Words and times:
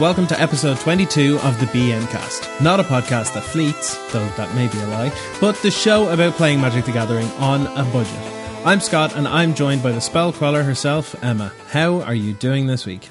And 0.00 0.06
welcome 0.06 0.26
to 0.28 0.40
episode 0.40 0.78
22 0.78 1.38
of 1.40 1.60
the 1.60 1.66
BM 1.66 2.08
Cast. 2.10 2.48
Not 2.62 2.80
a 2.80 2.84
podcast 2.84 3.34
that 3.34 3.42
fleets, 3.42 3.98
though 4.14 4.26
that 4.30 4.54
may 4.54 4.66
be 4.66 4.78
a 4.78 4.86
lie, 4.86 5.12
but 5.42 5.56
the 5.56 5.70
show 5.70 6.08
about 6.08 6.32
playing 6.36 6.58
Magic 6.58 6.86
the 6.86 6.92
Gathering 6.92 7.26
on 7.32 7.66
a 7.66 7.84
budget. 7.92 8.18
I'm 8.64 8.80
Scott 8.80 9.14
and 9.14 9.28
I'm 9.28 9.54
joined 9.54 9.82
by 9.82 9.92
the 9.92 10.00
spell 10.00 10.32
queller 10.32 10.62
herself, 10.62 11.22
Emma. 11.22 11.52
How 11.68 12.00
are 12.00 12.14
you 12.14 12.32
doing 12.32 12.66
this 12.66 12.86
week? 12.86 13.10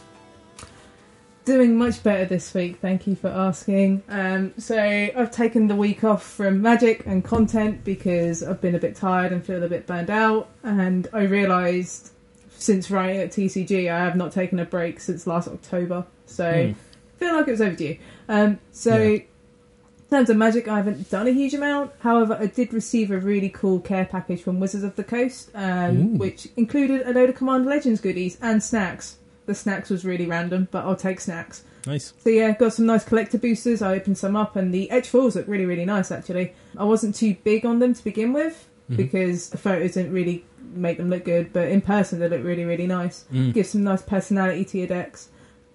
Doing 1.45 1.77
much 1.77 2.01
better 2.01 2.25
this 2.25 2.51
week, 2.55 2.79
thank 2.81 3.05
you 3.05 3.15
for 3.15 3.27
asking. 3.27 4.01
Um, 4.09 4.55
so, 4.57 4.75
I've 4.75 5.29
taken 5.29 5.67
the 5.67 5.75
week 5.75 6.03
off 6.03 6.23
from 6.23 6.59
magic 6.63 7.05
and 7.05 7.23
content 7.23 7.83
because 7.83 8.41
I've 8.41 8.61
been 8.61 8.73
a 8.73 8.79
bit 8.79 8.95
tired 8.95 9.31
and 9.31 9.45
feel 9.45 9.61
a 9.61 9.69
bit 9.69 9.85
burned 9.85 10.09
out, 10.09 10.49
and 10.63 11.07
I 11.13 11.21
realised 11.25 12.13
since 12.57 12.91
writing 12.91 13.21
at 13.21 13.31
TCG, 13.31 13.89
I 13.91 13.99
have 13.99 14.15
not 14.15 14.31
taken 14.31 14.59
a 14.59 14.65
break 14.65 14.99
since 14.99 15.25
last 15.27 15.47
October. 15.47 16.05
So, 16.25 16.43
Mm. 16.43 16.75
Feel 17.19 17.35
like 17.35 17.47
it 17.47 17.51
was 17.51 17.61
overdue. 17.61 17.97
Um, 18.27 18.59
so, 18.71 18.95
Yeah. 18.97 19.05
in 19.09 19.23
terms 20.09 20.29
of 20.29 20.37
magic, 20.37 20.67
I 20.67 20.77
haven't 20.77 21.09
done 21.09 21.27
a 21.27 21.31
huge 21.31 21.53
amount. 21.53 21.91
However, 21.99 22.37
I 22.39 22.47
did 22.47 22.73
receive 22.73 23.11
a 23.11 23.19
really 23.19 23.49
cool 23.49 23.79
care 23.79 24.05
package 24.05 24.41
from 24.41 24.59
Wizards 24.59 24.83
of 24.83 24.95
the 24.95 25.03
Coast, 25.03 25.49
um, 25.53 26.17
which 26.17 26.47
included 26.57 27.07
a 27.07 27.13
load 27.13 27.29
of 27.29 27.35
Commander 27.35 27.69
Legends 27.69 28.01
goodies 28.01 28.37
and 28.41 28.61
snacks. 28.63 29.17
The 29.45 29.55
snacks 29.55 29.89
was 29.89 30.05
really 30.05 30.25
random, 30.25 30.67
but 30.71 30.85
I'll 30.85 30.95
take 30.95 31.19
snacks. 31.19 31.63
Nice. 31.87 32.13
So 32.23 32.29
yeah, 32.29 32.51
got 32.51 32.73
some 32.73 32.85
nice 32.85 33.03
collector 33.03 33.37
boosters. 33.37 33.81
I 33.81 33.95
opened 33.95 34.17
some 34.17 34.35
up, 34.35 34.55
and 34.55 34.73
the 34.73 34.89
edge 34.91 35.07
foils 35.07 35.35
look 35.35 35.47
really, 35.47 35.65
really 35.65 35.85
nice. 35.85 36.11
Actually, 36.11 36.53
I 36.77 36.83
wasn't 36.83 37.15
too 37.15 37.35
big 37.43 37.65
on 37.65 37.79
them 37.79 37.93
to 37.93 38.03
begin 38.03 38.33
with 38.33 38.67
Mhm. 38.91 38.97
because 38.97 39.49
the 39.49 39.57
photos 39.57 39.93
didn't 39.93 40.11
really 40.11 40.43
make 40.75 40.97
them 40.97 41.09
look 41.09 41.23
good, 41.25 41.51
but 41.53 41.69
in 41.69 41.81
person 41.81 42.19
they 42.19 42.27
look 42.27 42.43
really, 42.43 42.65
really 42.65 42.85
nice. 42.85 43.25
Mm. 43.33 43.53
Give 43.53 43.65
some 43.65 43.83
nice 43.83 44.01
personality 44.03 44.65
to 44.65 44.77
your 44.77 44.87
decks. 44.87 45.29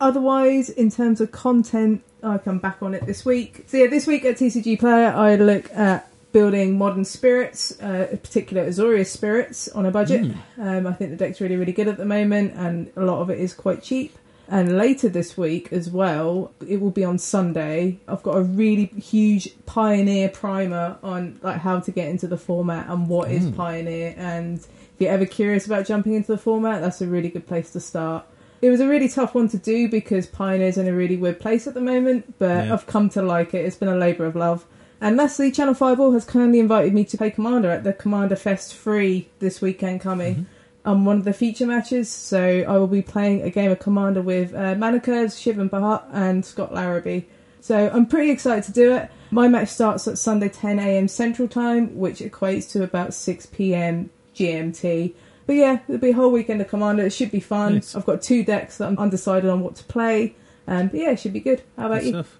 Otherwise, 0.04 0.68
in 0.68 0.90
terms 0.90 1.18
of 1.22 1.32
content, 1.32 2.02
I 2.22 2.36
come 2.36 2.58
back 2.58 2.82
on 2.82 2.92
it 2.92 3.06
this 3.06 3.24
week. 3.24 3.64
So 3.68 3.78
yeah, 3.78 3.86
this 3.86 4.06
week 4.06 4.22
at 4.26 4.36
TCG 4.36 4.78
Player, 4.78 5.08
I 5.08 5.36
look 5.36 5.72
at 5.74 6.10
building 6.30 6.76
modern 6.76 7.06
spirits, 7.06 7.72
uh, 7.80 8.08
in 8.12 8.18
particular 8.18 8.66
Azorius 8.66 9.06
spirits, 9.06 9.66
on 9.68 9.86
a 9.86 9.90
budget. 9.90 10.22
Mm. 10.24 10.36
Um, 10.58 10.86
I 10.86 10.92
think 10.92 11.10
the 11.10 11.16
deck's 11.16 11.40
really, 11.40 11.56
really 11.56 11.72
good 11.72 11.88
at 11.88 11.96
the 11.96 12.04
moment, 12.04 12.52
and 12.54 12.92
a 12.96 13.00
lot 13.00 13.22
of 13.22 13.30
it 13.30 13.38
is 13.38 13.54
quite 13.54 13.82
cheap. 13.82 14.14
And 14.46 14.76
later 14.76 15.08
this 15.08 15.38
week 15.38 15.72
as 15.72 15.88
well, 15.88 16.52
it 16.68 16.82
will 16.82 16.90
be 16.90 17.02
on 17.02 17.18
Sunday. 17.18 17.98
I've 18.06 18.22
got 18.22 18.36
a 18.36 18.42
really 18.42 18.86
huge 18.98 19.54
Pioneer 19.64 20.28
primer 20.28 20.98
on 21.02 21.38
like 21.40 21.60
how 21.60 21.80
to 21.80 21.90
get 21.90 22.08
into 22.08 22.26
the 22.26 22.36
format 22.36 22.90
and 22.90 23.08
what 23.08 23.30
is 23.30 23.44
Mm. 23.46 23.56
Pioneer. 23.56 24.14
And 24.18 24.58
if 24.58 24.68
you're 24.98 25.10
ever 25.10 25.24
curious 25.24 25.64
about 25.64 25.86
jumping 25.86 26.12
into 26.12 26.30
the 26.30 26.36
format, 26.36 26.82
that's 26.82 27.00
a 27.00 27.06
really 27.06 27.30
good 27.30 27.46
place 27.46 27.70
to 27.70 27.80
start. 27.80 28.26
It 28.64 28.70
was 28.70 28.80
a 28.80 28.88
really 28.88 29.10
tough 29.10 29.34
one 29.34 29.46
to 29.48 29.58
do 29.58 29.90
because 29.90 30.26
Pioneer's 30.26 30.78
in 30.78 30.88
a 30.88 30.94
really 30.94 31.18
weird 31.18 31.38
place 31.38 31.66
at 31.66 31.74
the 31.74 31.82
moment, 31.82 32.38
but 32.38 32.64
Yeah. 32.64 32.72
I've 32.72 32.86
come 32.86 33.10
to 33.10 33.20
like 33.20 33.52
it. 33.52 33.62
It's 33.66 33.76
been 33.76 33.90
a 33.90 33.94
labour 33.94 34.24
of 34.24 34.34
love. 34.34 34.64
And 35.02 35.18
lastly, 35.18 35.50
Channel 35.50 35.74
Fireball 35.74 36.12
has 36.12 36.24
kindly 36.24 36.60
invited 36.60 36.94
me 36.94 37.04
to 37.04 37.18
play 37.18 37.30
Commander 37.30 37.68
at 37.70 37.84
the 37.84 37.92
Commander 37.92 38.36
Fest 38.36 38.74
free 38.74 39.28
this 39.38 39.60
weekend 39.60 40.00
coming. 40.00 40.34
Mhm. 40.34 40.46
I'm 40.86 41.04
one 41.04 41.18
of 41.18 41.24
the 41.24 41.34
feature 41.34 41.66
matches, 41.66 42.08
so 42.08 42.64
I 42.66 42.78
will 42.78 42.86
be 42.86 43.02
playing 43.02 43.42
a 43.42 43.50
game 43.50 43.70
of 43.70 43.80
Commander 43.80 44.22
with 44.22 44.54
uh, 44.54 44.74
Manikers, 44.76 45.36
Shivam 45.38 45.68
Bhatt, 45.68 46.04
and 46.10 46.42
Scott 46.42 46.72
Larabee. 46.72 47.24
So 47.60 47.90
I'm 47.92 48.06
pretty 48.06 48.30
excited 48.30 48.64
to 48.64 48.72
do 48.72 48.94
it. 48.94 49.10
My 49.30 49.46
match 49.46 49.68
starts 49.68 50.08
at 50.08 50.16
Sunday 50.16 50.48
10 50.48 50.78
a.m. 50.78 51.06
Central 51.08 51.48
Time, 51.48 51.98
which 51.98 52.20
equates 52.20 52.70
to 52.72 52.82
about 52.82 53.12
6 53.12 53.44
p.m. 53.44 54.08
GMT. 54.34 55.12
But 55.46 55.56
yeah, 55.56 55.80
it'll 55.88 55.98
be 56.00 56.10
a 56.10 56.14
whole 56.14 56.30
weekend 56.32 56.60
of 56.60 56.68
Commander. 56.68 57.04
It 57.04 57.12
should 57.12 57.30
be 57.30 57.40
fun. 57.40 57.74
Nice. 57.74 57.94
I've 57.94 58.06
got 58.06 58.22
two 58.22 58.44
decks 58.44 58.78
that 58.78 58.88
I'm 58.88 58.98
undecided 58.98 59.50
on 59.50 59.60
what 59.60 59.74
to 59.76 59.84
play. 59.84 60.34
Um, 60.66 60.88
but 60.88 60.98
yeah, 61.00 61.10
it 61.10 61.20
should 61.20 61.32
be 61.34 61.40
good. 61.40 61.62
How 61.76 61.86
about 61.86 62.00
Good 62.00 62.06
you? 62.06 62.12
stuff. 62.12 62.38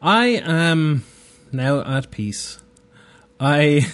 I 0.00 0.26
am 0.26 1.04
now 1.50 1.80
at 1.80 2.10
peace. 2.10 2.60
I 3.40 3.86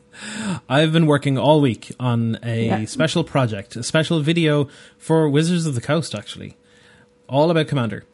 I've 0.68 0.92
been 0.92 1.06
working 1.06 1.36
all 1.36 1.60
week 1.60 1.92
on 1.98 2.38
a 2.42 2.66
Yeah. 2.66 2.84
special 2.86 3.24
project, 3.24 3.76
a 3.76 3.82
special 3.82 4.20
video 4.20 4.68
for 4.96 5.28
Wizards 5.28 5.66
of 5.66 5.74
the 5.74 5.80
Coast 5.80 6.14
actually. 6.14 6.56
All 7.28 7.50
about 7.50 7.68
Commander. 7.68 8.04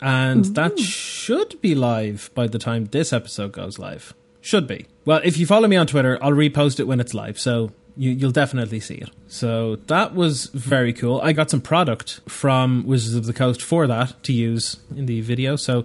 And 0.00 0.46
that 0.56 0.78
should 0.78 1.60
be 1.60 1.74
live 1.74 2.30
by 2.34 2.46
the 2.46 2.58
time 2.58 2.86
this 2.86 3.12
episode 3.12 3.52
goes 3.52 3.78
live. 3.78 4.14
Should 4.40 4.66
be. 4.66 4.86
Well, 5.04 5.20
if 5.22 5.36
you 5.36 5.44
follow 5.44 5.68
me 5.68 5.76
on 5.76 5.86
Twitter, 5.86 6.18
I'll 6.22 6.32
repost 6.32 6.80
it 6.80 6.84
when 6.84 6.98
it's 7.00 7.12
live, 7.12 7.38
so 7.38 7.72
you, 7.96 8.10
you'll 8.10 8.30
definitely 8.30 8.80
see 8.80 8.94
it. 8.94 9.10
So 9.28 9.76
that 9.86 10.14
was 10.14 10.46
very 10.46 10.92
cool. 10.92 11.20
I 11.22 11.32
got 11.32 11.50
some 11.50 11.60
product 11.60 12.20
from 12.28 12.84
Wizards 12.86 13.14
of 13.14 13.26
the 13.26 13.32
Coast 13.32 13.62
for 13.62 13.86
that 13.86 14.22
to 14.24 14.32
use 14.32 14.76
in 14.96 15.06
the 15.06 15.20
video, 15.20 15.56
so 15.56 15.84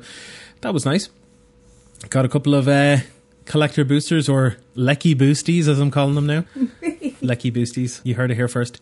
that 0.61 0.73
was 0.73 0.85
nice. 0.85 1.09
Got 2.09 2.25
a 2.25 2.29
couple 2.29 2.53
of 2.53 2.67
uh, 2.67 2.97
collector 3.45 3.85
boosters 3.85 4.29
or 4.29 4.57
Lecky 4.75 5.15
boosties, 5.15 5.67
as 5.67 5.79
I'm 5.79 5.91
calling 5.91 6.15
them 6.15 6.27
now. 6.27 6.45
Lecky 7.21 7.51
boosties. 7.51 8.01
You 8.03 8.15
heard 8.15 8.31
it 8.31 8.35
here 8.35 8.47
first. 8.47 8.81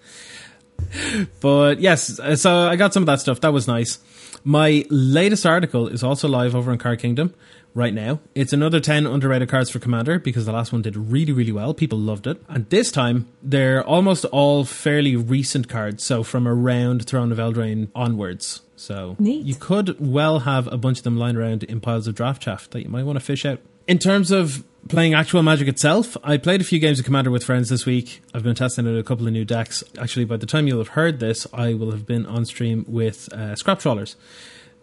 But 1.40 1.80
yes, 1.80 2.20
uh, 2.20 2.36
so 2.36 2.68
I 2.68 2.76
got 2.76 2.94
some 2.94 3.04
of 3.04 3.08
that 3.08 3.20
stuff. 3.20 3.42
That 3.42 3.54
was 3.54 3.68
nice. 3.68 4.00
My 4.44 4.86
latest 4.90 5.46
article 5.46 5.88
is 5.88 6.04
also 6.04 6.28
live 6.28 6.56
over 6.56 6.72
on 6.72 6.78
Card 6.78 7.00
Kingdom 7.00 7.34
right 7.74 7.94
now. 7.94 8.20
It's 8.36 8.54
another 8.54 8.80
10 8.80 9.06
underrated 9.06 9.50
cards 9.50 9.70
for 9.70 9.80
Commander 9.80 10.20
because 10.20 10.46
the 10.46 10.52
last 10.52 10.72
one 10.72 10.82
did 10.82 10.96
really, 10.96 11.32
really 11.32 11.52
well. 11.52 11.74
People 11.74 11.98
loved 11.98 12.28
it. 12.28 12.42
And 12.48 12.70
this 12.70 12.92
time, 12.92 13.28
they're 13.42 13.84
almost 13.84 14.26
all 14.26 14.64
fairly 14.66 15.16
recent 15.16 15.70
cards. 15.70 16.04
So 16.04 16.24
from 16.24 16.48
around 16.48 17.06
Throne 17.08 17.32
of 17.32 17.38
Eldraine 17.38 17.90
onwards. 17.96 18.62
So 18.76 19.16
Neat. 19.20 19.46
you 19.46 19.56
could 19.56 19.96
well 20.00 20.40
have 20.40 20.68
a 20.72 20.78
bunch 20.78 21.00
of 21.00 21.04
them 21.04 21.18
lying 21.18 21.36
around 21.36 21.64
in 21.64 21.80
piles 21.80 22.08
of 22.08 22.16
draft 22.16 22.42
chaff 22.42 22.70
that 22.72 22.84
you 22.84 22.90
might 22.90 23.04
want 23.04 23.18
to 23.18 23.26
fish 23.26 23.46
out. 23.46 23.60
In 23.88 24.00
terms 24.00 24.32
of 24.32 24.64
playing 24.88 25.14
actual 25.14 25.44
Magic 25.44 25.68
itself, 25.68 26.16
I 26.24 26.38
played 26.38 26.62
a 26.62 26.64
few 26.64 26.80
games 26.80 27.00
of 27.00 27.06
Commander 27.06 27.32
with 27.32 27.44
friends 27.44 27.70
this 27.70 27.86
week. 27.86 28.22
I've 28.34 28.44
been 28.44 28.56
testing 28.56 28.88
out 28.88 28.96
a 28.96 29.04
couple 29.04 29.28
of 29.28 29.34
new 29.34 29.46
decks. 29.46 29.84
Actually, 30.00 30.26
by 30.26 30.38
the 30.38 30.46
time 30.46 30.68
you'll 30.68 30.80
have 30.80 30.90
heard 30.90 31.20
this, 31.20 31.48
I 31.54 31.74
will 31.74 31.92
have 31.92 32.06
been 32.06 32.26
on 32.26 32.46
stream 32.46 32.86
with 32.88 33.32
uh, 33.34 33.56
Scrap 33.56 33.80
Trawlers, 33.80 34.16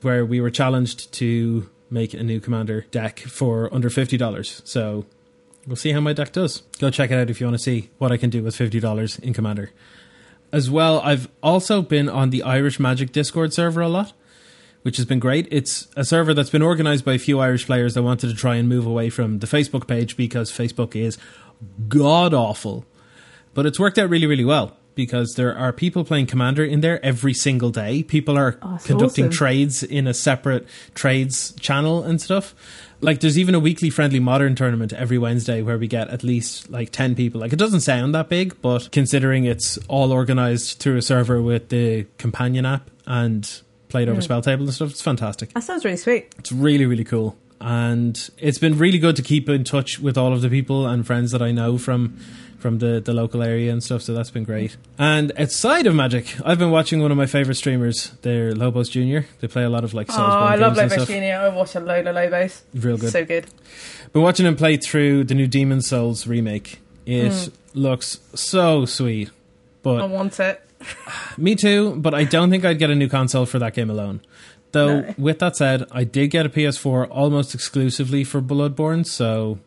where 0.02 0.24
we 0.24 0.40
were 0.40 0.50
challenged 0.50 1.12
to 1.14 1.68
make 1.90 2.14
a 2.14 2.22
new 2.22 2.40
Commander 2.40 2.86
deck 2.90 3.20
for 3.20 3.72
under 3.72 3.90
$50. 3.90 4.66
So 4.66 5.06
we'll 5.66 5.76
see 5.76 5.92
how 5.92 6.00
my 6.00 6.12
deck 6.12 6.32
does. 6.32 6.62
Go 6.78 6.90
check 6.90 7.10
it 7.10 7.18
out 7.18 7.30
if 7.30 7.40
you 7.40 7.46
want 7.46 7.58
to 7.58 7.62
see 7.62 7.90
what 7.98 8.12
I 8.12 8.16
can 8.16 8.30
do 8.30 8.42
with 8.42 8.56
$50 8.56 9.20
in 9.20 9.34
Commander. 9.34 9.70
As 10.52 10.70
well, 10.70 11.00
I've 11.00 11.28
also 11.42 11.82
been 11.82 12.08
on 12.08 12.30
the 12.30 12.42
Irish 12.42 12.80
Magic 12.80 13.12
Discord 13.12 13.52
server 13.52 13.80
a 13.80 13.88
lot 13.88 14.12
which 14.82 14.96
has 14.96 15.06
been 15.06 15.18
great. 15.18 15.46
It's 15.50 15.88
a 15.96 16.04
server 16.04 16.32
that's 16.32 16.50
been 16.50 16.62
organized 16.62 17.04
by 17.04 17.14
a 17.14 17.18
few 17.18 17.38
Irish 17.40 17.66
players 17.66 17.94
that 17.94 18.02
wanted 18.02 18.28
to 18.28 18.34
try 18.34 18.56
and 18.56 18.68
move 18.68 18.86
away 18.86 19.10
from 19.10 19.40
the 19.40 19.46
Facebook 19.46 19.86
page 19.86 20.16
because 20.16 20.50
Facebook 20.50 20.96
is 20.96 21.18
god 21.88 22.32
awful. 22.32 22.84
But 23.52 23.66
it's 23.66 23.78
worked 23.78 23.98
out 23.98 24.08
really, 24.08 24.26
really 24.26 24.44
well 24.44 24.76
because 25.06 25.34
there 25.34 25.56
are 25.56 25.72
people 25.72 26.04
playing 26.04 26.26
Commander 26.26 26.64
in 26.64 26.80
there 26.80 27.04
every 27.04 27.32
single 27.34 27.70
day. 27.70 28.02
People 28.02 28.36
are 28.36 28.58
Oh, 28.62 28.78
conducting 28.84 29.26
awesome. 29.26 29.36
trades 29.36 29.82
in 29.82 30.06
a 30.06 30.14
separate 30.14 30.66
trades 30.94 31.52
channel 31.60 32.02
and 32.02 32.20
stuff. 32.20 32.54
Like 33.00 33.20
there's 33.20 33.38
even 33.38 33.54
a 33.54 33.60
weekly 33.60 33.88
friendly 33.90 34.20
modern 34.20 34.54
tournament 34.54 34.92
every 34.92 35.16
Wednesday 35.16 35.62
where 35.62 35.78
we 35.78 35.86
get 35.88 36.08
at 36.08 36.22
least 36.22 36.70
like 36.70 36.90
10 36.92 37.14
people. 37.14 37.40
Like 37.40 37.52
it 37.52 37.58
doesn't 37.58 37.80
sound 37.80 38.14
that 38.14 38.28
big, 38.28 38.60
but 38.60 38.90
considering 38.92 39.44
it's 39.46 39.78
all 39.88 40.12
organized 40.12 40.78
through 40.80 40.98
a 40.98 41.02
server 41.02 41.40
with 41.40 41.70
the 41.70 42.06
companion 42.18 42.66
app 42.66 42.90
and 43.06 43.48
played 43.88 44.08
over 44.08 44.20
Mm. 44.20 44.24
spell 44.24 44.42
table 44.42 44.64
and 44.64 44.74
stuff, 44.74 44.90
it's 44.90 45.00
fantastic. 45.02 45.52
That 45.54 45.62
sounds 45.64 45.84
really 45.84 45.96
sweet. 45.96 46.34
It's 46.38 46.52
really, 46.52 46.84
really 46.86 47.04
cool. 47.04 47.36
And 47.62 48.30
it's 48.38 48.58
been 48.58 48.78
really 48.78 48.98
good 48.98 49.16
to 49.16 49.22
keep 49.22 49.48
in 49.48 49.64
touch 49.64 49.98
with 49.98 50.16
all 50.16 50.32
of 50.32 50.40
the 50.42 50.48
people 50.48 50.86
and 50.86 51.06
friends 51.06 51.30
that 51.32 51.42
I 51.42 51.52
know 51.52 51.76
from 51.78 52.18
from 52.60 52.78
the, 52.78 53.00
the 53.00 53.12
local 53.12 53.42
area 53.42 53.72
and 53.72 53.82
stuff, 53.82 54.02
so 54.02 54.12
that's 54.14 54.30
been 54.30 54.44
great. 54.44 54.76
And 54.98 55.32
outside 55.38 55.86
of 55.86 55.94
Magic, 55.94 56.34
I've 56.44 56.58
been 56.58 56.70
watching 56.70 57.00
one 57.00 57.10
of 57.10 57.16
my 57.16 57.26
favourite 57.26 57.56
streamers. 57.56 58.12
They're 58.22 58.54
Lobos 58.54 58.88
Jr. 58.88 59.20
They 59.40 59.48
play 59.48 59.64
a 59.64 59.70
lot 59.70 59.82
of 59.84 59.94
like 59.94 60.08
Souls 60.08 60.18
games. 60.18 60.28
Oh, 60.32 60.38
I 60.38 60.54
love 60.56 60.76
Lobos. 60.76 61.06
Junior. 61.06 61.36
I 61.36 61.48
watch 61.48 61.74
a 61.74 61.80
load 61.80 62.06
of 62.06 62.14
Lobos. 62.14 62.62
Real 62.74 62.96
good. 62.98 63.10
So 63.10 63.24
good. 63.24 63.46
Been 64.12 64.22
watching 64.22 64.46
him 64.46 64.56
play 64.56 64.76
through 64.76 65.24
the 65.24 65.34
new 65.34 65.46
Demon's 65.46 65.88
Souls 65.88 66.26
remake. 66.26 66.80
It 67.06 67.32
Mm. 67.32 67.52
looks 67.74 68.18
so 68.34 68.84
sweet. 68.84 69.30
But 69.82 70.02
I 70.02 70.06
want 70.06 70.38
it. 70.40 70.60
me 71.38 71.54
too, 71.56 71.96
but 71.96 72.14
I 72.14 72.24
don't 72.24 72.50
think 72.50 72.64
I'd 72.64 72.78
get 72.78 72.90
a 72.90 72.94
new 72.94 73.08
console 73.08 73.46
for 73.46 73.58
that 73.58 73.74
game 73.74 73.90
alone. 73.90 74.20
Though, 74.72 75.00
No. 75.00 75.14
with 75.18 75.38
that 75.40 75.56
said, 75.56 75.84
I 75.90 76.04
did 76.04 76.28
get 76.28 76.46
a 76.46 76.48
PS4 76.48 77.08
almost 77.10 77.54
exclusively 77.54 78.22
for 78.22 78.40
Bloodborne, 78.40 79.04
so 79.06 79.58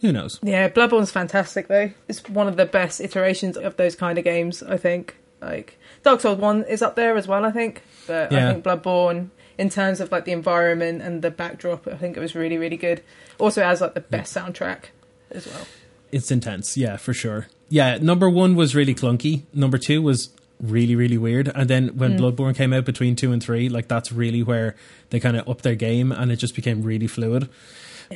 who 0.00 0.12
knows? 0.12 0.38
Yeah, 0.42 0.68
Bloodborne's 0.68 1.10
fantastic 1.10 1.68
though. 1.68 1.90
It's 2.08 2.26
one 2.28 2.48
of 2.48 2.56
the 2.56 2.66
best 2.66 3.00
iterations 3.00 3.56
of 3.56 3.76
those 3.76 3.94
kind 3.96 4.18
of 4.18 4.24
games. 4.24 4.62
I 4.62 4.76
think. 4.76 5.16
Like 5.42 5.78
Dark 6.02 6.20
Souls 6.20 6.38
One 6.38 6.64
is 6.64 6.82
up 6.82 6.96
there 6.96 7.16
as 7.16 7.26
well. 7.26 7.46
I 7.46 7.50
think, 7.50 7.82
but 8.06 8.30
Yeah. 8.30 8.50
I 8.50 8.52
think 8.52 8.64
Bloodborne, 8.64 9.30
in 9.56 9.70
terms 9.70 10.00
of 10.00 10.12
like 10.12 10.26
the 10.26 10.32
environment 10.32 11.00
and 11.00 11.22
the 11.22 11.30
backdrop, 11.30 11.88
I 11.88 11.94
think 11.96 12.16
it 12.16 12.20
was 12.20 12.34
really 12.34 12.58
really 12.58 12.76
good. 12.76 13.02
Also, 13.38 13.62
it 13.62 13.64
has 13.64 13.80
like 13.80 13.94
the 13.94 14.00
best 14.02 14.36
soundtrack 14.36 14.90
as 15.30 15.46
well. 15.46 15.66
It's 16.12 16.30
intense, 16.30 16.76
yeah, 16.76 16.96
for 16.98 17.14
sure. 17.14 17.46
Yeah, 17.70 17.96
number 18.02 18.28
one 18.28 18.54
was 18.54 18.74
really 18.74 18.94
clunky. 18.94 19.44
Number 19.54 19.78
two 19.78 20.02
was 20.02 20.28
really, 20.60 20.94
really 20.94 21.16
weird. 21.16 21.48
And 21.54 21.70
then 21.70 21.96
when 21.96 22.18
Mm. 22.18 22.20
Bloodborne 22.20 22.54
came 22.54 22.74
out 22.74 22.84
between 22.84 23.16
two 23.16 23.32
and 23.32 23.42
three, 23.42 23.70
like 23.70 23.88
that's 23.88 24.12
really 24.12 24.42
where 24.42 24.74
they 25.08 25.20
kind 25.20 25.38
of 25.38 25.48
upped 25.48 25.62
their 25.62 25.74
game 25.76 26.12
and 26.12 26.30
it 26.30 26.36
just 26.36 26.54
became 26.54 26.82
really 26.82 27.06
fluid. 27.06 27.48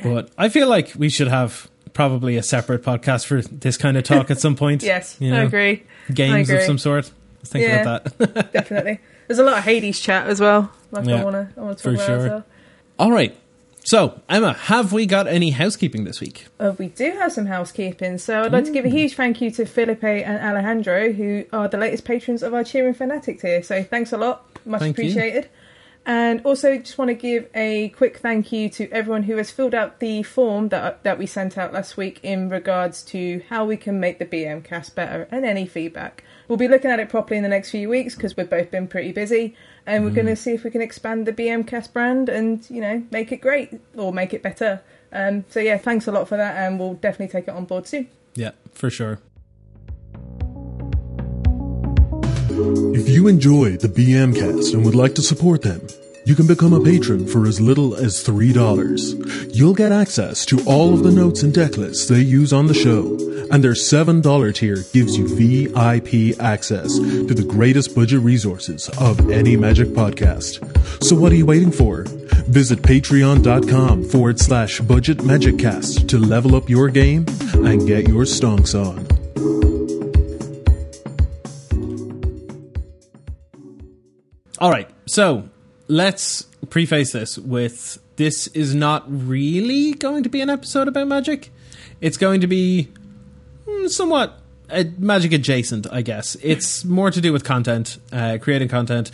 But 0.03 0.29
I 0.37 0.49
feel 0.49 0.67
like 0.67 0.91
we 0.95 1.09
should 1.09 1.29
have 1.29 1.69
probably 1.93 2.37
a 2.37 2.43
separate 2.43 2.83
podcast 2.83 3.25
for 3.25 3.41
this 3.41 3.77
kind 3.77 3.97
of 3.97 4.03
talk 4.03 4.29
at 4.31 4.39
some 4.39 4.55
point. 4.55 4.83
Yes, 4.95 5.15
You 5.19 5.31
know, 5.31 5.41
I 5.41 5.43
agree. 5.45 5.83
Games 6.13 6.49
of 6.49 6.55
agree. 6.55 6.65
some 6.65 6.77
sort. 6.77 7.11
Let's 7.39 7.51
think 7.51 7.67
Yeah. 7.67 7.81
about 7.81 8.03
that. 8.17 8.51
Definitely. 8.53 8.99
There's 9.27 9.39
a 9.39 9.43
lot 9.43 9.57
of 9.57 9.63
Hades 9.63 9.99
chat 9.99 10.27
as 10.27 10.39
well. 10.39 10.71
Like 10.91 11.05
Yeah, 11.05 11.17
I 11.17 11.21
I 11.21 11.23
wanna 11.23 11.49
talk 11.55 11.79
for 11.79 11.89
about 11.93 12.05
sure. 12.05 12.17
well. 12.27 12.45
All 12.99 13.11
right. 13.11 13.35
So, 13.83 14.19
Emma, 14.27 14.53
have 14.53 14.93
we 14.93 15.05
got 15.05 15.27
any 15.27 15.51
housekeeping 15.51 16.05
this 16.05 16.19
week? 16.19 16.47
Uh, 16.59 16.73
we 16.79 16.87
do 16.87 17.11
have 17.11 17.31
some 17.31 17.45
housekeeping, 17.45 18.17
so 18.17 18.41
I'd 18.41 18.51
like 18.51 18.65
to 18.65 18.71
give 18.71 18.83
a 18.83 18.89
huge 18.89 19.13
thank 19.13 19.41
you 19.41 19.51
to 19.51 19.65
Felipe 19.67 20.03
and 20.03 20.41
Alejandro, 20.41 21.11
who 21.11 21.45
are 21.53 21.67
the 21.67 21.77
latest 21.77 22.03
patrons 22.03 22.41
of 22.41 22.55
our 22.55 22.63
Cheering 22.63 22.95
Fanatics 22.95 23.43
here. 23.43 23.61
So 23.61 23.83
thanks 23.83 24.11
a 24.11 24.17
lot, 24.17 24.43
much 24.65 24.79
Thank 24.81 24.97
you. 24.97 25.43
And 26.05 26.41
also, 26.45 26.77
just 26.77 26.99
want 26.99 27.09
to 27.09 27.15
give 27.15 27.49
a 27.55 27.89
quick 27.89 28.17
thank 28.17 28.51
you 28.51 28.69
to 28.69 28.87
everyone 28.91 29.23
who 29.23 29.37
has 29.37 29.49
filled 29.49 29.73
out 29.73 29.99
the 29.99 30.21
form 30.21 30.69
that 30.69 31.03
that 31.03 31.17
we 31.17 31.25
sent 31.25 31.57
out 31.57 31.73
last 31.73 31.97
week 31.97 32.19
in 32.21 32.47
regards 32.47 33.01
to 33.05 33.41
how 33.49 33.65
we 33.65 33.75
can 33.75 33.99
make 33.99 34.19
the 34.19 34.25
BM 34.25 34.63
cast 34.63 34.95
better 34.95 35.27
and 35.31 35.43
any 35.45 35.65
feedback. 35.65 36.23
We'll 36.47 36.59
be 36.59 36.67
looking 36.67 36.91
at 36.91 36.99
it 36.99 37.09
properly 37.09 37.37
in 37.37 37.43
the 37.43 37.49
next 37.49 37.71
few 37.71 37.89
weeks 37.89 38.13
because 38.13 38.37
we've 38.37 38.49
both 38.49 38.69
been 38.69 38.87
pretty 38.87 39.13
busy, 39.13 39.55
and 39.87 40.03
we're 40.03 40.11
going 40.11 40.27
to 40.27 40.35
see 40.35 40.51
if 40.51 40.63
we 40.63 40.69
can 40.69 40.81
expand 40.81 41.25
the 41.25 41.33
BM 41.33 41.65
cast 41.65 41.91
brand 41.91 42.29
and 42.29 42.69
you 42.69 42.81
know 42.81 43.03
make 43.09 43.31
it 43.31 43.37
great 43.37 43.71
or 43.95 44.13
make 44.13 44.31
it 44.31 44.43
better. 44.43 44.81
Um, 45.11 45.45
so 45.49 45.59
yeah, 45.59 45.77
thanks 45.79 46.07
a 46.07 46.11
lot 46.11 46.27
for 46.27 46.37
that, 46.37 46.55
and 46.55 46.79
we'll 46.79 46.93
definitely 46.93 47.31
take 47.31 47.47
it 47.47 47.55
on 47.55 47.65
board 47.65 47.87
soon. 47.87 48.09
Yeah, 48.35 48.51
for 48.73 48.91
sure. 48.91 49.19
If 52.57 53.09
you 53.09 53.27
enjoy 53.27 53.75
the 53.75 53.89
BM 53.89 54.33
cast 54.33 54.73
and 54.73 54.85
would 54.85 54.95
like 54.95 55.13
to 55.15 55.21
support 55.21 55.61
them, 55.61 55.85
you 56.23 56.35
can 56.35 56.47
become 56.47 56.71
a 56.71 56.81
patron 56.81 57.27
for 57.27 57.45
as 57.45 57.59
little 57.59 57.93
as 57.95 58.23
$3. 58.23 59.53
You'll 59.53 59.73
get 59.73 59.91
access 59.91 60.45
to 60.45 60.63
all 60.65 60.93
of 60.93 61.03
the 61.03 61.11
notes 61.11 61.43
and 61.43 61.53
deck 61.53 61.75
lists 61.75 62.07
they 62.07 62.21
use 62.21 62.53
on 62.53 62.67
the 62.67 62.73
show, 62.73 63.17
and 63.51 63.61
their 63.61 63.73
$7 63.73 64.55
tier 64.55 64.77
gives 64.93 65.17
you 65.17 65.27
VIP 65.27 66.39
access 66.39 66.97
to 66.97 67.33
the 67.33 67.43
greatest 67.43 67.93
budget 67.93 68.21
resources 68.21 68.87
of 68.99 69.29
any 69.29 69.57
Magic 69.57 69.89
podcast. 69.89 70.63
So 71.03 71.13
what 71.17 71.33
are 71.33 71.35
you 71.35 71.45
waiting 71.45 71.71
for? 71.71 72.05
Visit 72.47 72.83
patreon.com 72.83 74.05
forward 74.05 74.39
slash 74.39 74.79
budget 74.79 75.25
magic 75.25 75.59
cast 75.59 76.07
to 76.07 76.17
level 76.17 76.55
up 76.55 76.69
your 76.69 76.87
game 76.87 77.25
and 77.53 77.85
get 77.85 78.07
your 78.07 78.23
stonks 78.23 78.73
on. 78.73 79.04
All 84.65 84.71
right. 84.71 84.89
So, 85.05 85.47
let's 85.87 86.41
preface 86.71 87.11
this 87.11 87.37
with 87.37 87.99
this 88.15 88.47
is 88.47 88.73
not 88.73 89.03
really 89.07 89.93
going 89.93 90.23
to 90.23 90.29
be 90.29 90.41
an 90.41 90.49
episode 90.49 90.87
about 90.87 91.07
magic. 91.07 91.51
It's 92.01 92.17
going 92.17 92.41
to 92.41 92.47
be 92.47 92.91
mm, 93.67 93.89
somewhat 93.91 94.39
magic 94.97 95.33
adjacent, 95.33 95.85
I 95.91 96.01
guess. 96.01 96.35
It's 96.41 96.83
more 96.83 97.11
to 97.11 97.21
do 97.21 97.31
with 97.31 97.43
content, 97.43 97.99
uh, 98.11 98.39
creating 98.41 98.69
content, 98.69 99.11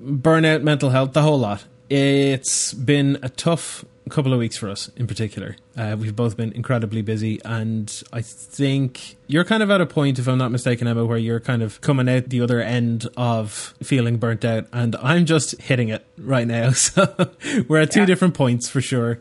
burnout, 0.00 0.62
mental 0.62 0.90
health, 0.90 1.12
the 1.12 1.22
whole 1.22 1.40
lot. 1.40 1.64
It's 1.90 2.72
been 2.72 3.18
a 3.20 3.30
tough 3.30 3.84
couple 4.08 4.32
of 4.32 4.38
weeks 4.38 4.56
for 4.56 4.68
us 4.68 4.88
in 4.96 5.06
particular. 5.06 5.56
Uh, 5.76 5.96
we've 5.98 6.14
both 6.16 6.36
been 6.36 6.52
incredibly 6.52 7.02
busy, 7.02 7.40
and 7.44 8.02
I 8.12 8.20
think 8.22 9.16
you're 9.26 9.44
kind 9.44 9.62
of 9.62 9.70
at 9.70 9.80
a 9.80 9.86
point, 9.86 10.18
if 10.18 10.26
I'm 10.28 10.38
not 10.38 10.50
mistaken, 10.50 10.86
Emma, 10.88 11.04
where 11.06 11.18
you're 11.18 11.40
kind 11.40 11.62
of 11.62 11.80
coming 11.80 12.08
out 12.08 12.28
the 12.30 12.40
other 12.40 12.60
end 12.60 13.06
of 13.16 13.74
feeling 13.82 14.16
burnt 14.16 14.44
out, 14.44 14.66
and 14.72 14.96
I'm 14.96 15.24
just 15.26 15.60
hitting 15.60 15.88
it 15.88 16.04
right 16.16 16.46
now. 16.46 16.70
So 16.78 17.30
we're 17.68 17.80
at 17.82 17.90
two 17.90 18.00
Yeah. 18.00 18.06
different 18.06 18.34
points 18.34 18.68
for 18.68 18.80
sure. 18.80 19.20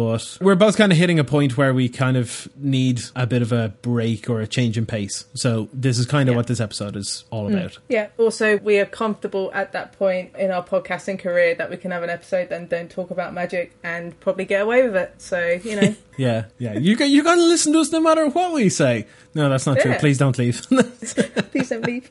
But 0.00 0.38
we're 0.40 0.54
both 0.54 0.76
kind 0.78 0.90
of 0.92 0.96
hitting 0.98 1.18
a 1.18 1.24
point 1.24 1.56
where 1.58 1.74
we 1.74 1.88
kind 1.90 2.16
of 2.16 2.48
need 2.56 3.02
a 3.14 3.26
bit 3.26 3.42
of 3.42 3.52
a 3.52 3.68
break 3.82 4.30
or 4.30 4.40
a 4.40 4.46
change 4.46 4.78
in 4.78 4.86
pace. 4.86 5.26
So 5.34 5.68
this 5.74 5.98
is 5.98 6.06
kind 6.06 6.28
of 6.28 6.32
Yeah. 6.32 6.36
what 6.38 6.46
this 6.46 6.58
episode 6.60 6.96
is 6.96 7.24
all 7.30 7.46
about. 7.52 7.78
Yeah. 7.88 8.08
Also, 8.18 8.56
we 8.58 8.78
are 8.78 8.86
comfortable 8.86 9.50
at 9.52 9.72
that 9.72 9.92
point 9.98 10.30
in 10.38 10.50
our 10.50 10.64
podcasting 10.64 11.18
career 11.18 11.54
that 11.56 11.68
we 11.68 11.76
can 11.76 11.90
have 11.90 12.02
an 12.02 12.08
episode 12.10 12.50
and 12.50 12.68
don't 12.68 12.90
talk 12.90 13.10
about 13.10 13.34
magic 13.34 13.72
and 13.84 14.18
probably 14.20 14.46
get 14.46 14.62
away 14.62 14.82
with 14.84 14.96
it. 14.96 15.14
So 15.18 15.60
you 15.62 15.80
know, 15.80 15.94
Yeah, 16.16 16.44
yeah. 16.58 16.74
You 16.74 16.96
got 16.96 17.08
you 17.08 17.22
got 17.22 17.36
to 17.36 17.42
listen 17.42 17.72
to 17.74 17.80
us 17.80 17.92
no 17.92 18.00
matter 18.00 18.28
what 18.28 18.52
we 18.52 18.68
say. 18.68 19.06
No, 19.34 19.48
that's 19.48 19.66
not 19.66 19.78
true. 19.80 19.94
Please 19.98 20.18
don't 20.18 20.36
leave. 20.38 20.60
please 20.68 21.68
don't 21.68 21.86
leave. 21.86 22.08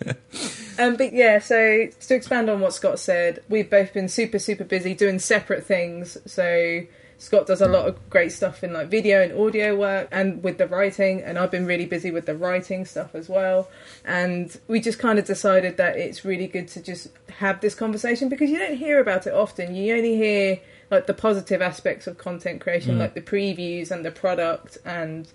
Um, 0.79 0.95
but 0.95 1.11
yeah, 1.13 1.39
so 1.39 1.87
to 2.07 2.15
expand 2.15 2.49
on 2.49 2.59
what 2.61 2.73
Scott 2.73 2.97
said, 2.99 3.43
we've 3.49 3.69
both 3.69 3.93
been 3.93 4.07
super, 4.07 4.39
super 4.39 4.63
busy 4.63 4.93
doing 4.95 5.19
separate 5.19 5.65
things. 5.65 6.17
So 6.25 6.81
Scott 7.19 7.45
does 7.45 7.61
a 7.61 7.67
hmm. 7.67 7.73
lot 7.73 7.87
of 7.87 8.09
great 8.09 8.31
stuff 8.31 8.63
in 8.63 8.71
like 8.71 8.87
video 8.87 9.21
and 9.21 9.37
audio 9.37 9.75
work 9.75 10.07
and 10.09 10.41
with 10.41 10.57
the 10.57 10.67
writing, 10.67 11.21
and 11.21 11.37
I've 11.37 11.51
been 11.51 11.65
really 11.65 11.85
busy 11.85 12.11
with 12.11 12.25
the 12.25 12.35
writing 12.35 12.85
stuff 12.85 13.13
as 13.13 13.27
well. 13.27 13.69
And 14.05 14.57
we 14.67 14.79
just 14.79 14.99
kind 14.99 15.19
of 15.19 15.25
decided 15.25 15.75
that 15.77 15.97
it's 15.97 16.23
really 16.23 16.47
good 16.47 16.69
to 16.69 16.81
just 16.81 17.09
have 17.37 17.59
this 17.59 17.75
conversation 17.75 18.29
because 18.29 18.49
you 18.49 18.57
don't 18.57 18.77
hear 18.77 18.99
about 18.99 19.27
it 19.27 19.33
often. 19.33 19.75
You 19.75 19.95
only 19.95 20.15
hear 20.15 20.61
like 20.89 21.07
the 21.07 21.13
positive 21.13 21.61
aspects 21.61 22.07
of 22.07 22.17
content 22.17 22.61
creation, 22.61 22.93
hmm. 22.93 23.01
like 23.01 23.15
the 23.15 23.21
previews 23.21 23.91
and 23.91 24.05
the 24.05 24.11
product 24.11 24.77
and 24.85 25.27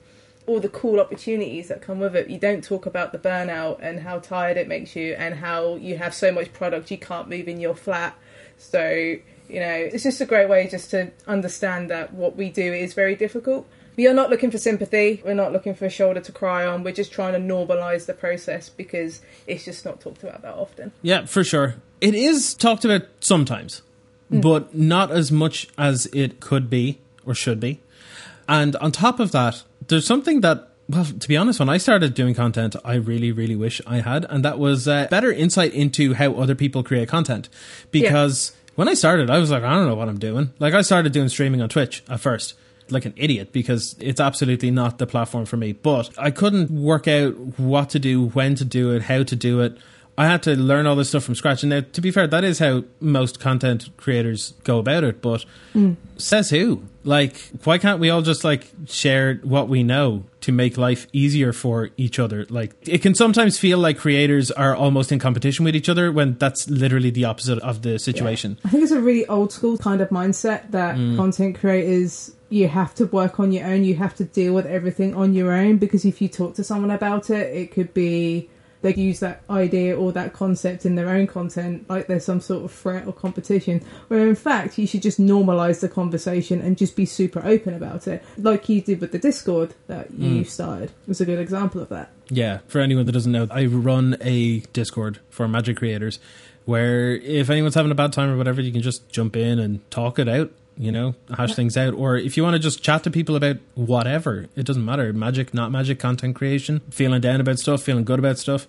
all 0.46 0.60
the 0.60 0.70
cool 0.70 1.00
opportunities 1.00 1.68
that 1.68 1.82
come 1.82 2.00
with 2.00 2.16
it. 2.16 2.30
You 2.30 2.38
don't 2.38 2.64
talk 2.64 2.86
about 2.86 3.12
the 3.12 3.18
burnout 3.18 3.78
and 3.82 4.00
how 4.00 4.20
tired 4.20 4.56
it 4.56 4.68
makes 4.68 4.96
you 4.96 5.14
and 5.14 5.34
how 5.34 5.76
you 5.76 5.98
have 5.98 6.14
so 6.14 6.32
much 6.32 6.52
product 6.54 6.90
you 6.90 6.98
can't 6.98 7.28
move 7.28 7.46
in 7.46 7.60
your 7.60 7.74
flat. 7.74 8.16
So, 8.56 9.16
you 9.48 9.60
know, 9.60 9.72
it's 9.72 10.02
just 10.02 10.20
a 10.20 10.26
great 10.26 10.48
way 10.48 10.68
just 10.68 10.90
to 10.90 11.10
understand 11.26 11.90
that 11.90 12.12
what 12.14 12.36
we 12.36 12.48
do 12.48 12.72
is 12.72 12.94
very 12.94 13.14
difficult. 13.14 13.66
We 13.96 14.08
are 14.08 14.14
not 14.14 14.28
looking 14.28 14.50
for 14.50 14.58
sympathy. 14.58 15.22
We're 15.24 15.34
not 15.34 15.52
looking 15.52 15.74
for 15.74 15.86
a 15.86 15.90
shoulder 15.90 16.20
to 16.20 16.32
cry 16.32 16.66
on. 16.66 16.82
We're 16.82 16.94
just 16.94 17.12
trying 17.12 17.34
to 17.34 17.38
normalize 17.38 18.06
the 18.06 18.14
process 18.14 18.68
because 18.68 19.20
it's 19.46 19.64
just 19.64 19.84
not 19.84 20.00
talked 20.00 20.22
about 20.24 20.42
that 20.42 20.54
often. 20.54 20.92
yeah, 21.02 21.26
for 21.26 21.44
sure. 21.44 21.76
It 22.00 22.14
is 22.14 22.54
talked 22.54 22.84
about 22.84 23.02
sometimes, 23.20 23.82
but 24.30 24.74
not 24.74 25.10
as 25.10 25.30
much 25.30 25.68
as 25.78 26.06
it 26.06 26.40
could 26.40 26.68
be 26.68 26.98
or 27.24 27.34
should 27.34 27.60
be. 27.60 27.80
And 28.48 28.74
on 28.76 28.92
top 28.92 29.20
of 29.20 29.32
that, 29.32 29.62
there's 29.86 30.06
something 30.06 30.40
that, 30.40 30.68
well, 30.88 31.04
to 31.04 31.28
be 31.28 31.36
honest, 31.36 31.60
when 31.60 31.68
I 31.68 31.78
started 31.78 32.14
doing 32.14 32.34
content, 32.34 32.76
I 32.84 32.94
really, 32.94 33.32
really 33.32 33.56
wish 33.56 33.80
I 33.86 34.00
had, 34.00 34.26
and 34.28 34.44
that 34.44 34.58
was 34.58 34.86
uh, 34.88 35.06
better 35.08 35.32
insight 35.32 35.72
into 35.72 36.14
how 36.14 36.34
other 36.34 36.54
people 36.54 36.82
create 36.82 37.08
content. 37.08 37.48
Because 37.90 38.52
when 38.74 38.88
I 38.88 38.94
started, 38.94 39.30
I 39.30 39.38
was 39.38 39.50
like, 39.50 39.62
I 39.62 39.74
don't 39.74 39.86
know 39.86 39.94
what 39.94 40.08
I'm 40.08 40.18
doing. 40.18 40.52
Like, 40.58 40.74
I 40.74 40.82
started 40.82 41.12
doing 41.12 41.28
streaming 41.28 41.60
on 41.60 41.68
Twitch 41.68 42.02
at 42.08 42.20
first. 42.20 42.54
Like 42.90 43.06
an 43.06 43.14
idiot 43.16 43.50
because 43.50 43.96
it's 43.98 44.20
absolutely 44.20 44.70
not 44.70 44.98
the 44.98 45.06
platform 45.06 45.46
for 45.46 45.56
me. 45.56 45.72
But 45.72 46.10
I 46.18 46.30
couldn't 46.30 46.70
work 46.70 47.08
out 47.08 47.30
what 47.58 47.88
to 47.90 47.98
do, 47.98 48.26
when 48.28 48.56
to 48.56 48.64
do 48.64 48.92
it, 48.92 49.02
how 49.02 49.22
to 49.22 49.34
do 49.34 49.62
it. 49.62 49.78
I 50.18 50.26
had 50.26 50.42
to 50.42 50.54
learn 50.54 50.86
all 50.86 50.94
this 50.94 51.08
stuff 51.08 51.24
from 51.24 51.34
scratch. 51.34 51.62
And 51.62 51.70
now, 51.70 51.80
to 51.80 52.00
be 52.02 52.10
fair, 52.10 52.26
that 52.26 52.44
is 52.44 52.58
how 52.58 52.84
most 53.00 53.40
content 53.40 53.88
creators 53.96 54.52
go 54.64 54.78
about 54.78 55.02
it. 55.02 55.22
But 55.22 55.46
hmm. 55.72 55.94
says 56.18 56.50
who? 56.50 56.84
Like, 57.04 57.36
why 57.64 57.78
can't 57.78 58.00
we 58.00 58.10
all 58.10 58.22
just 58.22 58.44
like 58.44 58.70
share 58.86 59.34
what 59.42 59.68
we 59.68 59.82
know 59.82 60.24
to 60.40 60.52
make 60.52 60.76
life 60.76 61.06
easier 61.12 61.52
for 61.52 61.90
each 61.96 62.18
other? 62.18 62.46
Like, 62.48 62.74
it 62.82 63.02
can 63.02 63.14
sometimes 63.14 63.58
feel 63.58 63.78
like 63.78 63.98
creators 63.98 64.50
are 64.50 64.74
almost 64.74 65.12
in 65.12 65.18
competition 65.18 65.64
with 65.64 65.76
each 65.76 65.88
other 65.88 66.10
when 66.10 66.34
that's 66.38 66.68
literally 66.68 67.10
the 67.10 67.24
opposite 67.24 67.58
of 67.60 67.82
the 67.82 67.98
situation. 67.98 68.56
Mm. 68.56 68.56
Mm. 68.56 68.66
I 68.66 68.68
think 68.70 68.82
it's 68.82 68.92
a 68.92 69.00
really 69.00 69.26
old 69.26 69.52
school 69.52 69.78
kind 69.78 70.00
of 70.00 70.08
mindset 70.08 70.70
that 70.70 70.96
content 70.96 71.58
creators 71.58 72.32
you 72.54 72.68
have 72.68 72.94
to 72.94 73.06
work 73.06 73.40
on 73.40 73.52
your 73.52 73.66
own. 73.66 73.84
You 73.84 73.96
have 73.96 74.14
to 74.16 74.24
deal 74.24 74.54
with 74.54 74.66
everything 74.66 75.14
on 75.14 75.34
your 75.34 75.52
own 75.52 75.78
because 75.78 76.04
if 76.04 76.22
you 76.22 76.28
talk 76.28 76.54
to 76.54 76.64
someone 76.64 76.90
about 76.90 77.28
it, 77.30 77.54
it 77.54 77.72
could 77.72 77.92
be 77.92 78.48
they 78.84 78.94
use 78.94 79.20
that 79.20 79.42
idea 79.48 79.96
or 79.96 80.12
that 80.12 80.34
concept 80.34 80.84
in 80.84 80.94
their 80.94 81.08
own 81.08 81.26
content 81.26 81.88
like 81.88 82.06
there's 82.06 82.26
some 82.26 82.38
sort 82.38 82.62
of 82.66 82.70
threat 82.70 83.06
or 83.06 83.14
competition. 83.14 83.82
Where 84.08 84.28
in 84.28 84.34
fact, 84.34 84.76
you 84.76 84.86
should 84.86 85.00
just 85.00 85.18
normalize 85.18 85.80
the 85.80 85.88
conversation 85.88 86.60
and 86.60 86.76
just 86.76 86.94
be 86.94 87.06
super 87.06 87.40
open 87.44 87.72
about 87.72 88.06
it, 88.06 88.22
like 88.36 88.68
you 88.68 88.82
did 88.82 89.00
with 89.00 89.12
the 89.12 89.18
Discord 89.18 89.74
that 89.86 90.10
you 90.10 90.38
hmm. 90.38 90.42
started. 90.42 90.92
Was 91.06 91.22
a 91.22 91.24
good 91.24 91.38
example 91.38 91.80
of 91.80 91.88
that. 91.88 92.10
Yeah, 92.28 92.58
for 92.68 92.80
anyone 92.80 93.06
that 93.06 93.12
doesn't 93.12 93.32
know, 93.32 93.48
I 93.50 93.64
run 93.64 94.18
a 94.20 94.60
Discord 94.74 95.18
for 95.30 95.48
magic 95.48 95.78
creators 95.78 96.18
where 96.66 97.16
if 97.16 97.48
anyone's 97.48 97.74
having 97.74 97.90
a 97.90 97.94
bad 97.94 98.12
time 98.12 98.30
or 98.30 98.36
whatever, 98.36 98.60
you 98.60 98.72
can 98.72 98.82
just 98.82 99.08
jump 99.08 99.34
in 99.34 99.58
and 99.58 99.90
talk 99.90 100.18
it 100.18 100.28
out, 100.28 100.52
you 100.76 100.92
know, 100.92 101.14
hash 101.36 101.54
things 101.54 101.76
out. 101.76 101.94
Or 101.94 102.16
if 102.16 102.36
you 102.36 102.42
want 102.42 102.54
to 102.54 102.58
just 102.58 102.82
chat 102.82 103.02
to 103.04 103.10
people 103.10 103.36
about 103.36 103.56
whatever, 103.74 104.46
it 104.56 104.64
doesn't 104.64 104.84
matter 104.84 105.12
magic, 105.12 105.54
not 105.54 105.70
magic, 105.70 105.98
content 105.98 106.34
creation, 106.36 106.80
feeling 106.90 107.20
down 107.20 107.40
about 107.40 107.58
stuff, 107.58 107.82
feeling 107.82 108.04
good 108.04 108.18
about 108.18 108.38
stuff. 108.38 108.66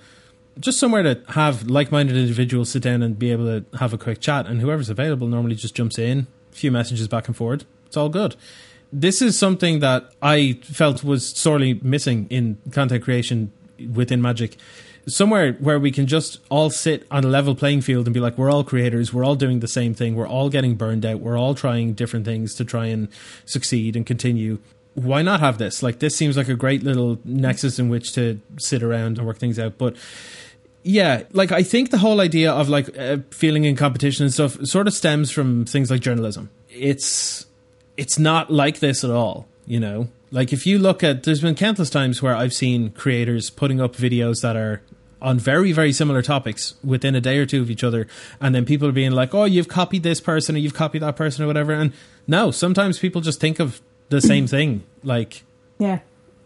Just 0.59 0.79
somewhere 0.79 1.03
to 1.03 1.21
have 1.29 1.67
like 1.69 1.91
minded 1.91 2.15
individuals 2.15 2.69
sit 2.69 2.83
down 2.83 3.01
and 3.01 3.19
be 3.19 3.31
able 3.31 3.45
to 3.45 3.77
have 3.77 3.93
a 3.93 3.97
quick 3.97 4.21
chat. 4.21 4.45
And 4.45 4.61
whoever's 4.61 4.89
available 4.89 5.27
normally 5.27 5.55
just 5.55 5.75
jumps 5.75 5.97
in, 5.97 6.27
a 6.51 6.55
few 6.55 6.71
messages 6.71 7.07
back 7.07 7.27
and 7.27 7.35
forward. 7.35 7.65
It's 7.87 7.97
all 7.97 8.09
good 8.09 8.35
this 8.91 9.21
is 9.21 9.37
something 9.37 9.79
that 9.79 10.11
I 10.21 10.53
felt 10.63 11.03
was 11.03 11.27
sorely 11.27 11.73
missing 11.83 12.27
in 12.29 12.57
content 12.71 13.03
creation 13.03 13.51
within 13.93 14.21
Magic. 14.21 14.55
Somewhere 15.07 15.53
where 15.53 15.79
we 15.79 15.91
can 15.91 16.07
just 16.07 16.39
all 16.49 16.69
sit 16.69 17.05
on 17.11 17.23
a 17.23 17.27
level 17.27 17.55
playing 17.55 17.81
field 17.81 18.07
and 18.07 18.13
be 18.13 18.19
like, 18.19 18.37
we're 18.37 18.51
all 18.51 18.63
creators, 18.63 19.13
we're 19.13 19.23
all 19.23 19.35
doing 19.35 19.59
the 19.59 19.67
same 19.67 19.93
thing, 19.93 20.15
we're 20.15 20.27
all 20.27 20.49
getting 20.49 20.75
burned 20.75 21.05
out, 21.05 21.19
we're 21.19 21.37
all 21.37 21.55
trying 21.55 21.93
different 21.93 22.25
things 22.25 22.55
to 22.55 22.65
try 22.65 22.87
and 22.87 23.07
succeed 23.45 23.95
and 23.95 24.05
continue. 24.05 24.59
Why 24.93 25.21
not 25.21 25.41
have 25.41 25.57
this? 25.57 25.83
Like, 25.83 25.99
this 25.99 26.15
seems 26.15 26.37
like 26.37 26.47
a 26.47 26.55
great 26.55 26.83
little 26.83 27.19
nexus 27.25 27.79
in 27.79 27.89
which 27.89 28.13
to 28.13 28.39
sit 28.57 28.81
around 28.81 29.17
and 29.17 29.27
work 29.27 29.37
things 29.37 29.59
out. 29.59 29.77
But 29.77 29.97
yeah, 30.87 31.23
like 31.33 31.51
I 31.51 31.63
think 31.63 31.89
the 31.89 31.97
whole 31.97 32.21
idea 32.21 32.51
of 32.51 32.69
like 32.69 32.95
uh, 32.95 33.17
feeling 33.31 33.63
in 33.63 33.75
competition 33.75 34.23
and 34.23 34.31
stuff 34.31 34.63
sort 34.65 34.87
of 34.87 34.93
stems 34.93 35.31
from 35.31 35.65
things 35.65 35.89
like 35.89 35.99
journalism. 35.99 36.51
It's 36.69 37.47
it's 37.97 38.19
not 38.19 38.51
like 38.51 38.79
this 38.79 39.03
at 39.03 39.09
all, 39.09 39.47
you 39.65 39.79
know. 39.79 40.09
Like 40.29 40.53
if 40.53 40.67
you 40.67 40.77
look 40.77 41.03
at 41.03 41.23
there's 41.23 41.41
been 41.41 41.55
countless 41.55 41.89
times 41.89 42.21
where 42.21 42.35
I've 42.35 42.53
seen 42.53 42.91
creators 42.91 43.49
putting 43.49 43.81
up 43.81 43.95
videos 43.95 44.41
that 44.43 44.55
are 44.55 44.83
on 45.25 45.39
very 45.39 45.71
very 45.71 45.91
similar 45.91 46.21
topics 46.21 46.75
within 46.83 47.15
a 47.15 47.21
day 47.21 47.37
or 47.39 47.45
two 47.45 47.61
of 47.61 47.71
each 47.71 47.83
other 47.83 48.07
and 48.39 48.53
then 48.53 48.63
people 48.63 48.87
are 48.87 48.93
being 48.93 49.11
like, 49.11 49.33
"Oh, 49.33 49.45
you've 49.45 49.67
copied 49.67 50.03
this 50.03 50.21
person 50.21 50.55
or 50.55 50.59
you've 50.59 50.75
copied 50.75 51.01
that 51.01 51.15
person 51.15 51.43
or 51.43 51.47
whatever." 51.47 51.73
And 51.73 51.91
no, 52.27 52.51
sometimes 52.51 52.99
people 52.99 53.21
just 53.21 53.39
think 53.39 53.59
of 53.59 53.81
the 54.09 54.21
same 54.21 54.47
thing. 54.47 54.83
Like 55.03 55.43
Yeah. 55.79 55.99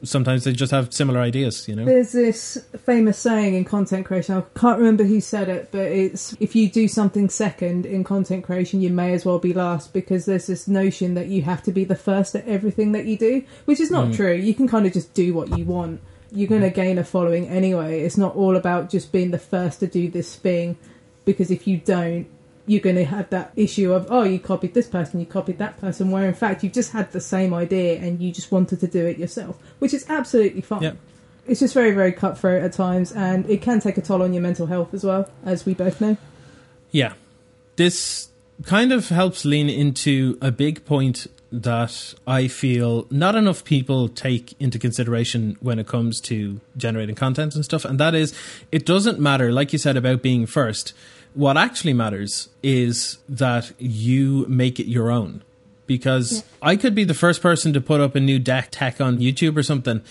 sometimes 0.03 0.45
they 0.45 0.53
just 0.53 0.71
have 0.71 0.93
similar 0.93 1.19
ideas, 1.19 1.67
you 1.67 1.75
know. 1.75 1.85
There's 1.85 2.13
this 2.13 2.57
famous 2.85 3.17
saying 3.17 3.53
in 3.53 3.65
content 3.65 4.05
creation. 4.05 4.37
I 4.37 4.59
can't 4.59 4.79
remember 4.79 5.03
who 5.03 5.19
said 5.19 5.49
it, 5.49 5.69
but 5.71 5.81
it's 5.81 6.35
if 6.39 6.55
you 6.55 6.69
do 6.69 6.87
something 6.87 7.29
second 7.29 7.85
in 7.85 8.03
content 8.03 8.45
creation, 8.45 8.81
you 8.81 8.89
may 8.89 9.13
as 9.13 9.25
well 9.25 9.39
be 9.39 9.53
last 9.53 9.93
because 9.93 10.25
there's 10.25 10.47
this 10.47 10.67
notion 10.67 11.15
that 11.15 11.27
you 11.27 11.41
have 11.41 11.61
to 11.63 11.71
be 11.71 11.83
the 11.83 11.95
first 11.95 12.35
at 12.35 12.47
everything 12.47 12.93
that 12.93 13.05
you 13.05 13.17
do, 13.17 13.43
which 13.65 13.79
is 13.79 13.91
not 13.91 14.07
hmm. 14.07 14.13
true. 14.13 14.33
You 14.33 14.53
can 14.53 14.67
kind 14.67 14.85
of 14.85 14.93
just 14.93 15.13
do 15.13 15.33
what 15.33 15.57
you 15.57 15.65
want. 15.65 16.01
You're 16.31 16.47
going 16.47 16.61
to 16.61 16.69
gain 16.69 16.97
a 16.97 17.03
following 17.03 17.47
anyway. 17.47 18.01
It's 18.01 18.17
not 18.17 18.35
all 18.35 18.55
about 18.55 18.89
just 18.89 19.11
being 19.11 19.31
the 19.31 19.39
first 19.39 19.79
to 19.79 19.87
do 19.87 20.09
this 20.09 20.35
thing 20.35 20.77
because 21.25 21.49
if 21.51 21.67
you 21.67 21.77
don't, 21.77 22.27
you're 22.65 22.81
going 22.81 22.95
to 22.97 23.05
have 23.05 23.27
that 23.31 23.51
issue 23.55 23.91
of 23.93 24.05
oh 24.11 24.21
you 24.21 24.37
copied 24.37 24.75
this 24.75 24.85
person 24.87 25.19
you 25.19 25.25
copied 25.25 25.57
that 25.57 25.79
person 25.81 26.11
where 26.11 26.27
in 26.27 26.35
fact 26.35 26.63
you 26.63 26.69
just 26.69 26.91
had 26.91 27.11
the 27.13 27.19
same 27.19 27.51
idea 27.51 27.97
and 27.99 28.21
you 28.21 28.31
just 28.31 28.51
wanted 28.51 28.79
to 28.79 28.85
do 28.85 29.07
it 29.07 29.17
yourself 29.17 29.57
which 29.79 29.91
is 29.91 30.05
absolutely 30.07 30.61
fine 30.61 30.83
Yep. 30.83 30.97
it's 31.47 31.61
just 31.61 31.73
very 31.73 31.89
very 31.93 32.11
cutthroat 32.11 32.61
at 32.61 32.73
times 32.73 33.11
and 33.11 33.49
it 33.49 33.63
can 33.63 33.79
take 33.79 33.97
a 33.97 34.01
toll 34.03 34.21
on 34.21 34.33
your 34.33 34.43
mental 34.43 34.67
health 34.67 34.93
as 34.93 35.03
well 35.03 35.27
as 35.43 35.65
we 35.65 35.73
both 35.73 35.99
know 35.99 36.15
Yeah. 36.91 37.13
This 37.75 38.29
kind 38.65 38.91
of 38.91 39.09
helps 39.09 39.45
lean 39.45 39.67
into 39.67 40.37
a 40.39 40.51
big 40.51 40.85
point 40.85 41.25
that 41.51 42.13
I 42.27 42.47
feel 42.47 43.07
not 43.09 43.35
enough 43.35 43.63
people 43.63 44.07
take 44.07 44.53
into 44.59 44.77
consideration 44.77 45.57
when 45.59 45.79
it 45.79 45.87
comes 45.87 46.21
to 46.21 46.61
generating 46.77 47.15
content 47.15 47.55
and 47.55 47.65
stuff. 47.65 47.85
And 47.85 47.99
that 47.99 48.13
is, 48.13 48.37
it 48.71 48.85
doesn't 48.85 49.19
matter, 49.19 49.51
like 49.51 49.73
you 49.73 49.79
said, 49.79 49.97
about 49.97 50.21
being 50.21 50.45
first. 50.45 50.93
What 51.33 51.57
actually 51.57 51.93
matters 51.93 52.49
is 52.61 53.17
that 53.27 53.71
you 53.79 54.45
make 54.47 54.79
it 54.79 54.87
your 54.87 55.11
own. 55.11 55.43
Because 55.87 56.43
I 56.61 56.75
could 56.75 56.93
be 56.93 57.03
the 57.03 57.15
first 57.15 57.41
person 57.41 57.73
to 57.73 57.81
put 57.81 57.99
up 57.99 58.15
a 58.15 58.19
new 58.19 58.37
deck 58.37 58.67
tech 58.69 59.01
on 59.01 59.17
YouTube 59.17 59.57
or 59.57 59.63
something, 59.63 60.03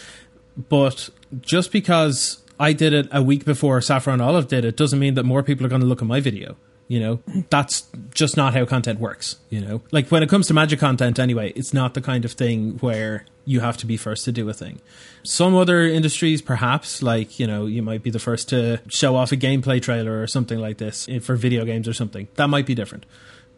but 0.68 1.09
just 1.40 1.71
because 1.71 2.42
I 2.59 2.73
did 2.73 2.92
it 2.92 3.09
a 3.12 3.23
week 3.23 3.45
before 3.45 3.80
Saffron 3.80 4.21
Olive 4.21 4.49
did 4.49 4.64
it 4.64 4.76
doesn't 4.76 4.99
mean 4.99 5.14
that 5.14 5.23
more 5.23 5.45
people 5.45 5.64
are 5.64 5.68
going 5.68 5.80
to 5.80 5.87
look 5.87 6.02
at 6.02 6.09
my 6.09 6.18
video. 6.18 6.57
You 6.88 7.00
know, 7.00 7.45
that's 7.50 7.87
just 8.14 8.37
not 8.37 8.54
how 8.54 8.64
content 8.64 8.99
works. 8.99 9.37
You 9.50 9.61
know, 9.61 9.83
like 9.92 10.09
when 10.09 10.23
it 10.23 10.28
comes 10.28 10.47
to 10.49 10.54
magic 10.54 10.80
content, 10.80 11.18
anyway, 11.18 11.52
it's 11.54 11.75
not 11.75 11.95
the 11.95 12.00
kind 12.00 12.25
of 12.25 12.33
thing 12.33 12.78
where 12.78 13.26
you 13.45 13.61
have 13.61 13.76
to 13.78 13.87
be 13.87 13.97
first 13.97 14.25
to 14.25 14.33
do 14.33 14.49
a 14.49 14.54
thing. 14.54 14.80
Some 15.23 15.54
other 15.54 15.83
industries, 15.83 16.40
perhaps, 16.42 17.02
like, 17.02 17.38
you 17.38 17.47
know, 17.47 17.66
you 17.66 17.83
might 17.83 18.02
be 18.02 18.11
the 18.11 18.18
first 18.18 18.49
to 18.50 18.80
show 18.88 19.16
off 19.16 19.33
a 19.33 19.37
gameplay 19.37 19.80
trailer 19.80 20.23
or 20.23 20.26
something 20.26 20.59
like 20.59 20.78
this 20.78 21.09
eh, 21.09 21.18
for 21.18 21.37
video 21.37 21.64
games 21.64 21.87
or 21.87 21.92
something. 21.92 22.28
That 22.37 22.49
might 22.49 22.66
be 22.66 22.75
different. 22.75 23.04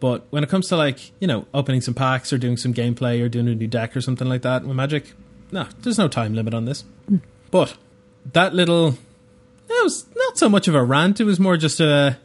But 0.01 0.25
when 0.31 0.43
it 0.43 0.49
comes 0.49 0.69
to 0.69 0.77
like, 0.77 1.13
you 1.21 1.27
know, 1.27 1.47
opening 1.53 1.83
some 1.83 1.95
packs 1.95 2.33
or 2.33 2.39
doing 2.39 2.57
some 2.57 2.73
gameplay 2.73 3.23
or 3.23 3.29
doing 3.29 3.49
a 3.49 3.55
new 3.55 3.67
deck 3.67 3.97
or 3.97 4.01
something 4.01 4.29
like 4.29 4.43
that 4.43 4.65
with 4.65 4.77
Magic, 4.77 5.13
no, 5.53 5.67
there's 5.83 5.99
no 5.99 6.09
time 6.09 6.35
limit 6.35 6.55
on 6.55 6.65
this. 6.65 6.85
But 7.51 7.77
that 8.33 8.55
little, 8.55 8.91
it 9.69 9.85
was 9.85 10.07
not 10.17 10.39
so 10.39 10.49
much 10.49 10.69
of 10.69 10.75
a 10.75 10.83
rant. 10.83 11.21
It 11.21 11.25
was 11.25 11.39
more 11.39 11.57
just 11.57 11.81
a, 11.81 12.19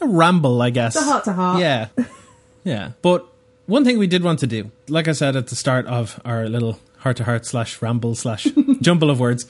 a 0.00 0.06
ramble, 0.06 0.62
I 0.62 0.70
guess. 0.70 0.94
The 0.94 1.02
heart 1.02 1.24
to 1.24 1.32
heart. 1.32 1.60
Yeah, 1.60 1.88
yeah. 2.64 2.92
But 3.02 3.26
one 3.66 3.84
thing 3.84 3.98
we 3.98 4.06
did 4.06 4.22
want 4.22 4.38
to 4.40 4.46
do, 4.46 4.70
like 4.88 5.08
I 5.08 5.12
said 5.12 5.36
at 5.36 5.48
the 5.48 5.56
start 5.56 5.86
of 5.86 6.20
our 6.24 6.48
little 6.48 6.80
heart 6.98 7.16
to 7.18 7.24
heart 7.24 7.46
slash 7.46 7.80
ramble 7.80 8.14
slash 8.14 8.44
jumble 8.80 9.10
of 9.10 9.20
words, 9.20 9.46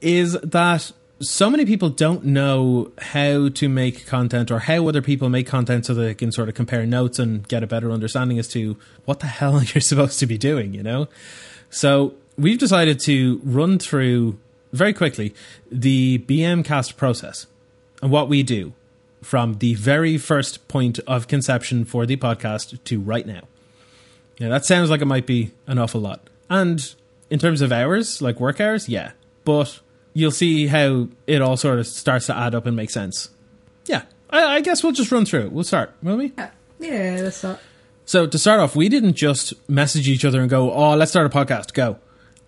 is 0.00 0.34
that 0.42 0.92
so 1.20 1.48
many 1.48 1.64
people 1.64 1.88
don't 1.88 2.24
know 2.24 2.92
how 2.98 3.48
to 3.48 3.68
make 3.68 4.06
content 4.06 4.50
or 4.50 4.60
how 4.60 4.86
other 4.86 5.00
people 5.00 5.28
make 5.28 5.46
content 5.46 5.86
so 5.86 5.94
they 5.94 6.14
can 6.14 6.30
sort 6.30 6.48
of 6.48 6.54
compare 6.54 6.84
notes 6.84 7.18
and 7.18 7.48
get 7.48 7.62
a 7.62 7.66
better 7.66 7.90
understanding 7.90 8.38
as 8.38 8.48
to 8.48 8.76
what 9.04 9.20
the 9.20 9.26
hell 9.38 9.62
you're 9.62 9.80
supposed 9.80 10.18
to 10.20 10.26
be 10.26 10.36
doing, 10.36 10.74
you 10.74 10.82
know? 10.82 11.08
So 11.70 12.14
we've 12.36 12.58
decided 12.58 13.00
to 13.00 13.40
run 13.42 13.78
through 13.78 14.38
very 14.72 14.92
quickly 14.92 15.34
the 15.70 16.18
BM 16.18 16.64
cast 16.64 16.96
process 16.96 17.46
and 18.02 18.10
what 18.10 18.28
we 18.28 18.42
do 18.42 18.74
from 19.26 19.58
the 19.58 19.74
very 19.74 20.16
first 20.16 20.68
point 20.68 21.00
of 21.00 21.26
conception 21.26 21.84
for 21.84 22.06
the 22.06 22.16
podcast 22.16 22.78
to 22.84 23.00
right 23.00 23.26
now. 23.26 23.42
Yeah, 24.38 24.50
that 24.50 24.64
sounds 24.64 24.88
like 24.88 25.00
it 25.00 25.06
might 25.06 25.26
be 25.26 25.50
an 25.66 25.78
awful 25.78 26.00
lot. 26.00 26.30
And 26.48 26.94
in 27.28 27.40
terms 27.40 27.60
of 27.60 27.72
hours, 27.72 28.22
like 28.22 28.38
work 28.38 28.60
hours, 28.60 28.88
yeah. 28.88 29.12
But 29.44 29.80
you'll 30.14 30.30
see 30.30 30.68
how 30.68 31.08
it 31.26 31.42
all 31.42 31.56
sort 31.56 31.80
of 31.80 31.88
starts 31.88 32.26
to 32.26 32.36
add 32.36 32.54
up 32.54 32.66
and 32.66 32.76
make 32.76 32.90
sense. 32.90 33.30
Yeah, 33.86 34.02
I, 34.30 34.44
I 34.56 34.60
guess 34.60 34.84
we'll 34.84 34.92
just 34.92 35.10
run 35.10 35.26
through 35.26 35.46
it. 35.46 35.52
We'll 35.52 35.64
start, 35.64 35.92
will 36.04 36.18
we? 36.18 36.32
Uh, 36.38 36.46
yeah 36.78 37.22
that's 37.22 37.42
not 37.42 37.58
So 38.04 38.28
to 38.28 38.38
start 38.38 38.60
off, 38.60 38.76
we 38.76 38.88
didn't 38.88 39.14
just 39.14 39.54
message 39.68 40.08
each 40.08 40.24
other 40.24 40.40
and 40.40 40.48
go, 40.48 40.72
"Oh, 40.72 40.94
let's 40.94 41.10
start 41.10 41.26
a 41.26 41.30
podcast, 41.30 41.72
go," 41.72 41.98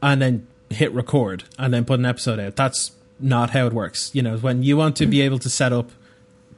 and 0.01 0.23
then 0.23 0.47
hit 0.71 0.93
record 0.95 1.43
and 1.59 1.75
then 1.75 1.85
put 1.85 1.99
an 1.99 2.07
episode 2.07 2.39
out. 2.39 2.55
That's 2.55 2.93
not 3.19 3.51
how 3.51 3.67
it 3.67 3.73
works. 3.73 4.11
You 4.15 4.23
know, 4.23 4.37
when 4.37 4.63
you 4.63 4.77
want 4.77 4.95
to 4.99 5.07
be 5.07 5.23
able 5.23 5.41
to 5.41 5.51
set 5.51 5.73
up 5.73 5.91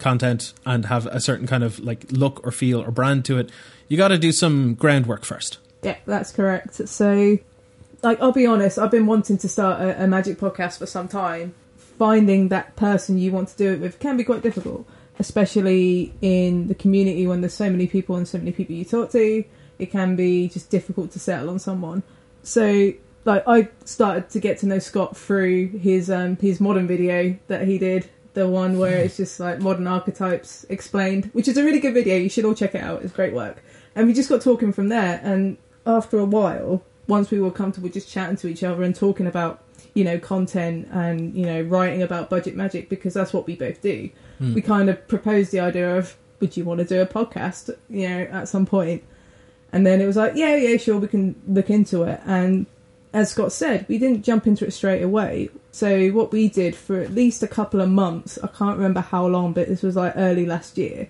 content 0.00 0.52
and 0.66 0.86
have 0.86 1.06
a 1.06 1.20
certain 1.20 1.46
kind 1.46 1.62
of 1.62 1.78
like 1.78 2.10
look 2.10 2.44
or 2.44 2.50
feel 2.50 2.82
or 2.82 2.90
brand 2.90 3.24
to 3.26 3.38
it, 3.38 3.50
you 3.88 3.96
got 3.96 4.08
to 4.08 4.18
do 4.18 4.32
some 4.32 4.74
groundwork 4.74 5.24
first. 5.24 5.58
Yeah, 5.82 5.96
that's 6.06 6.32
correct. 6.32 6.88
So, 6.88 7.38
like, 8.02 8.20
I'll 8.20 8.32
be 8.32 8.46
honest, 8.46 8.78
I've 8.78 8.90
been 8.90 9.06
wanting 9.06 9.38
to 9.38 9.48
start 9.48 9.80
a, 9.80 10.04
a 10.04 10.06
magic 10.06 10.38
podcast 10.38 10.78
for 10.78 10.86
some 10.86 11.08
time. 11.08 11.54
Finding 11.76 12.48
that 12.48 12.76
person 12.76 13.18
you 13.18 13.30
want 13.30 13.48
to 13.48 13.56
do 13.56 13.72
it 13.72 13.80
with 13.80 13.98
can 13.98 14.16
be 14.16 14.24
quite 14.24 14.42
difficult, 14.42 14.86
especially 15.18 16.14
in 16.22 16.68
the 16.68 16.74
community 16.74 17.26
when 17.26 17.40
there's 17.42 17.54
so 17.54 17.68
many 17.70 17.86
people 17.86 18.16
and 18.16 18.26
so 18.26 18.38
many 18.38 18.52
people 18.52 18.74
you 18.74 18.84
talk 18.84 19.10
to. 19.10 19.44
It 19.78 19.90
can 19.90 20.16
be 20.16 20.48
just 20.48 20.70
difficult 20.70 21.10
to 21.12 21.18
settle 21.18 21.50
on 21.50 21.58
someone. 21.58 22.02
So, 22.42 22.92
like, 23.24 23.42
I 23.46 23.68
started 23.84 24.30
to 24.30 24.40
get 24.40 24.58
to 24.58 24.66
know 24.66 24.78
Scott 24.78 25.16
through 25.16 25.68
his 25.78 26.10
um, 26.10 26.36
his 26.36 26.60
modern 26.60 26.86
video 26.86 27.36
that 27.48 27.66
he 27.66 27.78
did, 27.78 28.08
the 28.34 28.48
one 28.48 28.78
where 28.78 28.98
it's 28.98 29.16
just 29.16 29.40
like 29.40 29.60
modern 29.60 29.86
archetypes 29.86 30.64
explained, 30.68 31.30
which 31.32 31.48
is 31.48 31.56
a 31.56 31.64
really 31.64 31.80
good 31.80 31.94
video. 31.94 32.16
You 32.16 32.28
should 32.28 32.44
all 32.44 32.54
check 32.54 32.74
it 32.74 32.82
out. 32.82 33.02
It's 33.02 33.12
great 33.12 33.32
work. 33.32 33.62
And 33.94 34.06
we 34.06 34.12
just 34.12 34.28
got 34.28 34.40
talking 34.40 34.72
from 34.72 34.88
there. 34.88 35.20
And 35.22 35.58
after 35.86 36.18
a 36.18 36.24
while, 36.24 36.82
once 37.08 37.30
we 37.30 37.40
were 37.40 37.50
comfortable 37.50 37.88
just 37.88 38.08
chatting 38.08 38.36
to 38.36 38.48
each 38.48 38.62
other 38.62 38.82
and 38.82 38.94
talking 38.94 39.26
about, 39.26 39.64
you 39.94 40.04
know, 40.04 40.18
content 40.18 40.88
and, 40.92 41.34
you 41.34 41.44
know, 41.44 41.62
writing 41.62 42.02
about 42.02 42.30
budget 42.30 42.54
magic, 42.54 42.88
because 42.88 43.14
that's 43.14 43.32
what 43.32 43.46
we 43.46 43.56
both 43.56 43.82
do, 43.82 44.08
hmm. 44.38 44.54
we 44.54 44.62
kind 44.62 44.88
of 44.88 45.06
proposed 45.08 45.50
the 45.50 45.60
idea 45.60 45.96
of, 45.96 46.16
would 46.38 46.56
you 46.56 46.64
want 46.64 46.78
to 46.78 46.86
do 46.86 47.00
a 47.02 47.06
podcast, 47.06 47.76
you 47.88 48.08
know, 48.08 48.22
at 48.30 48.48
some 48.48 48.64
point? 48.64 49.02
And 49.72 49.86
then 49.86 50.00
it 50.00 50.06
was 50.06 50.16
like, 50.16 50.34
yeah, 50.36 50.56
yeah, 50.56 50.76
sure, 50.76 50.98
we 50.98 51.08
can 51.08 51.40
look 51.46 51.68
into 51.70 52.04
it. 52.04 52.20
And 52.24 52.66
as 53.12 53.30
Scott 53.30 53.52
said, 53.52 53.86
we 53.88 53.98
didn't 53.98 54.22
jump 54.22 54.46
into 54.46 54.64
it 54.66 54.72
straight 54.72 55.02
away. 55.02 55.50
So 55.72 56.08
what 56.10 56.32
we 56.32 56.48
did 56.48 56.76
for 56.76 57.00
at 57.00 57.12
least 57.12 57.42
a 57.42 57.48
couple 57.48 57.80
of 57.80 57.88
months, 57.88 58.38
I 58.42 58.46
can't 58.46 58.76
remember 58.76 59.00
how 59.00 59.26
long, 59.26 59.52
but 59.52 59.68
this 59.68 59.82
was 59.82 59.96
like 59.96 60.12
early 60.16 60.46
last 60.46 60.78
year, 60.78 61.08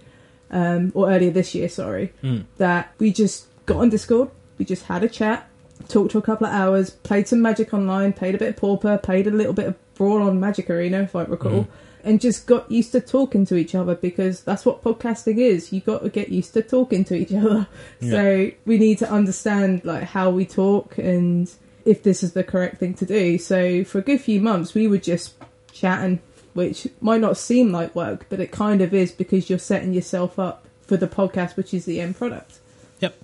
um, 0.50 0.92
or 0.95 1.11
earlier 1.11 1.30
this 1.30 1.54
year, 1.54 1.69
sorry, 1.69 2.12
that 2.59 2.92
we 2.99 3.12
just 3.12 3.47
got 3.66 3.78
on 3.78 3.90
Discord, 3.90 4.30
we 4.59 4.64
just 4.64 4.85
had 4.87 5.04
a 5.04 5.09
chat, 5.09 5.49
talked 5.88 6.12
for 6.12 6.19
a 6.19 6.23
couple 6.23 6.47
of 6.47 6.52
hours, 6.52 6.90
played 6.90 7.28
some 7.28 7.42
Magic 7.42 7.73
Online, 7.75 8.12
played 8.12 8.35
a 8.35 8.38
bit 8.38 8.50
of 8.50 8.57
Pauper, 8.57 8.99
played 8.99 9.26
a 9.26 9.30
little 9.30 9.52
bit 9.52 9.66
of 9.66 9.95
Brawl 9.95 10.23
on 10.23 10.40
Magic 10.40 10.71
Arena, 10.71 11.02
if 11.02 11.14
I 11.14 11.25
recall. 11.25 11.69
And 12.02 12.19
just 12.19 12.47
got 12.47 12.71
used 12.71 12.92
to 12.92 13.00
talking 13.02 13.45
to 13.45 13.57
each 13.57 13.75
other 13.75 13.95
because 13.95 14.42
that's 14.42 14.64
what 14.64 14.83
podcasting 14.83 15.37
is. 15.37 15.71
You 15.71 15.80
got 15.83 16.02
to 16.02 16.09
get 16.09 16.30
used 16.30 16.54
to 16.54 16.62
talking 16.62 17.04
to 17.04 17.14
each 17.14 17.33
other. 17.35 17.66
So 18.00 18.50
we 18.64 18.78
need 18.78 18.97
to 18.99 19.11
understand 19.11 19.85
like 19.85 20.04
how 20.04 20.30
we 20.30 20.47
talk 20.47 20.97
and 20.97 21.50
if 21.90 22.04
this 22.04 22.23
is 22.23 22.35
the 22.35 22.44
correct 22.44 22.78
thing 22.78 22.94
to 22.94 23.04
do. 23.04 23.37
So 23.37 23.82
for 23.82 23.99
a 23.99 24.02
good 24.02 24.20
few 24.20 24.40
months, 24.40 24.75
we 24.75 24.87
were 24.87 24.99
just 24.99 25.35
chatting, 25.73 26.20
which 26.54 26.87
might 27.00 27.20
not 27.20 27.37
seem 27.37 27.73
like 27.73 27.97
work, 27.97 28.26
but 28.28 28.38
it 28.38 28.52
kind 28.52 28.80
of 28.80 28.94
is 28.94 29.11
because 29.11 29.50
you're 29.50 29.59
setting 29.59 29.92
yourself 29.92 30.38
up 30.38 30.64
for 30.82 30.97
the 30.97 31.09
podcast, 31.09 31.56
which 31.56 31.75
is 31.75 31.87
the 31.87 32.00
end 32.00 32.14
product. 32.14 32.61
Yep. 33.00 33.16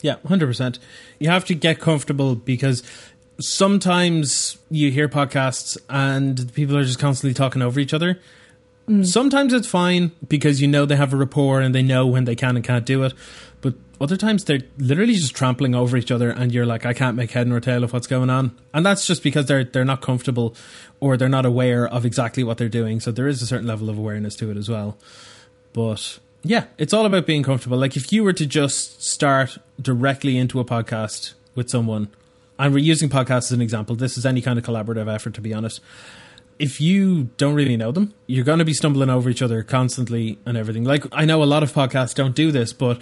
Yeah, 0.00 0.16
100%. 0.24 0.78
You 1.18 1.28
have 1.28 1.44
to 1.46 1.56
get 1.56 1.80
comfortable 1.80 2.36
because 2.36 2.84
sometimes 3.40 4.58
you 4.70 4.92
hear 4.92 5.08
podcasts 5.08 5.76
and 5.90 6.52
people 6.54 6.76
are 6.76 6.84
just 6.84 7.00
constantly 7.00 7.34
talking 7.34 7.62
over 7.62 7.80
each 7.80 7.92
other. 7.92 8.20
Mm. 8.88 9.04
Sometimes 9.04 9.52
it's 9.52 9.66
fine 9.66 10.12
because 10.28 10.60
you 10.60 10.68
know 10.68 10.86
they 10.86 10.96
have 10.96 11.12
a 11.12 11.16
rapport 11.16 11.60
and 11.60 11.74
they 11.74 11.82
know 11.82 12.06
when 12.06 12.26
they 12.26 12.36
can 12.36 12.54
and 12.54 12.64
can't 12.64 12.86
do 12.86 13.02
it. 13.02 13.12
Other 14.00 14.16
times 14.16 14.44
they're 14.44 14.62
literally 14.78 15.14
just 15.14 15.34
trampling 15.34 15.74
over 15.74 15.96
each 15.96 16.12
other 16.12 16.30
and 16.30 16.52
you're 16.52 16.66
like, 16.66 16.86
I 16.86 16.92
can't 16.92 17.16
make 17.16 17.32
head 17.32 17.48
nor 17.48 17.58
tail 17.58 17.82
of 17.82 17.92
what's 17.92 18.06
going 18.06 18.30
on. 18.30 18.56
And 18.72 18.86
that's 18.86 19.06
just 19.06 19.22
because 19.22 19.46
they're 19.46 19.64
they're 19.64 19.84
not 19.84 20.02
comfortable 20.02 20.54
or 21.00 21.16
they're 21.16 21.28
not 21.28 21.44
aware 21.44 21.86
of 21.86 22.04
exactly 22.04 22.44
what 22.44 22.58
they're 22.58 22.68
doing. 22.68 23.00
So 23.00 23.10
there 23.10 23.26
is 23.26 23.42
a 23.42 23.46
certain 23.46 23.66
level 23.66 23.90
of 23.90 23.98
awareness 23.98 24.36
to 24.36 24.50
it 24.50 24.56
as 24.56 24.68
well. 24.68 24.96
But 25.72 26.20
yeah, 26.44 26.66
it's 26.78 26.92
all 26.92 27.06
about 27.06 27.26
being 27.26 27.42
comfortable. 27.42 27.78
Like 27.78 27.96
if 27.96 28.12
you 28.12 28.22
were 28.22 28.32
to 28.32 28.46
just 28.46 29.02
start 29.02 29.58
directly 29.80 30.36
into 30.36 30.60
a 30.60 30.64
podcast 30.64 31.34
with 31.56 31.68
someone, 31.68 32.08
and 32.58 32.72
we're 32.72 32.78
using 32.78 33.08
podcasts 33.08 33.46
as 33.46 33.52
an 33.52 33.60
example, 33.60 33.96
this 33.96 34.16
is 34.16 34.24
any 34.24 34.40
kind 34.40 34.58
of 34.58 34.64
collaborative 34.64 35.12
effort 35.12 35.34
to 35.34 35.40
be 35.40 35.52
honest. 35.52 35.80
If 36.58 36.80
you 36.80 37.30
don't 37.36 37.54
really 37.54 37.76
know 37.76 37.92
them, 37.92 38.14
you're 38.26 38.44
going 38.44 38.58
to 38.58 38.64
be 38.64 38.74
stumbling 38.74 39.10
over 39.10 39.30
each 39.30 39.42
other 39.42 39.62
constantly 39.62 40.40
and 40.44 40.56
everything. 40.56 40.82
Like 40.82 41.04
I 41.12 41.24
know 41.24 41.42
a 41.42 41.44
lot 41.44 41.62
of 41.62 41.72
podcasts 41.72 42.14
don't 42.14 42.34
do 42.34 42.50
this, 42.50 42.72
but 42.72 43.00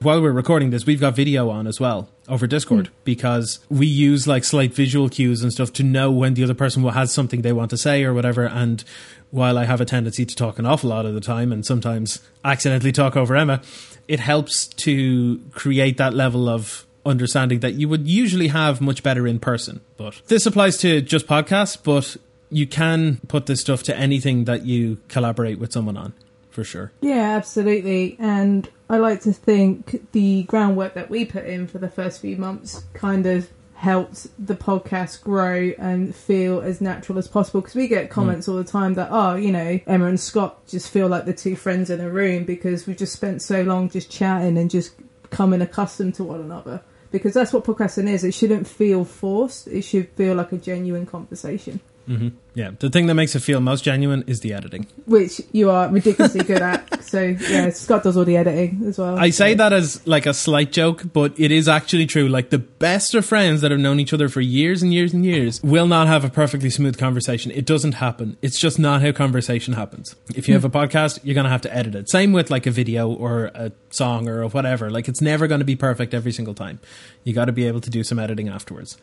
while 0.00 0.20
we're 0.20 0.32
recording 0.32 0.70
this, 0.70 0.86
we've 0.86 1.00
got 1.00 1.16
video 1.16 1.50
on 1.50 1.66
as 1.66 1.80
well 1.80 2.08
over 2.28 2.46
Discord 2.46 2.88
hmm. 2.88 2.94
because 3.04 3.60
we 3.68 3.86
use 3.86 4.26
like 4.26 4.44
slight 4.44 4.74
visual 4.74 5.08
cues 5.08 5.42
and 5.42 5.52
stuff 5.52 5.72
to 5.74 5.82
know 5.82 6.10
when 6.10 6.34
the 6.34 6.44
other 6.44 6.54
person 6.54 6.82
has 6.84 7.12
something 7.12 7.42
they 7.42 7.52
want 7.52 7.70
to 7.70 7.76
say 7.76 8.04
or 8.04 8.14
whatever. 8.14 8.46
And 8.46 8.84
while 9.30 9.58
I 9.58 9.64
have 9.64 9.80
a 9.80 9.84
tendency 9.84 10.24
to 10.24 10.36
talk 10.36 10.58
an 10.58 10.66
awful 10.66 10.90
lot 10.90 11.06
of 11.06 11.14
the 11.14 11.20
time 11.20 11.52
and 11.52 11.64
sometimes 11.64 12.20
accidentally 12.44 12.92
talk 12.92 13.16
over 13.16 13.34
Emma, 13.34 13.62
it 14.08 14.20
helps 14.20 14.66
to 14.66 15.40
create 15.52 15.96
that 15.96 16.14
level 16.14 16.48
of 16.48 16.86
understanding 17.06 17.60
that 17.60 17.74
you 17.74 17.88
would 17.88 18.08
usually 18.08 18.48
have 18.48 18.80
much 18.80 19.02
better 19.02 19.26
in 19.26 19.38
person. 19.38 19.80
But 19.96 20.22
this 20.28 20.46
applies 20.46 20.78
to 20.78 21.00
just 21.00 21.26
podcasts, 21.26 21.76
but 21.82 22.16
you 22.50 22.66
can 22.66 23.20
put 23.28 23.46
this 23.46 23.60
stuff 23.60 23.82
to 23.84 23.96
anything 23.96 24.44
that 24.44 24.64
you 24.64 24.98
collaborate 25.08 25.58
with 25.58 25.72
someone 25.72 25.96
on 25.96 26.14
for 26.54 26.64
sure. 26.64 26.92
Yeah, 27.00 27.36
absolutely. 27.36 28.16
And 28.18 28.68
I 28.88 28.98
like 28.98 29.20
to 29.22 29.32
think 29.32 30.10
the 30.12 30.44
groundwork 30.44 30.94
that 30.94 31.10
we 31.10 31.24
put 31.24 31.44
in 31.44 31.66
for 31.66 31.78
the 31.78 31.88
first 31.88 32.20
few 32.20 32.36
months 32.36 32.84
kind 32.94 33.26
of 33.26 33.50
helped 33.74 34.28
the 34.44 34.54
podcast 34.54 35.22
grow 35.22 35.72
and 35.78 36.14
feel 36.14 36.60
as 36.60 36.80
natural 36.80 37.18
as 37.18 37.28
possible 37.28 37.60
because 37.60 37.74
we 37.74 37.88
get 37.88 38.06
hmm. 38.06 38.12
comments 38.12 38.48
all 38.48 38.56
the 38.56 38.64
time 38.64 38.94
that 38.94 39.08
oh 39.10 39.34
you 39.34 39.50
know 39.50 39.78
emma 39.86 40.06
and 40.06 40.18
scott 40.18 40.64
just 40.68 40.88
feel 40.88 41.08
like 41.08 41.26
the 41.26 41.34
two 41.34 41.56
friends 41.56 41.90
in 41.90 42.00
a 42.00 42.08
room 42.08 42.44
because 42.44 42.86
we 42.86 42.94
just 42.94 43.12
spent 43.12 43.42
so 43.42 43.62
long 43.62 43.90
just 43.90 44.08
chatting 44.08 44.56
and 44.56 44.70
just 44.70 44.94
coming 45.34 45.60
accustomed 45.60 46.14
to 46.14 46.24
one 46.24 46.40
another. 46.40 46.80
Because 47.10 47.34
that's 47.34 47.52
what 47.52 47.64
podcasting 47.64 48.08
is. 48.08 48.24
It 48.24 48.34
shouldn't 48.34 48.66
feel 48.66 49.04
forced. 49.04 49.68
It 49.68 49.82
should 49.82 50.08
feel 50.10 50.34
like 50.34 50.52
a 50.52 50.56
genuine 50.56 51.06
conversation 51.06 51.80
hmm 52.06 52.28
Yeah, 52.54 52.70
the 52.78 52.88
thing 52.90 53.06
that 53.06 53.14
makes 53.14 53.34
it 53.34 53.40
feel 53.40 53.60
most 53.60 53.82
genuine 53.84 54.22
is 54.26 54.40
the 54.40 54.52
editing. 54.52 54.86
which 55.06 55.40
you 55.52 55.70
are 55.70 55.88
ridiculously 55.88 56.44
good 56.44 56.62
at 56.62 57.02
so 57.04 57.20
yeah 57.20 57.70
scott 57.70 58.02
does 58.02 58.16
all 58.16 58.24
the 58.24 58.36
editing 58.36 58.82
as 58.86 58.98
well 58.98 59.18
I 59.18 59.30
say 59.30 59.52
So- 59.52 59.56
that 59.58 59.72
as 59.72 60.06
like 60.06 60.26
a 60.26 60.34
slight 60.34 60.70
joke, 60.72 61.02
but 61.12 61.32
it 61.38 61.50
is 61.50 61.68
actually 61.68 62.06
true. 62.06 62.28
Like 62.28 62.50
the 62.50 62.58
best 62.58 63.14
of 63.14 63.24
friends 63.24 63.60
that 63.60 63.70
have 63.70 63.80
known 63.80 64.00
each 64.00 64.12
other 64.12 64.28
for 64.28 64.40
years 64.40 64.82
and 64.82 64.92
years 64.92 65.12
and 65.14 65.24
years 65.24 65.62
will 65.62 65.86
not 65.86 66.06
have 66.06 66.24
a 66.24 66.30
perfectly 66.30 66.70
smooth 66.70 66.96
conversation. 66.98 67.50
It 67.52 67.64
doesn't 67.66 67.92
happen. 67.94 68.36
It's 68.42 68.58
just 68.58 68.78
not 68.78 69.02
how 69.02 69.12
conversation 69.12 69.74
happens. 69.74 70.14
If 70.34 70.48
you 70.48 70.54
have 70.54 70.64
a 70.64 70.70
podcast, 70.70 71.20
you're 71.24 71.34
going 71.34 71.44
to 71.44 71.50
have 71.50 71.62
to 71.62 71.74
edit 71.74 71.94
it. 71.94 72.08
Same 72.08 72.32
with 72.32 72.50
like 72.50 72.66
a 72.66 72.70
video 72.70 73.10
or 73.12 73.46
a 73.54 73.72
song 73.90 74.28
or 74.28 74.46
whatever. 74.48 74.90
Like 74.90 75.08
it's 75.08 75.20
never 75.20 75.46
going 75.46 75.60
to 75.60 75.64
be 75.64 75.76
perfect 75.76 76.14
every 76.14 76.32
single 76.32 76.54
time. 76.54 76.80
You 77.24 77.32
got 77.34 77.46
to 77.46 77.52
be 77.52 77.66
able 77.66 77.80
to 77.80 77.90
do 77.90 78.02
some 78.04 78.18
editing 78.18 78.48
afterwards. 78.48 78.96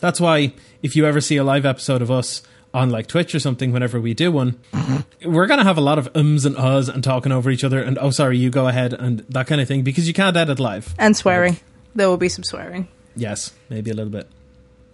That's 0.00 0.20
why 0.20 0.52
if 0.82 0.96
you 0.96 1.06
ever 1.06 1.20
see 1.20 1.36
a 1.36 1.44
live 1.44 1.66
episode 1.66 2.02
of 2.02 2.10
us 2.10 2.42
on 2.74 2.90
like 2.90 3.06
Twitch 3.06 3.34
or 3.34 3.40
something, 3.40 3.72
whenever 3.72 4.00
we 4.00 4.14
do 4.14 4.30
one, 4.30 4.58
mm-hmm. 4.72 5.32
we're 5.32 5.46
going 5.46 5.58
to 5.58 5.64
have 5.64 5.78
a 5.78 5.82
lot 5.82 5.98
of 5.98 6.08
ums 6.14 6.44
and 6.44 6.56
uhs 6.56 6.88
and 6.88 7.02
talking 7.02 7.32
over 7.32 7.50
each 7.50 7.64
other 7.64 7.82
and, 7.82 7.98
oh, 7.98 8.10
sorry, 8.10 8.38
you 8.38 8.50
go 8.50 8.68
ahead 8.68 8.92
and 8.92 9.20
that 9.30 9.46
kind 9.46 9.60
of 9.60 9.68
thing 9.68 9.82
because 9.82 10.06
you 10.06 10.14
can't 10.14 10.36
edit 10.36 10.60
live. 10.60 10.94
and 10.98 11.16
swearing 11.16 11.58
there 11.94 12.08
will 12.08 12.18
be 12.18 12.28
some 12.28 12.44
swearing 12.44 12.86
Yes, 13.18 13.52
maybe 13.68 13.90
a 13.90 13.94
little 13.94 14.12
bit. 14.12 14.28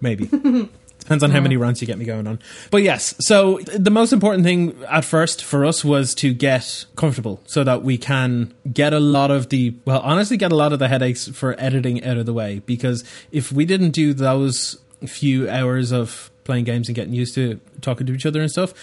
Maybe. 0.01 0.27
Depends 0.99 1.23
on 1.23 1.31
how 1.33 1.41
many 1.41 1.59
runs 1.59 1.83
you 1.83 1.87
get 1.87 1.99
me 1.99 2.07
going 2.07 2.27
on. 2.27 2.39
But 2.71 2.83
yes, 2.83 3.15
so 3.21 3.59
the 3.77 3.91
most 3.91 4.15
important 4.15 4.45
thing 4.45 4.83
at 4.89 5.05
first 5.05 5.45
for 5.45 5.67
us 5.67 5.85
was 5.85 6.15
to 6.17 6.33
get 6.33 6.87
comfortable 6.97 7.43
so 7.45 7.63
that 7.63 7.83
we 7.83 7.99
can 7.99 8.55
get 8.73 8.95
a 8.95 9.01
lot 9.01 9.31
of 9.31 9.51
the, 9.51 9.75
well, 9.85 10.01
honestly, 10.01 10.39
get 10.39 10.51
a 10.51 10.57
lot 10.57 10.73
of 10.73 10.79
the 10.79 10.89
headaches 10.89 11.29
for 11.29 11.61
editing 11.61 12.03
out 12.05 12.17
of 12.17 12.25
the 12.25 12.33
way. 12.33 12.63
Because 12.65 13.05
if 13.31 13.53
we 13.53 13.67
didn't 13.67 13.91
do 13.91 14.15
those 14.15 14.79
few 15.07 15.49
hours 15.49 15.93
of 15.93 16.31
playing 16.45 16.65
games 16.65 16.89
and 16.89 16.95
getting 16.95 17.15
used 17.15 17.35
to 17.35 17.61
talking 17.81 18.07
to 18.07 18.15
each 18.15 18.27
other 18.27 18.41
and 18.41 18.51
stuff, 18.51 18.75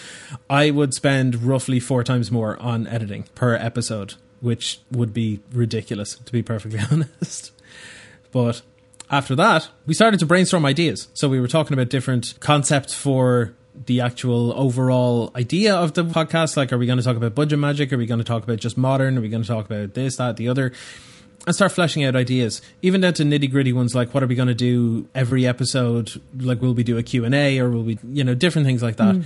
I 0.49 0.71
would 0.71 0.93
spend 0.93 1.43
roughly 1.43 1.79
four 1.79 2.03
times 2.03 2.31
more 2.31 2.59
on 2.59 2.87
editing 2.87 3.23
per 3.35 3.55
episode, 3.55 4.15
which 4.39 4.79
would 4.91 5.13
be 5.13 5.39
ridiculous, 5.51 6.15
to 6.15 6.31
be 6.31 6.41
perfectly 6.41 6.79
honest. 6.91 7.51
But 8.31 8.61
after 9.09 9.35
that, 9.35 9.69
we 9.85 9.93
started 9.93 10.19
to 10.21 10.25
brainstorm 10.25 10.65
ideas. 10.65 11.09
So 11.13 11.29
we 11.29 11.39
were 11.39 11.47
talking 11.47 11.73
about 11.73 11.89
different 11.89 12.35
concepts 12.39 12.93
for 12.93 13.53
the 13.85 14.01
actual 14.01 14.53
overall 14.59 15.31
idea 15.35 15.75
of 15.75 15.93
the 15.93 16.03
podcast. 16.03 16.57
Like, 16.57 16.73
are 16.73 16.77
we 16.77 16.85
going 16.85 16.97
to 16.97 17.03
talk 17.03 17.17
about 17.17 17.35
budget 17.35 17.59
magic? 17.59 17.91
Are 17.93 17.97
we 17.97 18.05
going 18.05 18.19
to 18.19 18.25
talk 18.25 18.43
about 18.43 18.59
just 18.59 18.77
modern? 18.77 19.17
Are 19.17 19.21
we 19.21 19.29
going 19.29 19.43
to 19.43 19.47
talk 19.47 19.65
about 19.65 19.93
this, 19.93 20.17
that, 20.17 20.37
the 20.37 20.49
other? 20.49 20.71
And 21.45 21.55
start 21.55 21.71
fleshing 21.71 22.03
out 22.03 22.15
ideas, 22.15 22.61
even 22.83 23.01
down 23.01 23.13
to 23.15 23.23
nitty 23.23 23.49
gritty 23.49 23.73
ones 23.73 23.95
like 23.95 24.13
what 24.13 24.21
are 24.21 24.27
we 24.27 24.35
going 24.35 24.47
to 24.47 24.53
do 24.53 25.09
every 25.15 25.47
episode? 25.47 26.21
Like, 26.37 26.61
will 26.61 26.75
we 26.75 26.83
do 26.83 26.99
a 26.99 27.03
Q&A 27.03 27.57
or 27.57 27.69
will 27.69 27.83
we, 27.83 27.97
you 28.11 28.23
know, 28.23 28.35
different 28.35 28.67
things 28.67 28.83
like 28.83 28.97
that. 28.97 29.23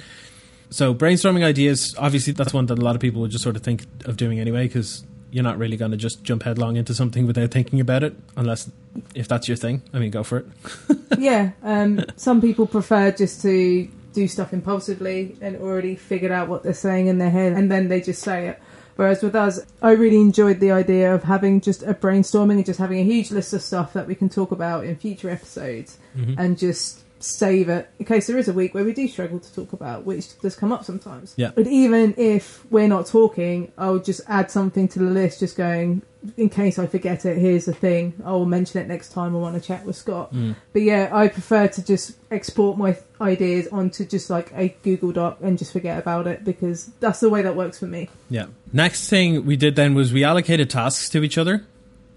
So 0.69 0.93
brainstorming 0.93 1.43
ideas, 1.43 1.95
obviously 1.97 2.33
that's 2.33 2.53
one 2.53 2.65
that 2.67 2.79
a 2.79 2.81
lot 2.81 2.95
of 2.95 3.01
people 3.01 3.21
would 3.21 3.31
just 3.31 3.43
sort 3.43 3.55
of 3.55 3.63
think 3.63 3.85
of 4.05 4.17
doing 4.17 4.39
anyway 4.39 4.67
because 4.67 5.03
you're 5.31 5.43
not 5.43 5.57
really 5.57 5.77
going 5.77 5.91
to 5.91 5.97
just 5.97 6.23
jump 6.23 6.43
headlong 6.43 6.77
into 6.77 6.93
something 6.93 7.27
without 7.27 7.51
thinking 7.51 7.79
about 7.79 8.03
it 8.03 8.15
unless 8.37 8.71
if 9.13 9.27
that's 9.27 9.47
your 9.47 9.57
thing. 9.57 9.81
I 9.93 9.99
mean, 9.99 10.11
go 10.11 10.23
for 10.23 10.37
it. 10.37 10.45
yeah, 11.17 11.51
um, 11.63 12.03
some 12.15 12.41
people 12.41 12.67
prefer 12.67 13.11
just 13.11 13.41
to 13.41 13.87
do 14.13 14.27
stuff 14.29 14.53
impulsively 14.53 15.35
and 15.41 15.57
already 15.57 15.95
figured 15.95 16.31
out 16.31 16.47
what 16.47 16.63
they're 16.63 16.73
saying 16.73 17.07
in 17.07 17.17
their 17.17 17.29
head 17.29 17.51
and 17.51 17.69
then 17.69 17.89
they 17.89 17.99
just 17.99 18.21
say 18.21 18.47
it. 18.47 18.61
Whereas 18.95 19.21
with 19.21 19.35
us, 19.35 19.59
I 19.81 19.91
really 19.91 20.21
enjoyed 20.21 20.59
the 20.59 20.71
idea 20.71 21.13
of 21.13 21.23
having 21.23 21.61
just 21.61 21.83
a 21.83 21.93
brainstorming 21.93 22.55
and 22.55 22.65
just 22.65 22.79
having 22.79 22.99
a 22.99 23.03
huge 23.03 23.31
list 23.31 23.53
of 23.53 23.61
stuff 23.61 23.93
that 23.93 24.07
we 24.07 24.15
can 24.15 24.29
talk 24.29 24.51
about 24.51 24.85
in 24.85 24.95
future 24.95 25.29
episodes 25.29 25.97
mm-hmm. 26.15 26.39
and 26.39 26.57
just 26.57 27.04
save 27.25 27.69
it 27.69 27.89
in 27.99 28.05
case 28.05 28.27
there 28.27 28.37
is 28.37 28.47
a 28.47 28.53
week 28.53 28.73
where 28.73 28.83
we 28.83 28.93
do 28.93 29.07
struggle 29.07 29.39
to 29.39 29.53
talk 29.53 29.73
about, 29.73 30.05
which 30.05 30.39
does 30.39 30.55
come 30.55 30.71
up 30.71 30.83
sometimes. 30.85 31.33
Yeah. 31.37 31.51
But 31.53 31.67
even 31.67 32.13
if 32.17 32.69
we're 32.71 32.87
not 32.87 33.07
talking, 33.07 33.71
I'll 33.77 33.99
just 33.99 34.21
add 34.27 34.51
something 34.51 34.87
to 34.89 34.99
the 34.99 35.05
list, 35.05 35.39
just 35.39 35.57
going, 35.57 36.03
in 36.37 36.49
case 36.49 36.79
I 36.79 36.87
forget 36.87 37.25
it, 37.25 37.37
here's 37.37 37.65
the 37.65 37.73
thing. 37.73 38.13
I'll 38.23 38.45
mention 38.45 38.81
it 38.81 38.87
next 38.87 39.09
time 39.09 39.35
I 39.35 39.39
want 39.39 39.55
to 39.55 39.65
chat 39.65 39.85
with 39.85 39.95
Scott. 39.95 40.33
Mm. 40.33 40.55
But 40.73 40.83
yeah, 40.83 41.09
I 41.11 41.27
prefer 41.27 41.67
to 41.67 41.83
just 41.83 42.17
export 42.31 42.77
my 42.77 42.97
ideas 43.19 43.67
onto 43.67 44.05
just 44.05 44.29
like 44.29 44.51
a 44.53 44.69
Google 44.83 45.11
Doc 45.11 45.37
and 45.41 45.57
just 45.57 45.71
forget 45.71 45.97
about 45.97 46.27
it 46.27 46.43
because 46.43 46.87
that's 46.99 47.19
the 47.19 47.29
way 47.29 47.41
that 47.41 47.55
works 47.55 47.79
for 47.79 47.87
me. 47.87 48.09
Yeah. 48.29 48.47
Next 48.71 49.09
thing 49.09 49.45
we 49.45 49.55
did 49.55 49.75
then 49.75 49.95
was 49.95 50.13
we 50.13 50.23
allocated 50.23 50.69
tasks 50.69 51.09
to 51.09 51.23
each 51.23 51.37
other. 51.37 51.65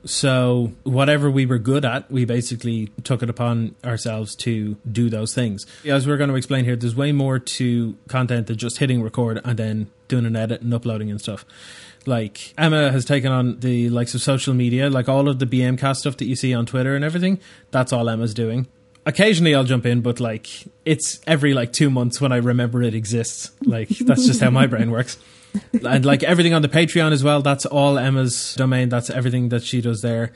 So 0.09 0.73
whatever 0.85 1.31
we 1.31 1.44
were 1.44 1.59
good 1.59 1.85
at, 1.85 2.11
we 2.11 2.25
basically 2.25 2.90
took 3.05 3.23
it 3.23 3.29
upon 3.29 3.75
ourselves 3.85 4.35
to 4.37 4.77
do 4.90 5.11
those 5.11 5.35
things. 5.35 5.66
As 5.85 6.07
we're 6.07 6.16
going 6.16 6.31
to 6.31 6.37
explain 6.37 6.64
here, 6.64 6.77
there's 6.77 6.97
way 6.97 7.12
more 7.12 7.38
to 7.38 7.94
content 8.09 8.47
than 8.47 8.57
just 8.57 8.79
hitting 8.79 9.03
record 9.03 9.38
and 9.44 9.59
then 9.59 9.90
doing 10.09 10.25
an 10.25 10.35
edit 10.35 10.62
and 10.62 10.73
uploading 10.73 11.11
and 11.11 11.21
stuff. 11.21 11.44
Like 12.07 12.55
Emma 12.57 12.90
has 12.90 13.05
taken 13.05 13.31
on 13.31 13.61
the 13.61 13.90
likes 13.90 14.14
of 14.14 14.23
social 14.23 14.55
media, 14.55 14.88
like 14.88 15.11
all 15.11 15.29
of 15.29 15.40
the 15.40 15.47
BM 15.47 15.77
cast 15.79 16.01
stuff 16.01 16.16
that 16.16 16.25
you 16.25 16.37
see 16.37 16.55
on 16.55 16.64
Twitter 16.64 16.97
and 16.97 17.05
everything. 17.05 17.38
That's 17.71 17.92
all 17.92 18.09
Emma's 18.09 18.33
doing. 18.33 18.66
Occasionally 19.09 19.55
I'll 19.55 19.64
jump 19.64 19.87
in, 19.87 20.03
but 20.03 20.21
like 20.21 20.49
it's 20.85 21.18
every 21.27 21.55
like 21.55 21.73
two 21.73 21.88
months 21.88 22.21
when 22.21 22.31
I 22.31 22.37
remember 22.37 22.83
it 22.83 22.94
exists. 22.94 23.51
Like 23.64 23.88
that's 23.88 24.27
just 24.27 24.40
how 24.40 24.51
my 24.51 24.66
brain 24.73 24.90
works 24.90 25.16
and 25.73 26.05
like 26.05 26.23
everything 26.23 26.55
on 26.55 26.62
the 26.62 26.68
Patreon 26.68 27.12
as 27.12 27.25
well. 27.25 27.42
That's 27.42 27.66
all 27.66 27.99
Emma's 27.99 28.55
domain. 28.55 28.88
That's 28.88 29.11
everything 29.11 29.49
that 29.49 29.62
she 29.62 29.81
does 29.81 30.03
there. 30.03 30.33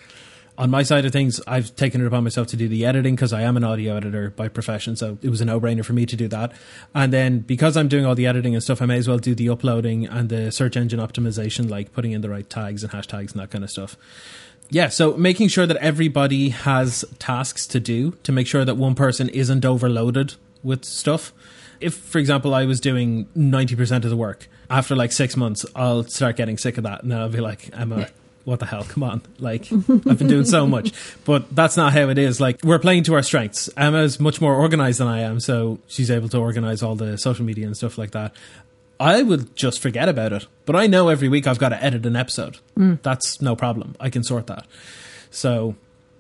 On 0.58 0.70
my 0.70 0.82
side 0.82 1.06
of 1.06 1.12
things, 1.12 1.40
I've 1.46 1.74
taken 1.76 2.02
it 2.02 2.06
upon 2.06 2.24
myself 2.24 2.46
to 2.48 2.56
do 2.56 2.68
the 2.68 2.84
editing 2.84 3.14
because 3.14 3.32
I 3.32 3.42
am 3.42 3.56
an 3.56 3.64
audio 3.64 3.96
editor 3.96 4.30
by 4.30 4.48
profession, 4.48 4.96
so 4.96 5.16
it 5.22 5.30
was 5.30 5.40
a 5.40 5.46
no-brainer 5.46 5.84
for 5.84 5.94
me 5.94 6.04
to 6.04 6.14
do 6.14 6.28
that. 6.28 6.52
And 6.94 7.10
then 7.10 7.38
because 7.40 7.74
I'm 7.74 7.88
doing 7.88 8.04
all 8.04 8.14
the 8.14 8.26
editing 8.26 8.54
and 8.54 8.62
stuff, 8.62 8.82
I 8.82 8.86
may 8.86 8.98
as 8.98 9.08
well 9.08 9.18
do 9.18 9.34
the 9.34 9.48
uploading 9.48 10.06
and 10.06 10.28
the 10.28 10.52
search 10.52 10.76
engine 10.76 11.00
optimization, 11.00 11.70
like 11.70 11.92
putting 11.94 12.12
in 12.12 12.20
the 12.20 12.28
right 12.28 12.48
tags 12.48 12.84
and 12.84 12.92
hashtags 12.92 13.32
and 13.32 13.40
that 13.40 13.50
kind 13.50 13.64
of 13.64 13.70
stuff. 13.70 13.96
Yeah, 14.70 14.88
so 14.88 15.16
making 15.16 15.48
sure 15.48 15.66
that 15.66 15.76
everybody 15.78 16.50
has 16.50 17.04
tasks 17.18 17.66
to 17.68 17.80
do 17.80 18.12
to 18.22 18.32
make 18.32 18.46
sure 18.46 18.64
that 18.64 18.76
one 18.76 18.94
person 18.94 19.28
isn't 19.28 19.64
overloaded 19.64 20.34
with 20.62 20.84
stuff. 20.84 21.32
If, 21.80 21.94
for 21.94 22.18
example, 22.18 22.54
I 22.54 22.64
was 22.64 22.80
doing 22.80 23.26
90% 23.36 24.04
of 24.04 24.10
the 24.10 24.16
work, 24.16 24.48
after 24.70 24.96
like 24.96 25.12
six 25.12 25.36
months, 25.36 25.66
I'll 25.76 26.04
start 26.04 26.36
getting 26.36 26.56
sick 26.56 26.78
of 26.78 26.84
that. 26.84 27.02
And 27.02 27.10
then 27.12 27.18
I'll 27.18 27.28
be 27.28 27.40
like, 27.40 27.68
Emma, 27.76 28.08
what 28.44 28.60
the 28.60 28.66
hell? 28.66 28.84
Come 28.84 29.02
on. 29.02 29.22
Like, 29.38 29.70
I've 29.72 30.18
been 30.18 30.28
doing 30.28 30.44
so 30.44 30.66
much. 30.66 30.92
But 31.24 31.54
that's 31.54 31.76
not 31.76 31.92
how 31.92 32.08
it 32.08 32.18
is. 32.18 32.40
Like, 32.40 32.62
we're 32.62 32.78
playing 32.78 33.02
to 33.04 33.14
our 33.14 33.22
strengths. 33.22 33.68
Emma's 33.76 34.18
much 34.18 34.40
more 34.40 34.54
organized 34.54 35.00
than 35.00 35.08
I 35.08 35.20
am, 35.20 35.40
so 35.40 35.78
she's 35.86 36.10
able 36.10 36.28
to 36.30 36.38
organize 36.38 36.82
all 36.82 36.96
the 36.96 37.18
social 37.18 37.44
media 37.44 37.66
and 37.66 37.76
stuff 37.76 37.98
like 37.98 38.12
that. 38.12 38.34
I 39.02 39.22
would 39.22 39.56
just 39.56 39.80
forget 39.80 40.08
about 40.08 40.32
it. 40.32 40.46
But 40.64 40.76
I 40.76 40.86
know 40.86 41.08
every 41.08 41.28
week 41.28 41.48
I've 41.48 41.58
got 41.58 41.70
to 41.70 41.82
edit 41.82 42.06
an 42.06 42.14
episode. 42.14 42.58
Mm. 42.78 43.02
That's 43.02 43.42
no 43.42 43.56
problem. 43.56 43.96
I 43.98 44.10
can 44.10 44.22
sort 44.22 44.46
that. 44.46 44.64
So, 45.30 45.74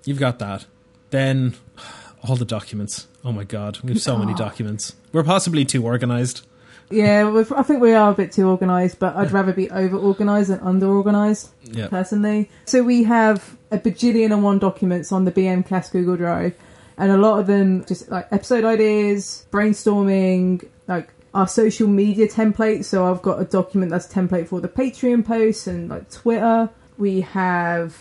you've 0.04 0.18
got 0.18 0.40
that. 0.40 0.66
Then, 1.10 1.54
all 2.24 2.34
the 2.34 2.44
documents. 2.44 3.06
Oh 3.24 3.30
my 3.30 3.44
god, 3.44 3.78
we 3.84 3.92
have 3.92 4.02
so 4.02 4.16
many 4.16 4.32
ah. 4.32 4.36
documents. 4.36 4.96
We're 5.12 5.22
possibly 5.22 5.64
too 5.64 5.84
organized. 5.84 6.44
Yeah, 6.90 7.44
I 7.56 7.62
think 7.62 7.80
we 7.80 7.94
are 7.94 8.10
a 8.10 8.14
bit 8.14 8.32
too 8.32 8.48
organised, 8.48 8.98
but 8.98 9.14
I'd 9.16 9.30
rather 9.30 9.52
be 9.52 9.70
over 9.70 9.96
organised 9.96 10.48
than 10.48 10.60
under 10.60 10.88
organised, 10.88 11.50
Yeah. 11.62 11.86
personally. 11.86 12.50
So 12.66 12.82
we 12.82 13.04
have 13.04 13.56
a 13.70 13.78
bajillion 13.78 14.32
and 14.32 14.42
one 14.42 14.58
documents 14.58 15.12
on 15.12 15.24
the 15.24 15.32
BM 15.32 15.64
Cast 15.64 15.92
Google 15.92 16.16
Drive, 16.16 16.54
and 16.98 17.12
a 17.12 17.16
lot 17.16 17.38
of 17.38 17.46
them 17.46 17.84
just 17.86 18.10
like 18.10 18.26
episode 18.30 18.64
ideas, 18.64 19.46
brainstorming, 19.52 20.66
like 20.88 21.11
our 21.34 21.48
social 21.48 21.88
media 21.88 22.28
templates. 22.28 22.86
So 22.86 23.10
I've 23.10 23.22
got 23.22 23.40
a 23.40 23.44
document 23.44 23.90
that's 23.90 24.06
template 24.06 24.48
for 24.48 24.60
the 24.60 24.68
Patreon 24.68 25.24
posts 25.24 25.66
and 25.66 25.88
like 25.88 26.10
Twitter. 26.10 26.70
We 26.98 27.22
have. 27.22 27.96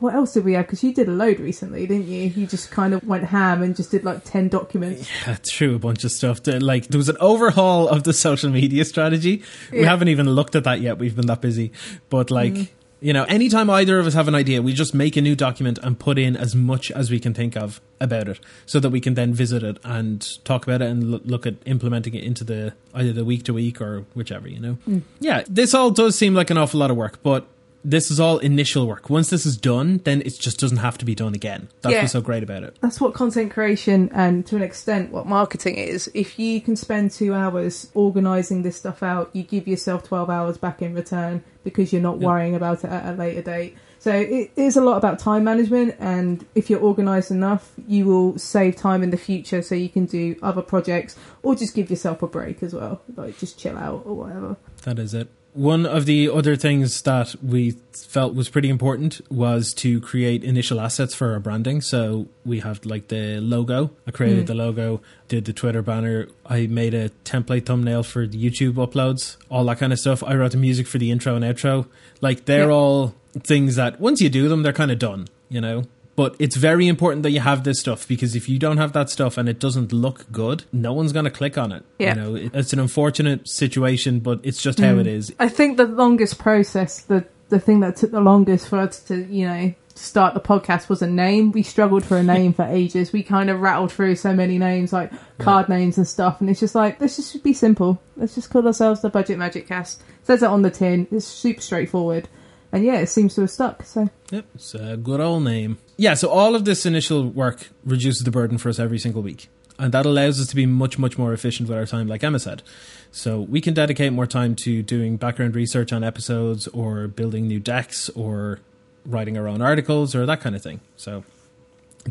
What 0.00 0.14
else 0.14 0.34
did 0.34 0.44
we 0.44 0.52
have? 0.52 0.66
Because 0.66 0.84
you 0.84 0.92
did 0.92 1.08
a 1.08 1.12
load 1.12 1.40
recently, 1.40 1.86
didn't 1.86 2.06
you? 2.06 2.24
You 2.24 2.46
just 2.46 2.70
kind 2.70 2.92
of 2.92 3.02
went 3.04 3.24
ham 3.24 3.62
and 3.62 3.74
just 3.74 3.90
did 3.90 4.04
like 4.04 4.22
10 4.22 4.48
documents. 4.48 5.08
Yeah, 5.26 5.36
through 5.36 5.76
a 5.76 5.78
bunch 5.78 6.04
of 6.04 6.10
stuff. 6.10 6.40
Like 6.46 6.88
there 6.88 6.98
was 6.98 7.08
an 7.08 7.16
overhaul 7.20 7.88
of 7.88 8.02
the 8.02 8.12
social 8.12 8.50
media 8.50 8.84
strategy. 8.84 9.42
We 9.70 9.84
haven't 9.84 10.08
even 10.08 10.28
looked 10.28 10.56
at 10.56 10.64
that 10.64 10.82
yet. 10.82 10.98
We've 10.98 11.16
been 11.16 11.26
that 11.26 11.40
busy. 11.40 11.72
But 12.10 12.30
like 12.30 12.52
mm. 12.52 12.68
You 13.02 13.12
know, 13.12 13.24
anytime 13.24 13.68
either 13.68 13.98
of 13.98 14.06
us 14.06 14.14
have 14.14 14.28
an 14.28 14.34
idea, 14.34 14.62
we 14.62 14.72
just 14.72 14.94
make 14.94 15.16
a 15.16 15.20
new 15.20 15.34
document 15.34 15.78
and 15.82 15.98
put 15.98 16.18
in 16.18 16.36
as 16.36 16.54
much 16.54 16.90
as 16.92 17.10
we 17.10 17.18
can 17.18 17.34
think 17.34 17.56
of 17.56 17.80
about 18.00 18.28
it, 18.28 18.38
so 18.64 18.78
that 18.78 18.90
we 18.90 19.00
can 19.00 19.14
then 19.14 19.34
visit 19.34 19.62
it 19.64 19.78
and 19.82 20.42
talk 20.44 20.62
about 20.62 20.80
it 20.80 20.88
and 20.88 21.10
lo- 21.10 21.20
look 21.24 21.44
at 21.44 21.54
implementing 21.66 22.14
it 22.14 22.22
into 22.22 22.44
the 22.44 22.74
either 22.94 23.12
the 23.12 23.24
week 23.24 23.42
to 23.44 23.52
week 23.52 23.80
or 23.80 24.04
whichever. 24.14 24.48
You 24.48 24.60
know, 24.60 24.72
hmm. 24.84 24.98
yeah, 25.18 25.42
this 25.48 25.74
all 25.74 25.90
does 25.90 26.16
seem 26.16 26.32
like 26.34 26.50
an 26.50 26.58
awful 26.58 26.80
lot 26.80 26.90
of 26.90 26.96
work, 26.96 27.22
but. 27.22 27.46
This 27.84 28.10
is 28.12 28.20
all 28.20 28.38
initial 28.38 28.86
work. 28.86 29.10
Once 29.10 29.30
this 29.30 29.44
is 29.44 29.56
done, 29.56 30.00
then 30.04 30.20
it 30.22 30.38
just 30.38 30.60
doesn't 30.60 30.76
have 30.78 30.98
to 30.98 31.04
be 31.04 31.14
done 31.16 31.34
again. 31.34 31.68
That's 31.80 31.92
Yeah. 31.94 32.00
what's 32.02 32.12
so 32.12 32.20
great 32.20 32.42
about 32.44 32.62
it. 32.62 32.76
that's 32.80 33.00
what 33.00 33.12
content 33.14 33.50
creation 33.52 34.08
and 34.14 34.46
to 34.46 34.56
an 34.56 34.62
extent 34.62 35.10
what 35.12 35.26
marketing 35.26 35.74
is. 35.76 36.08
If 36.14 36.38
you 36.38 36.60
can 36.60 36.76
spend 36.76 37.10
two 37.10 37.34
hours 37.34 37.88
organizing 37.94 38.62
this 38.62 38.76
stuff 38.76 39.02
out, 39.02 39.30
you 39.32 39.42
give 39.42 39.66
yourself 39.66 40.04
12 40.04 40.30
hours 40.30 40.58
back 40.58 40.80
in 40.80 40.94
return 40.94 41.42
because 41.64 41.92
you're 41.92 42.02
not 42.02 42.20
Yeah. 42.20 42.28
worrying 42.28 42.54
about 42.54 42.84
it 42.84 42.90
at 42.90 43.14
a 43.14 43.16
later 43.16 43.42
date. 43.42 43.74
So 43.98 44.12
it 44.12 44.50
is 44.56 44.76
a 44.76 44.80
lot 44.80 44.96
about 44.96 45.20
time 45.20 45.44
management, 45.44 45.94
and 46.00 46.44
if 46.56 46.68
you're 46.68 46.80
organized 46.80 47.30
enough, 47.30 47.70
you 47.86 48.04
will 48.04 48.36
save 48.36 48.74
time 48.74 49.02
in 49.04 49.10
the 49.10 49.16
future 49.16 49.62
so 49.62 49.76
you 49.76 49.88
can 49.88 50.06
do 50.06 50.34
other 50.42 50.60
projects 50.62 51.14
or 51.44 51.54
just 51.54 51.74
give 51.74 51.88
yourself 51.88 52.20
a 52.22 52.26
break 52.26 52.62
as 52.64 52.74
well, 52.74 53.00
like 53.16 53.38
just 53.38 53.58
chill 53.58 53.76
out 53.76 54.02
or 54.04 54.14
whatever. 54.16 54.56
That 54.84 54.98
is 54.98 55.14
it. 55.14 55.28
One 55.54 55.84
of 55.84 56.06
the 56.06 56.30
other 56.30 56.56
things 56.56 57.02
that 57.02 57.34
we 57.42 57.72
felt 57.92 58.34
was 58.34 58.48
pretty 58.48 58.70
important 58.70 59.20
was 59.30 59.74
to 59.74 60.00
create 60.00 60.42
initial 60.44 60.80
assets 60.80 61.14
for 61.14 61.32
our 61.34 61.40
branding. 61.40 61.82
So 61.82 62.28
we 62.46 62.60
have 62.60 62.86
like 62.86 63.08
the 63.08 63.38
logo. 63.38 63.90
I 64.06 64.12
created 64.12 64.44
Mm. 64.44 64.46
the 64.46 64.54
logo, 64.54 65.02
did 65.28 65.44
the 65.44 65.52
Twitter 65.52 65.82
banner. 65.82 66.28
I 66.46 66.68
made 66.68 66.94
a 66.94 67.10
template 67.26 67.66
thumbnail 67.66 68.02
for 68.02 68.26
the 68.26 68.42
YouTube 68.42 68.74
uploads, 68.74 69.36
all 69.50 69.66
that 69.66 69.78
kind 69.78 69.92
of 69.92 69.98
stuff. 69.98 70.22
I 70.24 70.34
wrote 70.36 70.52
the 70.52 70.56
music 70.56 70.86
for 70.86 70.96
the 70.96 71.10
intro 71.10 71.36
and 71.36 71.44
outro. 71.44 71.84
Like 72.22 72.46
they're 72.46 72.68
Yeah. 72.70 72.74
all 72.74 73.14
things 73.38 73.76
that 73.76 74.00
once 74.00 74.22
you 74.22 74.30
do 74.30 74.48
them, 74.48 74.62
they're 74.62 74.72
kind 74.72 74.90
of 74.90 74.98
done, 74.98 75.28
you 75.50 75.60
know? 75.60 75.84
But 76.14 76.36
it's 76.38 76.56
very 76.56 76.88
important 76.88 77.22
that 77.22 77.30
you 77.30 77.40
have 77.40 77.64
this 77.64 77.80
stuff 77.80 78.06
because 78.06 78.36
if 78.36 78.48
you 78.48 78.58
don't 78.58 78.76
have 78.76 78.92
that 78.92 79.08
stuff 79.08 79.38
and 79.38 79.48
it 79.48 79.58
doesn't 79.58 79.92
look 79.92 80.30
good, 80.30 80.64
no 80.72 80.92
one's 80.92 81.12
going 81.12 81.24
to 81.24 81.30
click 81.30 81.56
on 81.56 81.72
it. 81.72 81.84
Yeah. 81.98 82.14
You 82.14 82.20
know, 82.20 82.34
it, 82.34 82.54
it's 82.54 82.72
an 82.72 82.80
unfortunate 82.80 83.48
situation, 83.48 84.20
but 84.20 84.40
it's 84.42 84.62
just 84.62 84.78
how 84.78 84.98
it 84.98 85.06
mm. 85.06 85.14
is. 85.14 85.34
I 85.38 85.48
think 85.48 85.78
the 85.78 85.86
longest 85.86 86.38
process, 86.38 87.00
the 87.00 87.24
the 87.48 87.60
thing 87.60 87.80
that 87.80 87.96
took 87.96 88.10
the 88.10 88.20
longest 88.20 88.68
for 88.68 88.78
us 88.78 89.00
to, 89.04 89.24
you 89.26 89.46
know, 89.46 89.74
start 89.94 90.32
the 90.32 90.40
podcast 90.40 90.88
was 90.88 91.02
a 91.02 91.06
name. 91.06 91.52
We 91.52 91.62
struggled 91.62 92.04
for 92.04 92.16
a 92.16 92.22
name 92.34 92.52
for 92.52 92.64
ages. 92.64 93.12
We 93.12 93.22
kind 93.22 93.50
of 93.50 93.60
rattled 93.60 93.92
through 93.92 94.16
so 94.16 94.34
many 94.34 94.58
names, 94.58 94.92
like 94.92 95.12
card 95.38 95.68
names 95.68 95.98
and 95.98 96.06
stuff, 96.06 96.40
and 96.40 96.50
it's 96.50 96.60
just 96.60 96.74
like 96.74 97.00
let's 97.00 97.16
just 97.16 97.42
be 97.42 97.52
simple. 97.52 98.00
Let's 98.16 98.34
just 98.34 98.50
call 98.50 98.66
ourselves 98.66 99.02
the 99.02 99.10
Budget 99.10 99.38
Magic 99.38 99.68
Cast. 99.68 100.02
says 100.22 100.42
it 100.42 100.48
on 100.48 100.62
the 100.62 100.70
tin. 100.70 101.06
It's 101.10 101.26
super 101.26 101.60
straightforward, 101.60 102.28
and 102.70 102.84
yeah, 102.84 102.96
it 102.96 103.08
seems 103.08 103.34
to 103.34 103.42
have 103.42 103.50
stuck. 103.50 103.84
So 103.84 104.08
Yep, 104.30 104.46
it's 104.54 104.74
a 104.74 104.96
good 104.96 105.20
old 105.20 105.44
name. 105.44 105.78
Yeah, 106.02 106.14
so 106.14 106.28
all 106.30 106.56
of 106.56 106.64
this 106.64 106.84
initial 106.84 107.28
work 107.28 107.68
reduces 107.84 108.24
the 108.24 108.32
burden 108.32 108.58
for 108.58 108.68
us 108.68 108.80
every 108.80 108.98
single 108.98 109.22
week. 109.22 109.48
And 109.78 109.94
that 109.94 110.04
allows 110.04 110.40
us 110.40 110.48
to 110.48 110.56
be 110.56 110.66
much, 110.66 110.98
much 110.98 111.16
more 111.16 111.32
efficient 111.32 111.68
with 111.68 111.78
our 111.78 111.86
time, 111.86 112.08
like 112.08 112.24
Emma 112.24 112.40
said. 112.40 112.64
So 113.12 113.40
we 113.40 113.60
can 113.60 113.72
dedicate 113.72 114.12
more 114.12 114.26
time 114.26 114.56
to 114.64 114.82
doing 114.82 115.16
background 115.16 115.54
research 115.54 115.92
on 115.92 116.02
episodes 116.02 116.66
or 116.66 117.06
building 117.06 117.46
new 117.46 117.60
decks 117.60 118.08
or 118.16 118.58
writing 119.06 119.38
our 119.38 119.46
own 119.46 119.62
articles 119.62 120.12
or 120.16 120.26
that 120.26 120.40
kind 120.40 120.56
of 120.56 120.62
thing. 120.64 120.80
So 120.96 121.22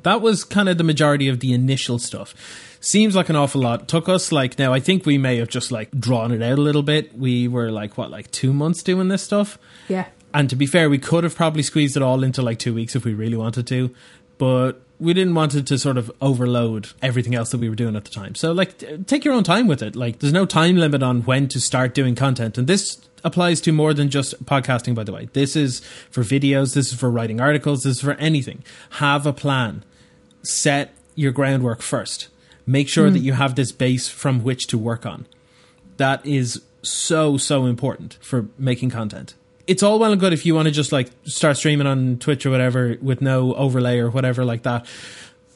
that 0.04 0.22
was 0.22 0.46
kind 0.46 0.70
of 0.70 0.78
the 0.78 0.86
majority 0.86 1.28
of 1.28 1.42
the 1.42 1.52
initial 1.52 2.00
stuff. 2.00 2.34
Seems 2.80 3.14
like 3.14 3.28
an 3.28 3.36
awful 3.36 3.60
lot. 3.60 3.90
Took 3.90 4.08
us 4.08 4.32
like 4.32 4.58
now 4.58 4.72
I 4.72 4.80
think 4.80 5.06
we 5.06 5.18
may 5.18 5.36
have 5.36 5.50
just 5.50 5.70
like 5.70 5.92
drawn 5.92 6.32
it 6.32 6.42
out 6.42 6.58
a 6.58 6.62
little 6.62 6.82
bit. 6.82 7.14
We 7.18 7.50
were 7.50 7.70
like 7.70 7.98
what, 7.98 8.10
like 8.10 8.32
two 8.32 8.54
months 8.54 8.84
doing 8.84 9.10
this 9.10 9.22
stuff? 9.22 9.60
yeah, 9.90 10.06
And 10.34 10.50
to 10.50 10.56
be 10.56 10.65
fair, 10.65 10.89
we 10.89 10.98
could 10.98 11.24
have 11.24 11.36
probably 11.36 11.63
squeezed 11.63 11.98
it 11.98 12.04
all 12.04 12.24
into 12.24 12.41
like 12.41 12.60
two 12.60 12.74
weeks 12.74 12.96
if 12.96 13.06
we 13.06 13.13
really 13.13 13.38
wanted 13.38 13.67
to, 13.67 13.94
but 14.38 14.82
we 15.00 15.13
didn't 15.13 15.34
want 15.34 15.56
it 15.56 15.65
to 15.67 15.78
sort 15.78 15.98
of 15.98 16.12
overload 16.22 16.89
everything 17.02 17.36
else 17.36 17.50
that 17.50 17.58
we 17.60 17.67
were 17.67 17.76
doing 17.76 17.96
at 17.96 18.06
the 18.06 18.12
time. 18.12 18.36
So, 18.36 18.52
like, 18.52 18.78
t- 18.78 18.98
take 19.00 19.26
your 19.26 19.34
own 19.34 19.44
time 19.44 19.67
with 19.67 19.82
it. 19.82 19.96
Like, 19.96 20.20
there's 20.20 20.32
no 20.32 20.46
time 20.46 20.78
limit 20.78 21.02
on 21.02 21.22
when 21.24 21.48
to 21.50 21.60
start 21.60 21.94
doing 21.96 22.13
content. 22.13 22.58
And 22.58 22.67
this 22.67 23.02
applies 23.24 23.62
to 23.62 23.72
more 23.72 23.94
than 23.94 24.10
just 24.10 24.46
podcasting, 24.46 24.94
by 24.94 25.04
the 25.04 25.12
way. 25.12 25.30
This 25.34 25.56
is 25.56 25.80
for 26.12 26.22
videos, 26.22 26.76
this 26.76 26.94
is 26.94 27.00
for 27.00 27.10
writing 27.10 27.41
articles, 27.41 27.84
this 27.84 27.98
is 27.98 28.02
for 28.02 28.13
anything. 28.13 28.63
Have 28.91 29.26
a 29.26 29.34
plan. 29.34 29.84
Set 30.44 30.94
your 31.15 31.32
groundwork 31.32 31.82
first. 31.82 32.28
Make 32.67 32.88
sure 32.88 33.08
hmm. 33.08 33.13
that 33.13 33.20
you 33.20 33.34
have 33.34 33.56
this 33.56 33.72
base 33.72 34.08
from 34.08 34.44
which 34.44 34.67
to 34.67 34.78
work 34.78 35.06
on 35.06 35.26
that 36.02 36.26
is 36.26 36.63
so 36.82 37.38
so 37.38 37.65
important 37.65 38.17
for 38.22 38.48
making 38.58 38.89
content 38.89 39.36
it's 39.67 39.84
all 39.84 40.00
well 40.00 40.12
and 40.12 40.19
good 40.19 40.34
if 40.34 40.45
you 40.45 40.56
want 40.56 40.67
to 40.67 40.71
just 40.71 40.91
like 40.91 41.10
start 41.24 41.58
streaming 41.58 41.88
on 41.88 42.17
twitch 42.17 42.45
or 42.45 42.52
whatever 42.52 42.97
with 43.02 43.21
no 43.21 43.54
overlay 43.56 44.00
or 44.00 44.10
whatever 44.10 44.45
like 44.45 44.63
that 44.63 44.86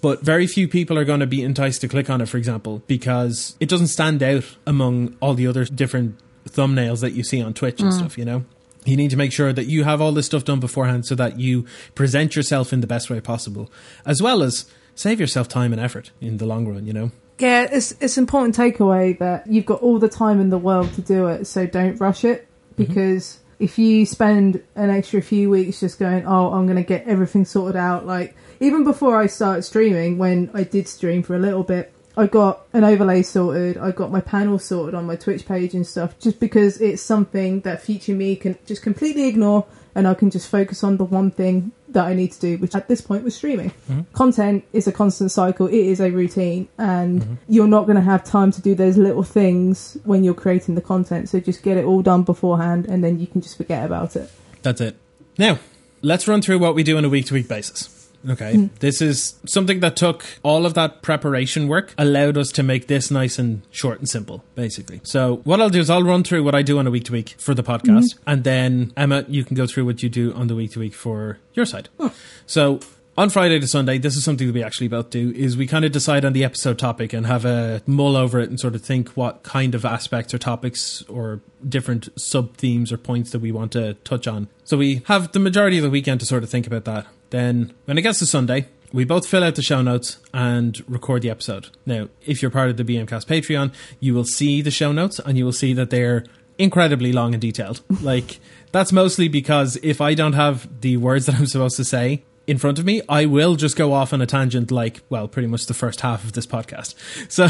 but 0.01 0.21
very 0.21 0.45
few 0.45 0.67
people 0.67 0.97
are 0.97 1.05
going 1.05 1.19
to 1.19 1.27
be 1.27 1.41
enticed 1.41 1.81
to 1.81 1.87
click 1.87 2.09
on 2.09 2.21
it 2.21 2.27
for 2.27 2.37
example 2.37 2.81
because 2.87 3.55
it 3.59 3.69
doesn't 3.69 3.87
stand 3.87 4.21
out 4.21 4.43
among 4.65 5.15
all 5.21 5.33
the 5.33 5.47
other 5.47 5.65
different 5.65 6.17
thumbnails 6.49 7.01
that 7.01 7.13
you 7.13 7.23
see 7.23 7.41
on 7.41 7.53
twitch 7.53 7.81
and 7.81 7.91
mm. 7.91 7.97
stuff 7.97 8.17
you 8.17 8.25
know? 8.25 8.45
You 8.85 8.95
need 8.95 9.09
to 9.09 9.17
make 9.17 9.31
sure 9.31 9.51
that 9.51 9.65
you 9.65 9.83
have 9.83 9.99
all 9.99 10.11
this 10.11 10.27
stuff 10.27 10.43
done 10.43 10.59
beforehand 10.59 11.07
so 11.07 11.15
that 11.15 11.39
you 11.39 11.65
present 11.95 12.35
yourself 12.35 12.71
in 12.71 12.81
the 12.81 12.87
best 12.87 13.09
way 13.09 13.19
possible 13.19 13.71
as 14.05 14.21
well 14.21 14.43
as 14.43 14.65
save 14.93 15.19
yourself 15.19 15.47
time 15.47 15.73
and 15.73 15.81
effort 15.81 16.11
in 16.21 16.37
the 16.37 16.45
long 16.45 16.67
run 16.67 16.85
you 16.85 16.93
know? 16.93 17.11
Yeah, 17.39 17.67
it's 17.69 17.91
it's 17.99 18.17
important 18.17 18.55
takeaway 18.55 19.17
that 19.19 19.47
you've 19.47 19.65
got 19.65 19.81
all 19.81 19.99
the 19.99 20.07
time 20.07 20.39
in 20.39 20.49
the 20.49 20.57
world 20.57 20.93
to 20.93 21.01
do 21.01 21.27
it. 21.27 21.45
So 21.45 21.65
don't 21.65 21.99
rush 21.99 22.23
it 22.23 22.47
mm-hmm. 22.77 22.83
because 22.83 23.39
if 23.59 23.77
you 23.77 24.05
spend 24.05 24.61
an 24.75 24.89
extra 24.89 25.21
few 25.21 25.49
weeks 25.49 25.79
just 25.79 25.99
going, 25.99 26.25
oh, 26.25 26.53
I'm 26.53 26.65
going 26.65 26.77
to 26.77 26.83
get 26.83 27.07
everything 27.07 27.45
sorted 27.45 27.75
out, 27.75 28.05
like 28.05 28.35
even 28.59 28.83
before 28.83 29.19
I 29.19 29.27
started 29.27 29.63
streaming, 29.63 30.17
when 30.17 30.49
I 30.53 30.63
did 30.63 30.87
stream 30.87 31.23
for 31.23 31.35
a 31.35 31.39
little 31.39 31.63
bit, 31.63 31.91
I 32.17 32.27
got 32.27 32.65
an 32.71 32.83
overlay 32.83 33.23
sorted, 33.23 33.77
I 33.77 33.91
got 33.91 34.11
my 34.11 34.21
panel 34.21 34.57
sorted 34.57 34.95
on 34.95 35.05
my 35.05 35.17
Twitch 35.17 35.45
page 35.45 35.73
and 35.73 35.85
stuff, 35.85 36.17
just 36.19 36.39
because 36.39 36.79
it's 36.79 37.01
something 37.01 37.61
that 37.61 37.81
future 37.81 38.13
me 38.13 38.35
can 38.35 38.57
just 38.65 38.81
completely 38.81 39.27
ignore 39.27 39.65
and 39.93 40.07
I 40.07 40.13
can 40.13 40.29
just 40.29 40.49
focus 40.49 40.83
on 40.83 40.97
the 40.97 41.03
one 41.03 41.31
thing 41.31 41.71
that 41.95 42.05
I 42.05 42.13
need 42.13 42.31
to 42.33 42.39
do, 42.39 42.57
which 42.59 42.75
at 42.75 42.87
this 42.87 43.01
point 43.01 43.23
was 43.23 43.35
streaming. 43.35 43.71
Mm-hmm. 43.89 44.01
Content 44.13 44.63
is 44.71 44.85
a 44.87 44.91
constant 44.91 45.31
cycle, 45.31 45.67
it 45.67 45.73
is 45.73 45.99
a 45.99 46.11
routine, 46.11 46.67
and 46.77 47.21
mm-hmm. 47.21 47.33
you're 47.47 47.67
not 47.67 47.85
going 47.85 47.95
to 47.95 48.01
have 48.01 48.23
time 48.23 48.51
to 48.51 48.61
do 48.61 48.75
those 48.75 48.97
little 48.97 49.23
things 49.23 49.97
when 50.03 50.23
you're 50.23 50.35
creating 50.35 50.75
the 50.75 50.81
content. 50.81 51.29
So 51.29 51.39
just 51.39 51.63
get 51.63 51.77
it 51.77 51.85
all 51.85 52.01
done 52.01 52.23
beforehand 52.23 52.85
and 52.85 53.03
then 53.03 53.19
you 53.19 53.27
can 53.27 53.41
just 53.41 53.57
forget 53.57 53.85
about 53.85 54.15
it. 54.15 54.29
That's 54.61 54.81
it. 54.81 54.97
Now, 55.37 55.59
let's 56.01 56.27
run 56.27 56.41
through 56.41 56.59
what 56.59 56.75
we 56.75 56.83
do 56.83 56.97
on 56.97 57.05
a 57.05 57.09
week 57.09 57.25
to 57.27 57.33
week 57.33 57.47
basis. 57.47 57.94
Okay. 58.29 58.55
Hmm. 58.55 58.65
This 58.79 59.01
is 59.01 59.35
something 59.45 59.79
that 59.81 59.95
took 59.95 60.25
all 60.43 60.65
of 60.65 60.73
that 60.73 61.01
preparation 61.01 61.67
work, 61.67 61.93
allowed 61.97 62.37
us 62.37 62.51
to 62.53 62.63
make 62.63 62.87
this 62.87 63.11
nice 63.11 63.37
and 63.37 63.61
short 63.71 63.99
and 63.99 64.09
simple, 64.09 64.43
basically. 64.55 65.01
So, 65.03 65.37
what 65.43 65.61
I'll 65.61 65.69
do 65.69 65.79
is 65.79 65.89
I'll 65.89 66.03
run 66.03 66.23
through 66.23 66.43
what 66.43 66.55
I 66.55 66.61
do 66.61 66.79
on 66.79 66.87
a 66.87 66.91
week 66.91 67.05
to 67.05 67.11
week 67.11 67.35
for 67.37 67.53
the 67.53 67.63
podcast, 67.63 68.13
mm-hmm. 68.13 68.29
and 68.29 68.43
then 68.43 68.93
Emma, 68.97 69.25
you 69.27 69.43
can 69.43 69.55
go 69.55 69.67
through 69.67 69.85
what 69.85 70.03
you 70.03 70.09
do 70.09 70.33
on 70.33 70.47
the 70.47 70.55
week 70.55 70.71
to 70.71 70.79
week 70.79 70.93
for 70.93 71.39
your 71.53 71.65
side. 71.65 71.89
Oh. 71.99 72.13
So, 72.45 72.79
on 73.17 73.29
Friday 73.29 73.59
to 73.59 73.67
Sunday, 73.67 73.97
this 73.97 74.17
is 74.17 74.25
something 74.25 74.45
that 74.45 74.53
we 74.53 74.61
actually 74.61 74.89
both 74.89 75.09
do, 75.09 75.31
is 75.31 75.55
we 75.55 75.67
kind 75.67 75.85
of 75.85 75.93
decide 75.93 76.25
on 76.25 76.33
the 76.33 76.43
episode 76.43 76.77
topic 76.77 77.13
and 77.13 77.25
have 77.25 77.45
a 77.45 77.81
mull 77.87 78.17
over 78.17 78.39
it 78.39 78.49
and 78.49 78.59
sort 78.59 78.75
of 78.75 78.81
think 78.81 79.09
what 79.09 79.41
kind 79.43 79.73
of 79.73 79.85
aspects 79.85 80.33
or 80.33 80.37
topics 80.37 81.01
or 81.03 81.39
different 81.67 82.09
sub 82.19 82.57
themes 82.57 82.91
or 82.91 82.97
points 82.97 83.31
that 83.31 83.39
we 83.39 83.53
want 83.53 83.71
to 83.71 83.93
touch 84.03 84.27
on. 84.27 84.49
So 84.65 84.75
we 84.75 85.01
have 85.05 85.31
the 85.31 85.39
majority 85.39 85.77
of 85.77 85.83
the 85.83 85.89
weekend 85.89 86.19
to 86.19 86.25
sort 86.25 86.43
of 86.43 86.49
think 86.49 86.67
about 86.67 86.83
that. 86.85 87.07
Then 87.35 87.73
when 87.83 87.97
it 87.97 88.01
gets 88.01 88.19
to 88.19 88.25
Sunday, 88.25 88.69
we 88.93 89.03
both 89.03 89.27
fill 89.27 89.43
out 89.43 89.55
the 89.55 89.61
show 89.61 89.81
notes 89.81 90.19
and 90.33 90.81
record 90.87 91.21
the 91.21 91.29
episode. 91.29 91.67
Now, 91.85 92.07
if 92.25 92.41
you're 92.41 92.49
part 92.49 92.69
of 92.69 92.77
the 92.77 92.85
BMcast 92.85 93.25
Patreon, 93.25 93.73
you 93.99 94.13
will 94.13 94.23
see 94.23 94.61
the 94.61 94.71
show 94.71 94.93
notes 94.93 95.19
and 95.19 95.37
you 95.37 95.43
will 95.43 95.51
see 95.51 95.73
that 95.73 95.89
they're 95.89 96.23
incredibly 96.57 97.11
long 97.11 97.33
and 97.33 97.41
detailed. 97.41 97.81
like 98.01 98.39
that's 98.71 98.93
mostly 98.93 99.27
because 99.27 99.77
if 99.83 99.99
I 99.99 100.13
don't 100.13 100.31
have 100.31 100.79
the 100.79 100.95
words 100.95 101.25
that 101.25 101.35
I'm 101.35 101.45
supposed 101.45 101.75
to 101.75 101.83
say 101.83 102.23
in 102.47 102.57
front 102.57 102.79
of 102.79 102.85
me, 102.85 103.01
I 103.09 103.25
will 103.25 103.57
just 103.57 103.75
go 103.75 103.91
off 103.91 104.13
on 104.13 104.21
a 104.21 104.25
tangent 104.25 104.71
like, 104.71 105.01
well, 105.09 105.27
pretty 105.27 105.49
much 105.49 105.65
the 105.65 105.73
first 105.73 105.99
half 105.99 106.23
of 106.23 106.31
this 106.31 106.47
podcast. 106.47 106.95
So, 107.29 107.49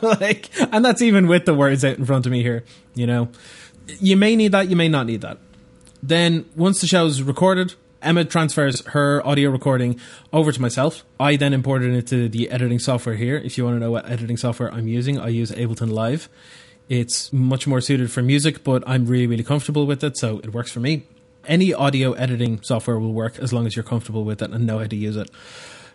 like, 0.00 0.48
and 0.72 0.82
that's 0.82 1.02
even 1.02 1.26
with 1.26 1.44
the 1.44 1.52
words 1.52 1.84
out 1.84 1.98
in 1.98 2.06
front 2.06 2.24
of 2.24 2.32
me 2.32 2.42
here, 2.42 2.64
you 2.94 3.06
know. 3.06 3.28
You 4.00 4.16
may 4.16 4.36
need 4.36 4.52
that, 4.52 4.70
you 4.70 4.76
may 4.76 4.88
not 4.88 5.04
need 5.04 5.20
that. 5.20 5.36
Then, 6.02 6.46
once 6.56 6.80
the 6.80 6.86
show 6.86 7.04
is 7.04 7.22
recorded, 7.22 7.74
Emma 8.02 8.24
transfers 8.24 8.84
her 8.88 9.26
audio 9.26 9.50
recording 9.50 9.98
over 10.32 10.52
to 10.52 10.60
myself. 10.60 11.04
I 11.18 11.36
then 11.36 11.52
imported 11.52 11.92
it 11.92 11.96
into 11.96 12.28
the 12.28 12.50
editing 12.50 12.78
software 12.78 13.14
here. 13.16 13.36
If 13.36 13.56
you 13.56 13.64
want 13.64 13.76
to 13.76 13.80
know 13.80 13.90
what 13.90 14.08
editing 14.08 14.36
software 14.36 14.72
I'm 14.72 14.88
using, 14.88 15.18
I 15.18 15.28
use 15.28 15.50
Ableton 15.50 15.90
Live. 15.90 16.28
It's 16.88 17.32
much 17.32 17.66
more 17.66 17.80
suited 17.80 18.10
for 18.10 18.22
music, 18.22 18.64
but 18.64 18.82
I'm 18.86 19.06
really, 19.06 19.26
really 19.26 19.44
comfortable 19.44 19.86
with 19.86 20.02
it, 20.04 20.16
so 20.16 20.38
it 20.40 20.52
works 20.52 20.70
for 20.70 20.80
me 20.80 21.06
any 21.46 21.72
audio 21.74 22.12
editing 22.12 22.60
software 22.62 22.98
will 22.98 23.12
work 23.12 23.38
as 23.38 23.52
long 23.52 23.66
as 23.66 23.76
you're 23.76 23.82
comfortable 23.82 24.24
with 24.24 24.42
it 24.42 24.50
and 24.50 24.66
know 24.66 24.78
how 24.78 24.86
to 24.86 24.96
use 24.96 25.16
it. 25.16 25.30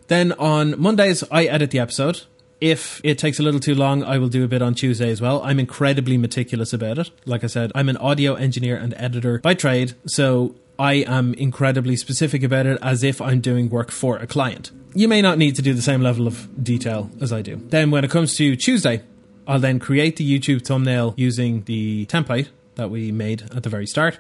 Then 0.07 0.31
on 0.33 0.79
Mondays, 0.79 1.23
I 1.31 1.45
edit 1.45 1.71
the 1.71 1.79
episode. 1.79 2.23
If 2.59 3.01
it 3.03 3.19
takes 3.19 3.39
a 3.39 3.43
little 3.43 3.59
too 3.59 3.75
long, 3.75 4.03
I 4.03 4.17
will 4.17 4.29
do 4.29 4.43
a 4.43 4.47
bit 4.47 4.61
on 4.61 4.73
Tuesday 4.73 5.11
as 5.11 5.21
well. 5.21 5.43
I'm 5.43 5.59
incredibly 5.59 6.17
meticulous 6.17 6.73
about 6.73 6.97
it. 6.97 7.11
Like 7.25 7.43
I 7.43 7.47
said, 7.47 7.71
I'm 7.75 7.87
an 7.89 7.97
audio 7.97 8.33
engineer 8.33 8.77
and 8.77 8.93
editor 8.97 9.39
by 9.39 9.53
trade, 9.53 9.93
so 10.07 10.55
I 10.79 10.93
am 11.07 11.33
incredibly 11.33 11.95
specific 11.95 12.43
about 12.43 12.65
it 12.65 12.77
as 12.81 13.03
if 13.03 13.21
I'm 13.21 13.41
doing 13.41 13.69
work 13.69 13.91
for 13.91 14.17
a 14.17 14.27
client. 14.27 14.71
You 14.93 15.07
may 15.07 15.21
not 15.21 15.37
need 15.37 15.55
to 15.55 15.61
do 15.61 15.73
the 15.73 15.81
same 15.81 16.01
level 16.01 16.27
of 16.27 16.63
detail 16.63 17.09
as 17.21 17.31
I 17.33 17.41
do. 17.41 17.55
Then 17.55 17.91
when 17.91 18.03
it 18.03 18.11
comes 18.11 18.35
to 18.37 18.55
Tuesday, 18.55 19.03
I'll 19.47 19.59
then 19.59 19.79
create 19.79 20.17
the 20.17 20.39
YouTube 20.39 20.65
thumbnail 20.65 21.13
using 21.17 21.63
the 21.63 22.05
template 22.07 22.49
that 22.75 22.89
we 22.89 23.11
made 23.11 23.43
at 23.55 23.63
the 23.63 23.69
very 23.69 23.87
start 23.87 24.19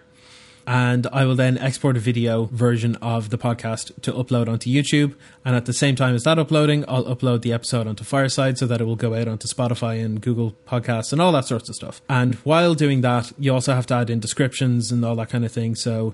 and 0.67 1.07
I 1.13 1.23
will 1.23 1.35
then 1.35 1.57
export 1.57 1.95
a 1.95 2.01
video 2.01 2.45
version 2.51 2.97
of 2.97 3.29
the 3.29 3.37
podcast 3.37 4.01
to 4.01 4.11
upload 4.11 4.49
onto 4.49 4.69
YouTube. 4.69 5.15
And 5.45 5.55
at 5.55 5.65
the 5.65 5.71
same 5.71 5.95
time 5.95 6.13
as 6.13 6.25
that 6.25 6.37
uploading, 6.37 6.83
I'll 6.89 7.05
upload 7.05 7.41
the 7.41 7.53
episode 7.53 7.87
onto 7.87 8.03
Fireside 8.03 8.57
so 8.57 8.67
that 8.67 8.81
it 8.81 8.83
will 8.83 8.97
go 8.97 9.15
out 9.15 9.29
onto 9.29 9.47
Spotify 9.47 10.03
and 10.03 10.19
Google 10.19 10.57
Podcasts 10.67 11.13
and 11.13 11.21
all 11.21 11.31
that 11.31 11.45
sorts 11.45 11.69
of 11.69 11.75
stuff. 11.75 12.01
And 12.09 12.35
while 12.35 12.73
doing 12.73 12.99
that, 12.99 13.31
you 13.39 13.53
also 13.53 13.73
have 13.73 13.85
to 13.87 13.93
add 13.93 14.09
in 14.09 14.19
descriptions 14.19 14.91
and 14.91 15.05
all 15.05 15.15
that 15.15 15.29
kind 15.29 15.45
of 15.45 15.53
thing. 15.53 15.73
So 15.75 16.13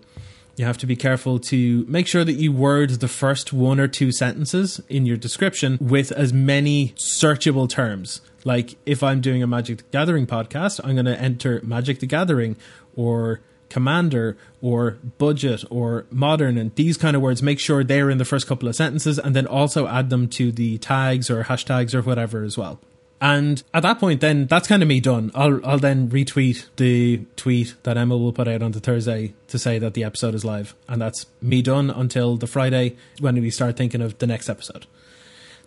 you 0.56 0.66
have 0.66 0.78
to 0.80 0.86
be 0.86 0.96
careful 0.96 1.40
to 1.40 1.86
make 1.88 2.08
sure 2.08 2.24
that 2.24 2.34
you 2.34 2.52
word 2.52 2.92
the 2.92 3.08
first 3.08 3.54
one 3.54 3.80
or 3.80 3.88
two 3.88 4.12
sentences 4.12 4.82
in 4.88 5.06
your 5.06 5.18
description 5.18 5.78
with 5.82 6.12
as 6.12 6.32
many 6.32 6.90
searchable 6.90 7.68
terms. 7.68 8.22
Like 8.44 8.76
if 8.86 9.02
I'm 9.02 9.22
doing 9.22 9.42
a 9.42 9.48
Magic 9.48 9.78
the 9.78 9.84
Gathering 9.92 10.28
podcast, 10.28 10.80
I'm 10.84 10.94
going 10.94 11.06
to 11.06 11.20
enter 11.20 11.62
Magic 11.64 12.00
the 12.00 12.06
Gathering 12.06 12.56
or 12.96 13.42
commander 13.70 14.38
or 14.62 15.00
budget 15.18 15.64
or 15.72 16.06
modern 16.12 16.60
and 16.60 16.76
these 16.76 16.96
kind 16.96 17.16
of 17.16 17.24
words 17.24 17.42
make 17.42 17.60
sure 17.60 17.84
they're 17.84 18.12
in 18.12 18.20
the 18.20 18.26
first 18.26 18.46
couple 18.46 18.70
of 18.70 18.76
sentences 18.76 19.18
and 19.18 19.36
then 19.36 19.48
also 19.48 19.88
add 19.88 20.12
them 20.12 20.28
to 20.28 20.52
the 20.52 20.78
tags 20.78 21.28
or 21.28 21.46
hashtags 21.46 21.96
or 21.96 22.04
whatever 22.04 22.44
as 22.44 22.56
well 22.56 22.80
and 23.24 23.64
at 23.74 23.84
that 23.84 24.00
point 24.00 24.20
then 24.20 24.48
that's 24.48 24.68
kind 24.68 24.84
of 24.84 24.90
me 24.90 25.00
done. 25.00 25.32
I'll 25.34 25.66
i'll 25.66 25.80
then 25.80 26.10
retweet 26.10 26.66
the 26.76 27.26
tweet 27.38 27.74
that 27.84 27.98
emma 27.98 28.18
will 28.18 28.34
put 28.34 28.50
out 28.50 28.62
on 28.62 28.74
the 28.74 28.82
thursday 28.82 29.34
to 29.48 29.58
say 29.58 29.80
that 29.80 29.94
the 29.94 30.04
episode 30.04 30.36
is 30.36 30.44
live. 30.44 30.76
And 30.90 31.02
that's 31.02 31.26
me 31.42 31.62
done 31.62 31.90
until 31.90 32.36
the 32.36 32.48
friday 32.48 32.98
when 33.20 33.36
we 33.36 33.50
start 33.50 33.78
thinking 33.78 34.02
of 34.02 34.18
the 34.20 34.28
next 34.28 34.50
episode. 34.50 34.86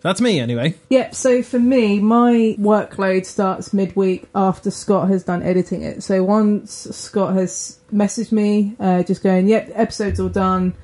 That's 0.01 0.21
me 0.21 0.39
anyway. 0.39 0.75
Yep, 0.89 1.15
so 1.15 1.41
for 1.41 1.57
me, 1.57 1.99
my 1.99 2.55
workload 2.59 3.25
starts 3.25 3.73
midweek 3.73 4.27
after 4.35 4.69
Scott 4.69 5.07
has 5.07 5.23
done 5.23 5.41
editing 5.41 5.81
it. 5.81 6.03
So 6.03 6.23
once 6.23 6.87
Scott 6.91 7.33
has 7.33 7.79
messaged 7.91 8.31
me, 8.31 8.75
uh, 8.79 9.01
just 9.01 9.23
going, 9.23 9.47
yep, 9.47 9.71
episode's 9.73 10.19
all 10.19 10.29
done, 10.29 10.75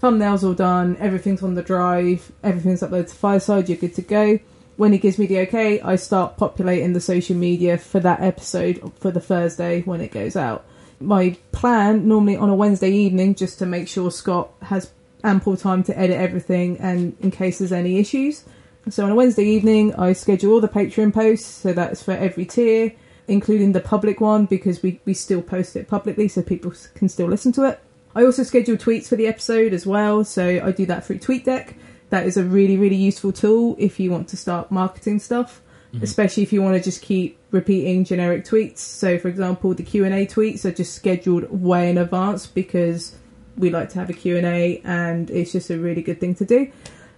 thumbnails 0.00 0.44
all 0.44 0.54
done, 0.54 0.96
everything's 1.00 1.42
on 1.42 1.56
the 1.56 1.62
drive, 1.62 2.30
everything's 2.44 2.80
uploaded 2.80 3.08
to 3.08 3.14
Fireside, 3.16 3.68
you're 3.68 3.76
good 3.76 3.96
to 3.96 4.02
go. 4.02 4.38
When 4.80 4.94
he 4.94 4.98
gives 4.98 5.18
me 5.18 5.26
the 5.26 5.40
okay, 5.40 5.78
I 5.82 5.96
start 5.96 6.38
populating 6.38 6.94
the 6.94 7.02
social 7.02 7.36
media 7.36 7.76
for 7.76 8.00
that 8.00 8.22
episode 8.22 8.92
for 8.98 9.10
the 9.10 9.20
Thursday 9.20 9.82
when 9.82 10.00
it 10.00 10.10
goes 10.10 10.36
out. 10.36 10.64
My 11.00 11.36
plan, 11.52 12.08
normally 12.08 12.38
on 12.38 12.48
a 12.48 12.54
Wednesday 12.54 12.90
evening, 12.90 13.34
just 13.34 13.58
to 13.58 13.66
make 13.66 13.88
sure 13.88 14.10
Scott 14.10 14.50
has 14.62 14.90
ample 15.22 15.58
time 15.58 15.82
to 15.82 15.98
edit 15.98 16.18
everything 16.18 16.78
and 16.78 17.14
in 17.20 17.30
case 17.30 17.58
there's 17.58 17.72
any 17.72 17.98
issues 17.98 18.44
so 18.88 19.04
on 19.04 19.10
a 19.10 19.14
Wednesday 19.14 19.44
evening, 19.44 19.94
I 19.96 20.14
schedule 20.14 20.54
all 20.54 20.60
the 20.62 20.68
Patreon 20.68 21.12
posts, 21.12 21.46
so 21.46 21.74
that's 21.74 22.02
for 22.02 22.12
every 22.12 22.46
tier, 22.46 22.94
including 23.28 23.72
the 23.72 23.80
public 23.80 24.20
one 24.20 24.46
because 24.46 24.82
we, 24.82 24.98
we 25.04 25.12
still 25.12 25.42
post 25.42 25.76
it 25.76 25.88
publicly 25.88 26.26
so 26.28 26.40
people 26.40 26.72
can 26.94 27.10
still 27.10 27.28
listen 27.28 27.52
to 27.52 27.64
it. 27.64 27.80
I 28.14 28.24
also 28.24 28.42
schedule 28.42 28.76
tweets 28.76 29.08
for 29.08 29.16
the 29.16 29.26
episode 29.26 29.74
as 29.74 29.86
well, 29.86 30.24
so 30.24 30.60
I 30.64 30.72
do 30.72 30.86
that 30.86 31.04
through 31.04 31.18
TweetDeck. 31.18 31.74
That 32.10 32.26
is 32.26 32.36
a 32.36 32.44
really, 32.44 32.76
really 32.76 32.96
useful 32.96 33.32
tool 33.32 33.76
if 33.78 33.98
you 33.98 34.10
want 34.10 34.28
to 34.28 34.36
start 34.36 34.70
marketing 34.70 35.18
stuff, 35.18 35.62
mm-hmm. 35.92 36.04
especially 36.04 36.42
if 36.42 36.52
you 36.52 36.62
want 36.62 36.76
to 36.76 36.82
just 36.82 37.02
keep 37.02 37.38
repeating 37.50 38.04
generic 38.04 38.44
tweets. 38.44 38.78
So, 38.78 39.18
for 39.18 39.28
example, 39.28 39.74
the 39.74 39.82
Q&A 39.82 40.26
tweets 40.26 40.64
are 40.64 40.72
just 40.72 40.94
scheduled 40.94 41.50
way 41.50 41.90
in 41.90 41.98
advance 41.98 42.46
because 42.46 43.16
we 43.56 43.70
like 43.70 43.90
to 43.90 43.98
have 43.98 44.10
a 44.10 44.12
Q&A 44.12 44.80
and 44.84 45.30
it's 45.30 45.52
just 45.52 45.70
a 45.70 45.78
really 45.78 46.02
good 46.02 46.20
thing 46.20 46.34
to 46.36 46.44
do. 46.44 46.70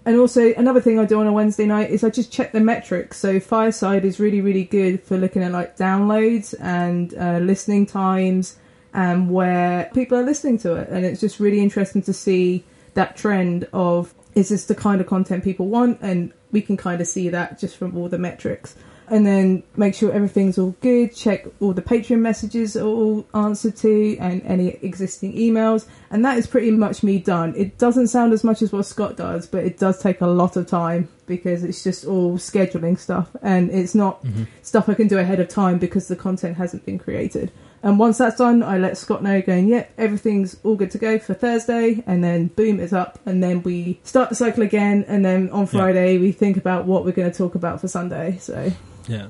And 0.05 0.19
also 0.19 0.53
another 0.55 0.81
thing 0.81 0.99
I 0.99 1.05
do 1.05 1.21
on 1.21 1.27
a 1.27 1.33
Wednesday 1.33 1.67
night 1.67 1.91
is 1.91 2.03
I 2.03 2.11
just 2.11 2.33
check 2.33 2.53
the 2.53 2.61
metrics. 2.61 3.19
So 3.19 3.39
Fireside 3.39 4.05
is 4.05 4.19
really 4.19 4.41
really 4.41 4.65
good 4.65 5.03
for 5.03 5.17
looking 5.17 5.43
at 5.43 5.53
like 5.53 5.77
downloads 5.77 6.55
and 6.61 7.15
uh, 7.15 7.39
listening 7.39 7.87
times 7.87 8.57
and 8.93 9.31
where 9.31 9.91
people 9.95 10.19
are 10.19 10.25
listening 10.25 10.59
to 10.59 10.75
it. 10.75 10.89
And 10.89 11.05
it's 11.05 11.21
just 11.21 11.39
really 11.39 11.61
interesting 11.61 12.03
to 12.03 12.13
see 12.13 12.65
that 12.95 13.17
trend 13.17 13.69
of 13.73 14.13
is 14.35 14.49
this 14.49 14.65
the 14.67 14.75
kind 14.75 15.01
of 15.01 15.07
content 15.07 15.45
people 15.45 15.67
want? 15.69 15.99
And 16.01 16.33
we 16.51 16.61
can 16.61 16.77
kind 16.77 17.01
of 17.01 17.07
see 17.07 17.29
that 17.29 17.59
just 17.59 17.77
from 17.77 17.97
all 17.97 18.09
the 18.09 18.19
metrics 18.19 18.75
and 19.13 19.27
then 19.27 19.63
make 19.77 19.95
sure 19.95 20.11
everything's 20.11 20.59
all 20.59 20.75
good. 20.81 21.15
Check 21.15 21.47
all 21.61 21.75
the 21.75 21.83
Patreon 21.83 22.21
messages 22.21 22.77
are 22.77 22.87
all 22.87 23.27
answered 23.35 23.77
to 23.77 24.17
and 24.19 24.43
any 24.47 24.69
existing 24.81 25.35
emails. 25.35 25.87
And 26.11 26.25
that 26.25 26.39
is 26.39 26.47
pretty 26.47 26.71
much 26.71 27.03
me 27.03 27.19
done. 27.19 27.55
It 27.55 27.77
doesn't 27.77 28.09
sound 28.09 28.33
as 28.33 28.43
much 28.43 28.63
as 28.63 28.73
what 28.73 28.87
Scott 28.87 29.17
does, 29.17 29.47
but 29.47 29.65
it 29.65 29.79
does 29.79 30.01
take 30.01 30.23
a 30.23 30.27
lot 30.27 30.57
of 30.57 30.67
time 30.67 31.11
because 31.27 31.63
it's 31.63 31.85
just 31.85 32.07
all 32.07 32.39
scheduling 32.39 32.99
stuff 32.99 33.29
and 33.43 33.71
it's 33.71 33.95
not 33.95 34.25
mm-hmm. 34.25 34.45
stuff 34.63 34.89
I 34.89 34.95
can 34.95 35.09
do 35.09 35.19
ahead 35.19 35.41
of 35.41 35.49
time 35.49 35.79
because 35.79 36.09
the 36.09 36.17
content 36.17 36.57
hasn't 36.57 36.87
been 36.87 36.99
created. 36.99 37.53
And 37.83 37.99
once 37.99 38.19
that's 38.19 38.37
done, 38.37 38.63
I 38.63 38.79
let 38.79 38.97
Scott 38.97 39.23
know, 39.23 39.43
going, 39.43 39.69
yep, 39.69 39.93
everything's 39.99 40.57
all 40.63 40.77
good 40.77 40.91
to 40.93 40.99
go 40.99 41.19
for 41.19 41.35
Thursday. 41.35 42.03
And 42.07 42.23
then 42.23 42.47
boom, 42.49 42.79
it's 42.79 42.93
up. 42.93 43.19
And 43.27 43.43
then 43.43 43.63
we 43.63 43.99
start 44.05 44.29
the 44.29 44.37
cycle 44.37 44.63
again. 44.63 45.05
And 45.09 45.25
then 45.25 45.51
on 45.51 45.67
Friday, 45.67 46.15
yeah. 46.15 46.21
we 46.21 46.33
think 46.33 46.57
about 46.57 46.87
what 46.87 47.05
we're 47.05 47.13
going 47.13 47.31
to 47.31 47.37
talk 47.37 47.55
about 47.55 47.81
for 47.81 47.89
Sunday. 47.89 48.39
So 48.39 48.73
yeah. 49.09 49.29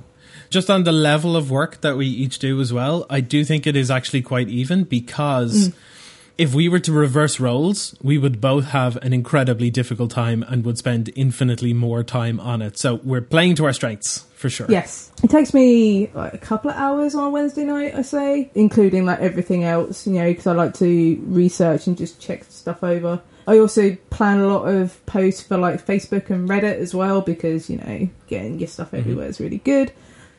Just 0.50 0.68
on 0.68 0.84
the 0.84 0.92
level 0.92 1.34
of 1.34 1.50
work 1.50 1.80
that 1.80 1.96
we 1.96 2.06
each 2.06 2.38
do 2.38 2.60
as 2.60 2.74
well, 2.74 3.06
I 3.08 3.20
do 3.20 3.42
think 3.42 3.66
it 3.66 3.74
is 3.74 3.90
actually 3.90 4.20
quite 4.20 4.48
even 4.48 4.84
because 4.84 5.68
mm. 5.70 5.74
If 6.38 6.54
we 6.54 6.68
were 6.68 6.80
to 6.80 6.92
reverse 6.92 7.38
roles, 7.38 7.94
we 8.02 8.18
would 8.18 8.40
both 8.40 8.66
have 8.66 8.96
an 8.96 9.12
incredibly 9.12 9.70
difficult 9.70 10.10
time 10.10 10.42
and 10.48 10.64
would 10.64 10.78
spend 10.78 11.10
infinitely 11.14 11.72
more 11.72 12.02
time 12.02 12.40
on 12.40 12.62
it. 12.62 12.78
So 12.78 12.96
we're 13.04 13.20
playing 13.20 13.56
to 13.56 13.66
our 13.66 13.72
strengths 13.72 14.20
for 14.34 14.50
sure. 14.50 14.66
Yes. 14.68 15.12
It 15.22 15.30
takes 15.30 15.54
me 15.54 16.10
like 16.14 16.34
a 16.34 16.38
couple 16.38 16.70
of 16.70 16.76
hours 16.76 17.14
on 17.14 17.32
Wednesday 17.32 17.64
night, 17.64 17.94
I 17.94 18.02
say, 18.02 18.50
including 18.54 19.06
like 19.06 19.20
everything 19.20 19.64
else, 19.64 20.06
you 20.06 20.14
know, 20.14 20.26
because 20.26 20.46
I 20.46 20.52
like 20.52 20.74
to 20.74 21.22
research 21.26 21.86
and 21.86 21.96
just 21.96 22.20
check 22.20 22.44
stuff 22.44 22.82
over. 22.82 23.22
I 23.46 23.58
also 23.58 23.96
plan 24.10 24.38
a 24.38 24.46
lot 24.46 24.68
of 24.68 25.04
posts 25.06 25.42
for 25.42 25.56
like 25.56 25.84
Facebook 25.84 26.30
and 26.30 26.48
Reddit 26.48 26.76
as 26.76 26.94
well 26.94 27.20
because 27.20 27.68
you 27.68 27.78
know 27.78 28.08
getting 28.28 28.58
your 28.58 28.68
stuff 28.68 28.88
mm-hmm. 28.88 28.96
everywhere 28.96 29.24
mm-hmm. 29.24 29.30
is 29.30 29.40
really 29.40 29.58
good. 29.58 29.92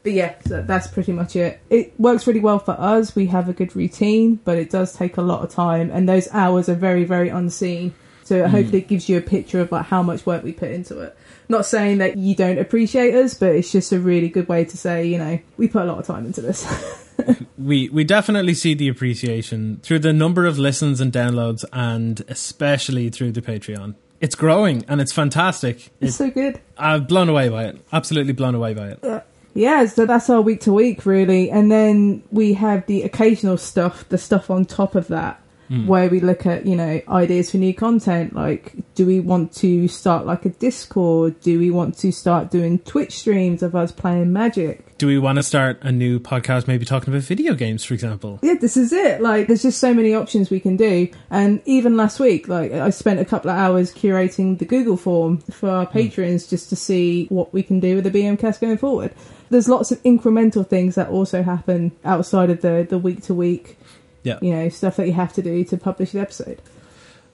But 0.03 0.11
yeah, 0.11 0.35
so 0.45 0.61
that's 0.61 0.87
pretty 0.87 1.13
much 1.13 1.35
it. 1.37 1.61
It 1.69 1.97
works 1.97 2.27
really 2.27 2.41
well 2.41 2.59
for 2.59 2.73
us. 2.77 3.15
We 3.15 3.27
have 3.27 3.47
a 3.47 3.53
good 3.53 3.73
routine, 3.75 4.35
but 4.43 4.57
it 4.57 4.69
does 4.69 4.93
take 4.93 5.15
a 5.15 5.21
lot 5.21 5.43
of 5.43 5.49
time, 5.49 5.89
and 5.91 6.07
those 6.07 6.27
hours 6.33 6.67
are 6.67 6.75
very, 6.75 7.05
very 7.05 7.29
unseen. 7.29 7.93
So 8.25 8.41
mm. 8.41 8.47
hopefully, 8.49 8.79
it 8.79 8.87
gives 8.89 9.07
you 9.07 9.17
a 9.17 9.21
picture 9.21 9.61
of 9.61 9.71
like 9.71 9.85
how 9.85 10.03
much 10.03 10.25
work 10.25 10.43
we 10.43 10.51
put 10.51 10.71
into 10.71 10.99
it. 10.99 11.17
Not 11.47 11.65
saying 11.65 11.99
that 11.99 12.17
you 12.17 12.35
don't 12.35 12.57
appreciate 12.57 13.15
us, 13.15 13.33
but 13.33 13.55
it's 13.55 13.71
just 13.71 13.93
a 13.93 13.99
really 13.99 14.27
good 14.27 14.49
way 14.49 14.65
to 14.65 14.77
say, 14.77 15.05
you 15.07 15.17
know, 15.17 15.39
we 15.55 15.69
put 15.69 15.83
a 15.83 15.85
lot 15.85 15.99
of 15.99 16.05
time 16.05 16.25
into 16.25 16.41
this. 16.41 16.65
we 17.57 17.87
we 17.89 18.03
definitely 18.03 18.55
see 18.55 18.73
the 18.73 18.89
appreciation 18.89 19.79
through 19.83 19.99
the 19.99 20.11
number 20.11 20.45
of 20.45 20.59
listens 20.59 20.99
and 20.99 21.13
downloads, 21.13 21.63
and 21.71 22.23
especially 22.27 23.09
through 23.09 23.31
the 23.31 23.41
Patreon. 23.41 23.95
it's 24.19 24.35
growing 24.35 24.83
and 24.89 24.99
it's 24.99 25.13
fantastic. 25.13 25.91
It's 26.01 26.15
It, 26.15 26.17
so 26.17 26.29
good. 26.29 26.59
I'm 26.77 27.05
blown 27.05 27.29
away 27.29 27.47
by 27.47 27.65
it. 27.65 27.85
Absolutely 27.93 28.33
blown 28.33 28.55
away 28.55 28.73
by 28.73 28.89
it. 28.89 29.25
Yeah, 29.53 29.85
so 29.85 30.05
that's 30.05 30.29
our 30.29 30.41
week 30.41 30.61
to 30.61 30.73
week, 30.73 31.05
really. 31.05 31.51
And 31.51 31.71
then 31.71 32.23
we 32.31 32.53
have 32.53 32.85
the 32.87 33.03
occasional 33.03 33.57
stuff, 33.57 34.07
the 34.09 34.17
stuff 34.17 34.49
on 34.49 34.65
top 34.65 34.95
of 34.95 35.07
that, 35.09 35.39
hmm. 35.67 35.85
where 35.85 36.09
we 36.09 36.19
look 36.19 36.45
at, 36.45 36.65
you 36.65 36.75
know, 36.75 37.01
ideas 37.07 37.51
for 37.51 37.57
new 37.57 37.73
content. 37.73 38.33
Like, 38.33 38.73
do 38.95 39.05
we 39.05 39.19
want 39.19 39.53
to 39.57 39.87
start 39.87 40.25
like 40.25 40.45
a 40.45 40.49
Discord? 40.49 41.39
Do 41.41 41.59
we 41.59 41.69
want 41.69 41.97
to 41.99 42.11
start 42.11 42.49
doing 42.49 42.79
Twitch 42.79 43.19
streams 43.19 43.61
of 43.61 43.75
us 43.75 43.91
playing 43.91 44.33
Magic? 44.33 44.97
Do 44.97 45.05
we 45.05 45.19
want 45.19 45.35
to 45.35 45.43
start 45.43 45.79
a 45.81 45.91
new 45.91 46.19
podcast, 46.19 46.67
maybe 46.67 46.85
talking 46.85 47.13
about 47.13 47.23
video 47.23 47.53
games, 47.53 47.83
for 47.83 47.93
example? 47.93 48.39
Yeah, 48.41 48.55
this 48.55 48.75
is 48.75 48.91
it. 48.91 49.21
Like, 49.21 49.47
there's 49.47 49.63
just 49.63 49.79
so 49.79 49.93
many 49.93 50.15
options 50.15 50.49
we 50.49 50.61
can 50.61 50.77
do. 50.77 51.09
And 51.29 51.61
even 51.65 51.95
last 51.95 52.19
week, 52.19 52.47
like, 52.47 52.71
I 52.71 52.89
spent 52.89 53.19
a 53.19 53.25
couple 53.25 53.51
of 53.51 53.57
hours 53.57 53.93
curating 53.93 54.57
the 54.57 54.65
Google 54.65 54.97
form 54.97 55.39
for 55.51 55.69
our 55.69 55.85
hmm. 55.85 55.91
patrons 55.91 56.47
just 56.47 56.69
to 56.69 56.75
see 56.75 57.27
what 57.27 57.53
we 57.53 57.61
can 57.61 57.79
do 57.79 57.95
with 57.95 58.05
the 58.05 58.11
BMcast 58.11 58.59
going 58.59 58.77
forward. 58.77 59.13
There's 59.53 59.69
lots 59.69 59.91
of 59.91 60.01
incremental 60.01 60.67
things 60.67 60.95
that 60.95 61.09
also 61.09 61.43
happen 61.43 61.91
outside 62.03 62.49
of 62.49 62.61
the 62.61 62.85
the 62.89 62.97
week 62.97 63.21
to 63.23 63.33
week, 63.33 63.77
Yeah. 64.23 64.39
you 64.41 64.51
know, 64.51 64.67
stuff 64.69 64.95
that 64.97 65.05
you 65.05 65.13
have 65.13 65.31
to 65.33 65.41
do 65.41 65.63
to 65.65 65.77
publish 65.77 66.11
the 66.11 66.19
episode. 66.19 66.59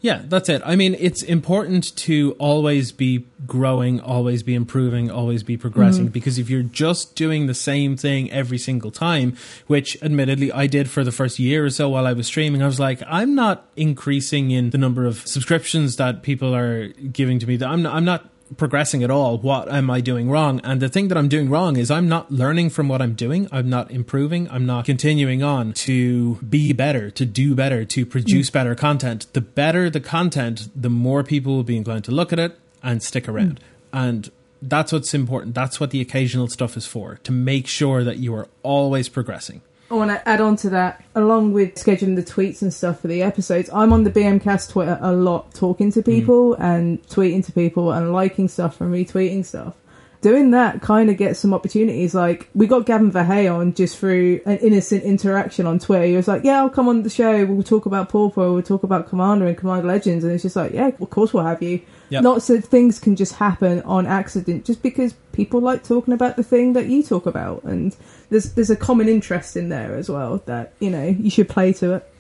Yeah, 0.02 0.22
that's 0.26 0.48
it. 0.48 0.62
I 0.66 0.78
mean, 0.78 0.96
it's 0.98 1.24
important 1.24 1.96
to 1.98 2.36
always 2.40 2.94
be 2.94 3.26
growing, 3.46 4.00
always 4.00 4.44
be 4.44 4.56
improving, 4.56 5.12
always 5.12 5.44
be 5.44 5.58
progressing 5.58 6.06
mm-hmm. 6.06 6.14
because 6.14 6.38
if 6.38 6.50
you're 6.50 6.64
just 6.64 7.16
doing 7.16 7.48
the 7.48 7.54
same 7.54 7.98
thing 7.98 8.32
every 8.32 8.58
single 8.58 8.92
time, 8.92 9.36
which 9.68 9.98
admittedly 10.02 10.54
I 10.54 10.68
did 10.68 10.90
for 10.90 11.04
the 11.04 11.12
first 11.12 11.38
year 11.38 11.66
or 11.66 11.70
so 11.70 11.90
while 11.90 12.08
I 12.08 12.14
was 12.14 12.28
streaming, 12.28 12.64
I 12.64 12.66
was 12.66 12.80
like, 12.80 13.02
I'm 13.08 13.36
not 13.36 13.68
increasing 13.76 14.52
in 14.52 14.70
the 14.70 14.78
number 14.78 15.06
of 15.06 15.28
subscriptions 15.28 15.98
that 15.98 16.24
people 16.24 16.56
are 16.56 16.88
giving 16.90 17.40
to 17.40 17.48
me. 17.48 17.62
I'm 17.62 17.82
not, 17.82 17.94
I'm 17.94 18.06
not 18.06 18.30
progressing 18.58 19.04
at 19.04 19.12
all. 19.12 19.38
What 19.38 19.72
am 19.72 19.90
I 19.90 20.02
doing 20.02 20.30
wrong? 20.30 20.60
And 20.64 20.82
the 20.82 20.90
thing 20.90 21.08
that 21.10 21.18
I'm 21.18 21.30
doing 21.30 21.50
wrong 21.50 21.78
is 21.78 21.92
I'm 21.92 22.10
not 22.10 22.32
learning 22.32 22.72
from 22.72 22.88
what 22.88 23.02
I'm 23.02 23.14
doing. 23.14 23.48
I'm 23.52 23.70
not 23.70 23.92
improving. 23.92 24.50
I'm 24.50 24.66
not 24.66 24.86
continuing 24.86 25.44
on 25.44 25.74
to 25.74 26.36
be 26.36 26.74
better, 26.74 27.12
to 27.12 27.26
do 27.26 27.56
better, 27.56 27.86
to 27.86 28.06
produce 28.06 28.50
mm. 28.50 28.54
better 28.54 28.76
content. 28.76 29.28
The 29.34 29.42
better 29.42 29.90
the 29.90 30.00
content, 30.00 30.70
the 30.76 30.90
more 30.90 31.24
people 31.24 31.56
will 31.56 31.64
be 31.64 31.78
inclined 31.78 32.06
to 32.06 32.12
look 32.12 32.34
at 32.34 32.40
it 32.40 32.60
and 32.82 33.04
stick 33.04 33.26
mm. 33.26 33.34
around. 33.34 33.60
And 33.94 34.30
that's 34.62 34.92
what's 34.92 35.14
important. 35.14 35.56
That's 35.56 35.80
what 35.80 35.92
the 35.92 36.02
occasional 36.02 36.48
stuff 36.48 36.76
is 36.76 36.86
for, 36.86 37.20
to 37.24 37.32
make 37.32 37.68
sure 37.68 38.04
that 38.04 38.18
you 38.18 38.36
are 38.36 38.48
always 38.64 39.10
progressing. 39.10 39.62
I 39.91 39.95
want 39.95 40.12
to 40.12 40.30
add 40.30 40.39
on 40.39 40.56
to 40.58 40.69
that, 40.69 41.04
along 41.15 41.54
with 41.54 41.75
scheduling 41.75 42.15
the 42.15 42.21
tweets 42.21 42.62
and 42.62 42.71
stuff 42.71 42.99
for 42.99 43.08
the 43.08 43.23
episodes. 43.23 43.71
I'm 43.73 43.91
on 43.91 44.04
the 44.04 44.12
BM 44.12 44.41
Cast 44.41 44.69
Twitter 44.69 44.99
a 45.02 45.12
lot, 45.12 45.54
talking 45.54 45.91
to 45.93 46.02
hmm. 46.02 46.12
people 46.12 46.54
and 46.56 47.02
tweeting 47.08 47.43
to 47.45 47.52
people 47.52 47.91
and 47.91 48.13
liking 48.13 48.47
stuff 48.47 48.82
and 48.82 48.93
retweeting 48.93 49.43
stuff. 49.43 49.75
Doing 50.21 50.52
that 50.52 50.82
kind 50.82 51.10
of 51.10 51.17
gets 51.17 51.39
some 51.39 51.54
opportunities. 51.54 52.13
Like 52.13 52.49
we 52.54 52.67
got 52.67 52.86
Gavin 52.86 53.10
Verhey 53.10 53.52
on 53.52 53.73
just 53.73 53.97
through 53.97 54.41
an 54.45 54.58
innocent 54.58 55.04
interaction 55.04 55.65
on 55.65 55.80
Twitter. 55.80 56.04
He 56.04 56.15
was 56.15 56.28
like, 56.28 56.43
"Yeah, 56.43 56.60
I'll 56.60 56.69
come 56.69 56.89
on 56.89 57.04
the 57.04 57.10
show. 57.10 57.45
We'll 57.45 57.63
talk 57.63 57.86
about 57.86 58.10
Pauper. 58.10 58.52
We'll 58.52 58.62
talk 58.62 58.84
about 58.84 59.08
Commander 59.08 59.47
and 59.47 59.58
Commander 59.58 59.88
Legends." 59.88 60.25
And 60.25 60.34
it's 60.34 60.43
just 60.43 60.58
like, 60.58 60.73
"Yeah, 60.73 60.88
of 60.88 61.10
course 61.10 61.34
we'll 61.34 61.45
have 61.45 61.63
you." 61.63 61.82
Yep. 62.10 62.24
Lots 62.24 62.50
of 62.50 62.65
things 62.65 63.00
can 63.00 63.15
just 63.15 63.36
happen 63.36 63.82
on 63.84 64.08
accident, 64.08 64.65
just 64.65 64.82
because 64.82 65.13
people 65.32 65.62
like 65.62 65.84
talking 65.84 66.13
about 66.13 66.38
the 66.38 66.43
thing 66.43 66.74
that 66.74 66.88
you 66.88 67.04
talk 67.04 67.26
about, 67.26 67.63
and 67.63 67.95
there's 68.30 68.54
there's 68.54 68.72
a 68.72 68.76
common 68.76 69.08
interest 69.08 69.56
in 69.56 69.69
there 69.69 69.95
as 69.95 70.10
well 70.10 70.41
that 70.45 70.74
you 70.80 70.89
know 70.89 71.06
you 71.06 71.30
should 71.30 71.50
play 71.50 71.72
to 71.74 71.93
it. 71.93 72.12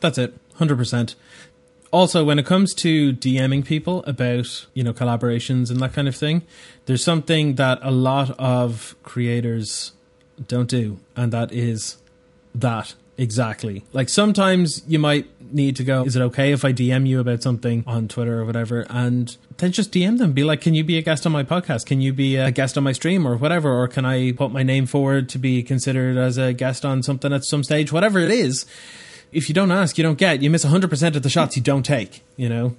That's 0.00 0.18
it, 0.18 0.34
hundred 0.54 0.78
percent. 0.78 1.14
Also, 1.92 2.24
when 2.24 2.38
it 2.38 2.44
comes 2.44 2.74
to 2.74 3.12
DMing 3.12 3.64
people 3.64 4.02
about 4.04 4.66
you 4.74 4.82
know 4.82 4.92
collaborations 4.92 5.70
and 5.70 5.80
that 5.80 5.92
kind 5.92 6.08
of 6.08 6.16
thing, 6.16 6.42
there's 6.86 7.04
something 7.04 7.54
that 7.54 7.78
a 7.82 7.92
lot 7.92 8.30
of 8.38 8.96
creators 9.04 9.92
don't 10.48 10.68
do, 10.68 10.98
and 11.14 11.32
that 11.32 11.52
is 11.52 11.98
that 12.54 12.94
exactly. 13.18 13.84
Like 13.92 14.08
sometimes 14.08 14.82
you 14.86 14.98
might 14.98 15.26
need 15.52 15.76
to 15.76 15.84
go, 15.84 16.04
is 16.04 16.16
it 16.16 16.22
okay 16.22 16.52
if 16.52 16.64
I 16.64 16.72
DM 16.72 17.06
you 17.06 17.20
about 17.20 17.42
something 17.42 17.84
on 17.86 18.08
Twitter 18.08 18.40
or 18.40 18.44
whatever? 18.44 18.86
And 18.90 19.36
then 19.58 19.72
just 19.72 19.92
DM 19.92 20.18
them. 20.18 20.32
Be 20.32 20.44
like, 20.44 20.60
can 20.60 20.74
you 20.74 20.84
be 20.84 20.98
a 20.98 21.02
guest 21.02 21.26
on 21.26 21.32
my 21.32 21.44
podcast? 21.44 21.86
Can 21.86 22.00
you 22.00 22.12
be 22.12 22.36
a 22.36 22.50
guest 22.50 22.76
on 22.76 22.84
my 22.84 22.92
stream 22.92 23.26
or 23.26 23.36
whatever? 23.36 23.72
Or 23.72 23.88
can 23.88 24.04
I 24.04 24.32
put 24.32 24.50
my 24.50 24.62
name 24.62 24.86
forward 24.86 25.28
to 25.30 25.38
be 25.38 25.62
considered 25.62 26.16
as 26.16 26.36
a 26.36 26.52
guest 26.52 26.84
on 26.84 27.02
something 27.02 27.32
at 27.32 27.44
some 27.44 27.62
stage? 27.62 27.92
Whatever 27.92 28.18
it 28.18 28.30
is. 28.30 28.66
If 29.32 29.48
you 29.48 29.54
don't 29.54 29.72
ask, 29.72 29.98
you 29.98 30.04
don't 30.04 30.18
get. 30.18 30.42
You 30.42 30.50
miss 30.50 30.64
100% 30.64 31.16
of 31.16 31.22
the 31.22 31.30
shots 31.30 31.56
you 31.56 31.62
don't 31.62 31.84
take, 31.84 32.22
you 32.36 32.48
know? 32.48 32.76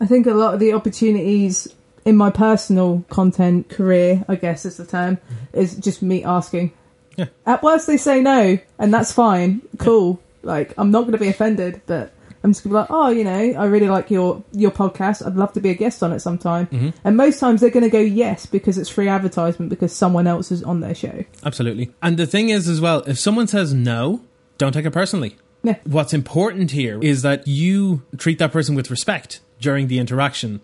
I 0.00 0.06
think 0.06 0.26
a 0.26 0.32
lot 0.32 0.54
of 0.54 0.60
the 0.60 0.72
opportunities 0.72 1.68
in 2.04 2.16
my 2.16 2.30
personal 2.30 3.04
content 3.10 3.68
career, 3.68 4.24
I 4.28 4.36
guess 4.36 4.64
is 4.64 4.76
the 4.78 4.86
term, 4.86 5.18
is 5.52 5.76
just 5.76 6.02
me 6.02 6.24
asking. 6.24 6.72
Yeah. 7.20 7.26
At 7.46 7.62
worst, 7.62 7.86
they 7.86 7.96
say 7.96 8.20
no, 8.20 8.58
and 8.78 8.94
that's 8.94 9.12
fine. 9.12 9.62
Cool. 9.78 10.20
Like, 10.42 10.72
I'm 10.78 10.90
not 10.90 11.02
going 11.02 11.12
to 11.12 11.18
be 11.18 11.28
offended, 11.28 11.82
but 11.86 12.12
I'm 12.42 12.52
just 12.52 12.64
going 12.64 12.70
to 12.70 12.74
be 12.74 12.80
like, 12.80 12.86
oh, 12.90 13.10
you 13.10 13.24
know, 13.24 13.60
I 13.60 13.66
really 13.66 13.88
like 13.88 14.10
your 14.10 14.42
your 14.52 14.70
podcast. 14.70 15.26
I'd 15.26 15.36
love 15.36 15.52
to 15.52 15.60
be 15.60 15.70
a 15.70 15.74
guest 15.74 16.02
on 16.02 16.12
it 16.12 16.20
sometime. 16.20 16.66
Mm-hmm. 16.68 16.90
And 17.04 17.16
most 17.16 17.38
times 17.38 17.60
they're 17.60 17.70
going 17.70 17.84
to 17.84 17.90
go 17.90 18.00
yes 18.00 18.46
because 18.46 18.78
it's 18.78 18.88
free 18.88 19.08
advertisement 19.08 19.68
because 19.68 19.92
someone 19.92 20.26
else 20.26 20.50
is 20.50 20.62
on 20.62 20.80
their 20.80 20.94
show. 20.94 21.24
Absolutely. 21.44 21.92
And 22.02 22.16
the 22.16 22.26
thing 22.26 22.48
is, 22.48 22.68
as 22.68 22.80
well, 22.80 23.00
if 23.02 23.18
someone 23.18 23.46
says 23.46 23.74
no, 23.74 24.22
don't 24.56 24.72
take 24.72 24.86
it 24.86 24.92
personally. 24.92 25.36
Yeah. 25.62 25.76
What's 25.84 26.14
important 26.14 26.70
here 26.70 26.98
is 27.02 27.20
that 27.20 27.46
you 27.46 28.02
treat 28.16 28.38
that 28.38 28.52
person 28.52 28.74
with 28.74 28.90
respect 28.90 29.40
during 29.60 29.88
the 29.88 29.98
interaction. 29.98 30.62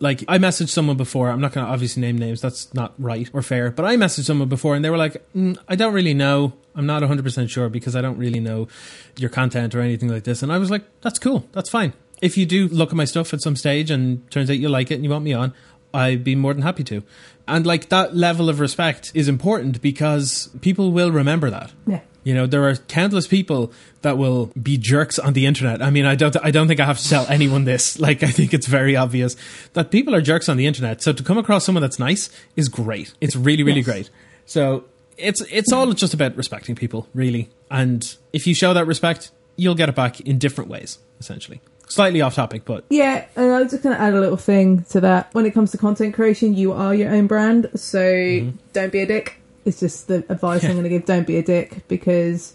Like, 0.00 0.24
I 0.28 0.38
messaged 0.38 0.68
someone 0.68 0.96
before, 0.96 1.30
I'm 1.30 1.40
not 1.40 1.52
going 1.52 1.66
to 1.66 1.72
obviously 1.72 2.00
name 2.02 2.18
names, 2.18 2.40
that's 2.40 2.72
not 2.72 2.94
right 2.98 3.28
or 3.32 3.42
fair, 3.42 3.70
but 3.70 3.84
I 3.84 3.96
messaged 3.96 4.24
someone 4.24 4.48
before 4.48 4.76
and 4.76 4.84
they 4.84 4.90
were 4.90 4.96
like, 4.96 5.22
mm, 5.34 5.58
I 5.68 5.74
don't 5.74 5.92
really 5.92 6.14
know. 6.14 6.52
I'm 6.74 6.86
not 6.86 7.02
100% 7.02 7.50
sure 7.50 7.68
because 7.68 7.96
I 7.96 8.00
don't 8.00 8.16
really 8.16 8.38
know 8.38 8.68
your 9.16 9.30
content 9.30 9.74
or 9.74 9.80
anything 9.80 10.08
like 10.08 10.22
this. 10.22 10.42
And 10.42 10.52
I 10.52 10.58
was 10.58 10.70
like, 10.70 10.84
that's 11.00 11.18
cool, 11.18 11.48
that's 11.52 11.68
fine. 11.68 11.92
If 12.22 12.36
you 12.36 12.46
do 12.46 12.68
look 12.68 12.90
at 12.90 12.96
my 12.96 13.04
stuff 13.04 13.34
at 13.34 13.42
some 13.42 13.56
stage 13.56 13.90
and 13.90 14.28
turns 14.30 14.50
out 14.50 14.58
you 14.58 14.68
like 14.68 14.90
it 14.90 14.94
and 14.94 15.04
you 15.04 15.10
want 15.10 15.24
me 15.24 15.32
on, 15.32 15.52
I'd 15.94 16.24
be 16.24 16.34
more 16.34 16.52
than 16.54 16.62
happy 16.62 16.84
to. 16.84 17.02
And 17.46 17.66
like 17.66 17.88
that 17.88 18.14
level 18.14 18.48
of 18.50 18.60
respect 18.60 19.10
is 19.14 19.28
important 19.28 19.80
because 19.80 20.48
people 20.60 20.92
will 20.92 21.10
remember 21.10 21.48
that. 21.50 21.72
Yeah. 21.86 22.00
You 22.24 22.34
know, 22.34 22.46
there 22.46 22.68
are 22.68 22.76
countless 22.76 23.26
people 23.26 23.72
that 24.02 24.18
will 24.18 24.46
be 24.60 24.76
jerks 24.76 25.18
on 25.18 25.32
the 25.32 25.46
internet. 25.46 25.80
I 25.80 25.88
mean, 25.88 26.04
I 26.04 26.14
don't, 26.14 26.36
I 26.44 26.50
don't 26.50 26.68
think 26.68 26.78
I 26.78 26.84
have 26.84 26.98
to 26.98 27.08
tell 27.08 27.26
anyone 27.30 27.64
this. 27.64 27.98
Like, 27.98 28.22
I 28.22 28.26
think 28.30 28.52
it's 28.52 28.66
very 28.66 28.96
obvious 28.96 29.34
that 29.72 29.90
people 29.90 30.14
are 30.14 30.20
jerks 30.20 30.48
on 30.50 30.58
the 30.58 30.66
internet. 30.66 31.00
So 31.00 31.12
to 31.14 31.22
come 31.22 31.38
across 31.38 31.64
someone 31.64 31.80
that's 31.80 31.98
nice 31.98 32.28
is 32.54 32.68
great. 32.68 33.14
It's 33.22 33.34
really, 33.34 33.62
really 33.62 33.78
Yes. 33.80 33.86
great. 33.86 34.10
So 34.44 34.84
it's, 35.16 35.40
it's 35.50 35.72
all 35.72 35.90
just 35.94 36.12
about 36.12 36.36
respecting 36.36 36.74
people, 36.74 37.08
really. 37.14 37.48
And 37.70 38.14
if 38.34 38.46
you 38.46 38.54
show 38.54 38.74
that 38.74 38.86
respect, 38.86 39.30
you'll 39.56 39.74
get 39.74 39.88
it 39.88 39.94
back 39.94 40.20
in 40.20 40.38
different 40.38 40.68
ways, 40.68 40.98
essentially. 41.18 41.62
Slightly 41.88 42.20
off 42.20 42.34
topic, 42.34 42.64
but 42.64 42.84
Yeah, 42.90 43.26
and 43.36 43.52
I 43.52 43.62
was 43.62 43.72
just 43.72 43.82
going 43.82 43.96
to 43.96 44.02
add 44.02 44.14
a 44.14 44.20
little 44.20 44.36
thing 44.36 44.84
to 44.90 45.00
that. 45.00 45.32
When 45.34 45.46
it 45.46 45.52
comes 45.52 45.70
to 45.72 45.78
content 45.78 46.14
creation, 46.14 46.54
you 46.54 46.72
are 46.72 46.94
your 46.94 47.10
own 47.10 47.26
brand, 47.26 47.70
so 47.74 48.00
mm-hmm. 48.00 48.56
don't 48.72 48.92
be 48.92 49.00
a 49.00 49.06
dick. 49.06 49.40
It's 49.64 49.80
just 49.80 50.08
the 50.08 50.24
advice 50.28 50.64
I'm 50.64 50.72
going 50.72 50.84
to 50.84 50.88
give. 50.88 51.04
Don't 51.04 51.26
be 51.26 51.36
a 51.36 51.42
dick 51.42 51.86
because 51.88 52.54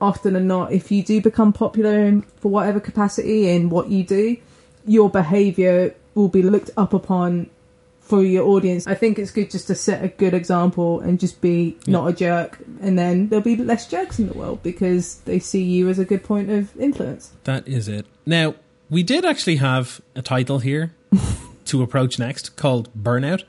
often 0.00 0.34
than 0.34 0.46
not, 0.46 0.72
if 0.72 0.90
you 0.90 1.02
do 1.02 1.20
become 1.20 1.52
popular 1.52 1.98
in, 1.98 2.22
for 2.22 2.50
whatever 2.50 2.80
capacity 2.80 3.50
in 3.50 3.70
what 3.70 3.88
you 3.88 4.04
do, 4.04 4.36
your 4.86 5.10
behaviour 5.10 5.94
will 6.14 6.28
be 6.28 6.42
looked 6.42 6.70
up 6.76 6.92
upon 6.92 7.50
for 8.00 8.22
your 8.22 8.46
audience. 8.46 8.86
I 8.86 8.94
think 8.94 9.18
it's 9.18 9.30
good 9.30 9.50
just 9.50 9.66
to 9.68 9.74
set 9.74 10.04
a 10.04 10.08
good 10.08 10.34
example 10.34 11.00
and 11.00 11.18
just 11.18 11.40
be 11.40 11.78
not 11.86 12.06
a 12.06 12.12
jerk, 12.12 12.58
and 12.82 12.98
then 12.98 13.28
there'll 13.28 13.42
be 13.42 13.56
less 13.56 13.88
jerks 13.88 14.18
in 14.18 14.28
the 14.28 14.34
world 14.34 14.62
because 14.62 15.16
they 15.20 15.38
see 15.38 15.62
you 15.62 15.88
as 15.88 15.98
a 15.98 16.04
good 16.04 16.22
point 16.22 16.50
of 16.50 16.76
influence. 16.78 17.32
That 17.44 17.66
is 17.66 17.88
it. 17.88 18.04
Now, 18.26 18.54
we 18.94 19.02
did 19.02 19.24
actually 19.24 19.56
have 19.56 20.00
a 20.14 20.22
title 20.22 20.60
here 20.60 20.94
to 21.66 21.82
approach 21.82 22.16
next 22.16 22.54
called 22.56 22.88
Burnout, 22.94 23.42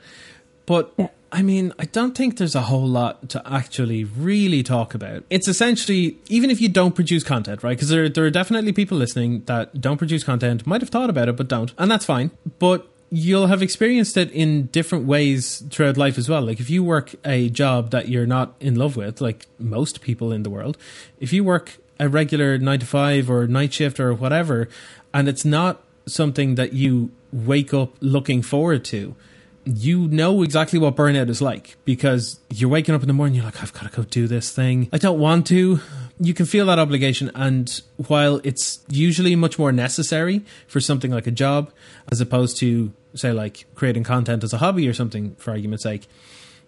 but 0.66 0.92
Yeah. 0.98 1.08
I 1.32 1.42
mean, 1.42 1.72
I 1.78 1.84
don't 1.84 2.16
think 2.16 2.38
there's 2.38 2.54
a 2.54 2.62
whole 2.62 2.86
lot 2.86 3.28
to 3.30 3.42
actually 3.44 4.04
really 4.04 4.62
talk 4.62 4.94
about. 4.94 5.24
It's 5.28 5.48
essentially, 5.48 6.18
even 6.28 6.50
if 6.50 6.60
you 6.60 6.68
don't 6.68 6.94
produce 6.94 7.24
content, 7.24 7.62
right? 7.62 7.76
Because 7.76 7.88
there, 7.88 8.08
there 8.08 8.24
are 8.24 8.30
definitely 8.30 8.72
people 8.72 8.96
listening 8.96 9.42
that 9.46 9.80
don't 9.80 9.98
produce 9.98 10.24
content, 10.24 10.66
might 10.66 10.80
have 10.80 10.88
thought 10.90 11.10
about 11.10 11.28
it, 11.28 11.36
but 11.36 11.48
don't. 11.48 11.74
And 11.78 11.90
that's 11.90 12.06
fine. 12.06 12.30
But 12.58 12.86
you'll 13.10 13.48
have 13.48 13.60
experienced 13.60 14.16
it 14.16 14.30
in 14.30 14.66
different 14.66 15.04
ways 15.04 15.64
throughout 15.70 15.96
life 15.96 16.16
as 16.16 16.28
well. 16.28 16.42
Like 16.42 16.60
if 16.60 16.70
you 16.70 16.82
work 16.82 17.14
a 17.24 17.50
job 17.50 17.90
that 17.90 18.08
you're 18.08 18.26
not 18.26 18.54
in 18.60 18.76
love 18.76 18.96
with, 18.96 19.20
like 19.20 19.46
most 19.58 20.00
people 20.00 20.32
in 20.32 20.42
the 20.42 20.50
world, 20.50 20.78
if 21.20 21.32
you 21.32 21.44
work 21.44 21.76
a 21.98 22.08
regular 22.08 22.58
nine 22.58 22.80
to 22.80 22.86
five 22.86 23.30
or 23.30 23.46
night 23.46 23.72
shift 23.72 23.98
or 24.00 24.14
whatever, 24.14 24.68
and 25.16 25.28
it's 25.28 25.46
not 25.46 25.82
something 26.04 26.56
that 26.56 26.74
you 26.74 27.10
wake 27.32 27.72
up 27.72 27.94
looking 28.00 28.42
forward 28.42 28.84
to, 28.84 29.16
you 29.64 30.06
know 30.08 30.42
exactly 30.42 30.78
what 30.78 30.94
burnout 30.94 31.30
is 31.30 31.40
like 31.40 31.76
because 31.86 32.38
you're 32.50 32.68
waking 32.68 32.94
up 32.94 33.00
in 33.00 33.08
the 33.08 33.14
morning, 33.14 33.34
you're 33.34 33.44
like, 33.44 33.62
I've 33.62 33.72
got 33.72 33.90
to 33.90 33.96
go 33.96 34.02
do 34.04 34.28
this 34.28 34.52
thing. 34.52 34.90
I 34.92 34.98
don't 34.98 35.18
want 35.18 35.46
to. 35.46 35.80
You 36.20 36.34
can 36.34 36.44
feel 36.44 36.66
that 36.66 36.78
obligation. 36.78 37.30
And 37.34 37.80
while 37.96 38.42
it's 38.44 38.80
usually 38.88 39.34
much 39.36 39.58
more 39.58 39.72
necessary 39.72 40.44
for 40.66 40.80
something 40.80 41.10
like 41.10 41.26
a 41.26 41.30
job, 41.30 41.72
as 42.12 42.20
opposed 42.20 42.58
to 42.58 42.92
say 43.14 43.32
like 43.32 43.64
creating 43.74 44.04
content 44.04 44.44
as 44.44 44.52
a 44.52 44.58
hobby 44.58 44.86
or 44.86 44.92
something, 44.92 45.34
for 45.36 45.50
argument's 45.50 45.82
sake, 45.84 46.08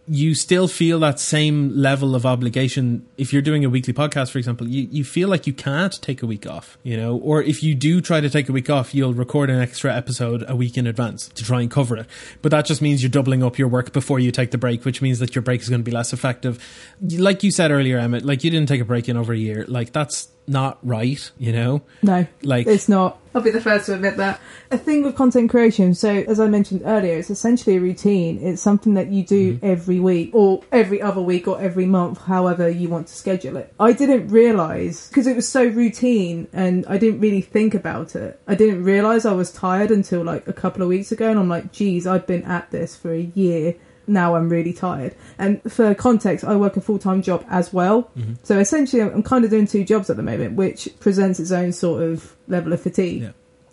you 0.08 0.34
still 0.34 0.68
feel 0.68 0.98
that 1.00 1.20
same 1.20 1.70
level 1.76 2.14
of 2.14 2.24
obligation. 2.24 3.06
If 3.16 3.32
you're 3.32 3.42
doing 3.42 3.64
a 3.64 3.70
weekly 3.70 3.92
podcast 3.92 4.30
for 4.30 4.38
example 4.38 4.66
you, 4.66 4.88
you 4.90 5.04
feel 5.04 5.28
like 5.28 5.46
you 5.46 5.52
can't 5.52 6.00
take 6.02 6.22
a 6.22 6.26
week 6.26 6.46
off 6.46 6.78
you 6.82 6.96
know? 6.96 7.16
Or 7.16 7.42
if 7.42 7.62
you 7.62 7.74
do 7.74 8.00
try 8.00 8.20
to 8.20 8.30
take 8.30 8.48
a 8.48 8.52
week 8.52 8.70
off 8.70 8.94
you'll 8.94 9.14
record 9.14 9.50
an 9.50 9.60
extra 9.60 9.94
episode 9.94 10.44
a 10.48 10.56
week 10.56 10.76
in 10.76 10.86
advance 10.86 11.28
to 11.28 11.44
try 11.44 11.60
and 11.60 11.70
cover 11.70 11.96
it. 11.96 12.06
But 12.42 12.50
that 12.50 12.64
just 12.64 12.80
means 12.82 13.02
you're 13.02 13.10
doubling 13.10 13.42
up 13.42 13.58
your 13.58 13.68
work 13.68 13.92
before 13.92 14.18
you 14.18 14.32
take 14.32 14.50
the 14.50 14.58
break 14.58 14.84
which 14.84 15.02
means 15.02 15.18
that 15.18 15.34
your 15.34 15.42
break 15.42 15.60
is 15.60 15.68
going 15.68 15.80
to 15.80 15.84
be 15.84 15.92
less 15.92 16.12
effective. 16.12 16.58
Like 17.00 17.42
you 17.42 17.50
said 17.50 17.70
earlier 17.70 17.98
Emma 17.98 18.20
like 18.20 18.44
you 18.44 18.50
didn't 18.50 18.68
take 18.68 18.80
a 18.80 18.86
break 18.86 19.08
in 19.08 19.16
over 19.16 19.32
a 19.32 19.38
year. 19.38 19.64
Like 19.68 19.92
that's 19.92 20.28
not 20.48 20.78
right, 20.82 21.30
you 21.38 21.52
know? 21.52 21.82
No, 22.02 22.26
Like 22.42 22.66
it's 22.66 22.88
not. 22.88 23.18
I'll 23.34 23.42
be 23.42 23.50
the 23.50 23.60
first 23.60 23.86
to 23.86 23.94
admit 23.94 24.16
that. 24.16 24.40
A 24.70 24.78
thing 24.78 25.04
with 25.04 25.14
content 25.14 25.50
creation, 25.50 25.94
so 25.94 26.10
as 26.10 26.40
I 26.40 26.48
mentioned 26.48 26.82
earlier, 26.84 27.16
it's 27.18 27.30
essentially 27.30 27.76
a 27.76 27.80
routine. 27.80 28.38
It's 28.42 28.60
something 28.60 28.94
that 28.94 29.08
you 29.08 29.22
do 29.22 29.54
mm-hmm. 29.54 29.66
every 29.66 30.00
week 30.00 30.30
or 30.34 30.62
every 30.72 31.00
other 31.00 31.20
week 31.20 31.46
or 31.46 31.60
every 31.60 31.86
month, 31.86 32.22
however 32.22 32.68
you 32.68 32.88
want 32.88 33.06
to 33.08 33.14
schedule 33.14 33.56
it. 33.56 33.72
I 33.78 33.92
didn't 33.92 34.28
realize 34.28 35.08
because 35.08 35.26
it 35.26 35.36
was 35.36 35.48
so 35.48 35.64
routine 35.64 36.48
and 36.52 36.84
I 36.86 36.98
didn't 36.98 37.20
really 37.20 37.42
think 37.42 37.74
about 37.74 38.16
it. 38.16 38.40
I 38.48 38.54
didn't 38.54 38.82
realize 38.82 39.24
I 39.24 39.32
was 39.32 39.52
tired 39.52 39.90
until 39.90 40.22
like 40.22 40.48
a 40.48 40.52
couple 40.52 40.82
of 40.82 40.88
weeks 40.88 41.12
ago 41.12 41.30
and 41.30 41.38
I'm 41.38 41.48
like, 41.48 41.70
geez, 41.72 42.06
I've 42.06 42.26
been 42.26 42.42
at 42.42 42.70
this 42.70 42.96
for 42.96 43.12
a 43.12 43.30
year 43.34 43.76
now 44.08 44.34
I'm 44.34 44.48
really 44.48 44.72
tired. 44.72 45.14
And 45.38 45.60
for 45.70 45.94
context, 45.94 46.44
I 46.44 46.56
work 46.56 46.76
a 46.76 46.80
full 46.80 46.98
time 46.98 47.22
job 47.22 47.44
as 47.48 47.72
well. 47.72 48.10
Mm-hmm. 48.16 48.34
So 48.42 48.58
essentially, 48.58 49.02
I'm 49.02 49.22
kind 49.22 49.44
of 49.44 49.50
doing 49.50 49.66
two 49.66 49.84
jobs 49.84 50.10
at 50.10 50.16
the 50.16 50.22
moment, 50.22 50.54
which 50.54 50.88
presents 51.00 51.38
its 51.38 51.52
own 51.52 51.72
sort 51.72 52.02
of 52.02 52.34
level 52.48 52.72
of 52.72 52.80
fatigue. 52.80 53.22
Yeah. 53.22 53.32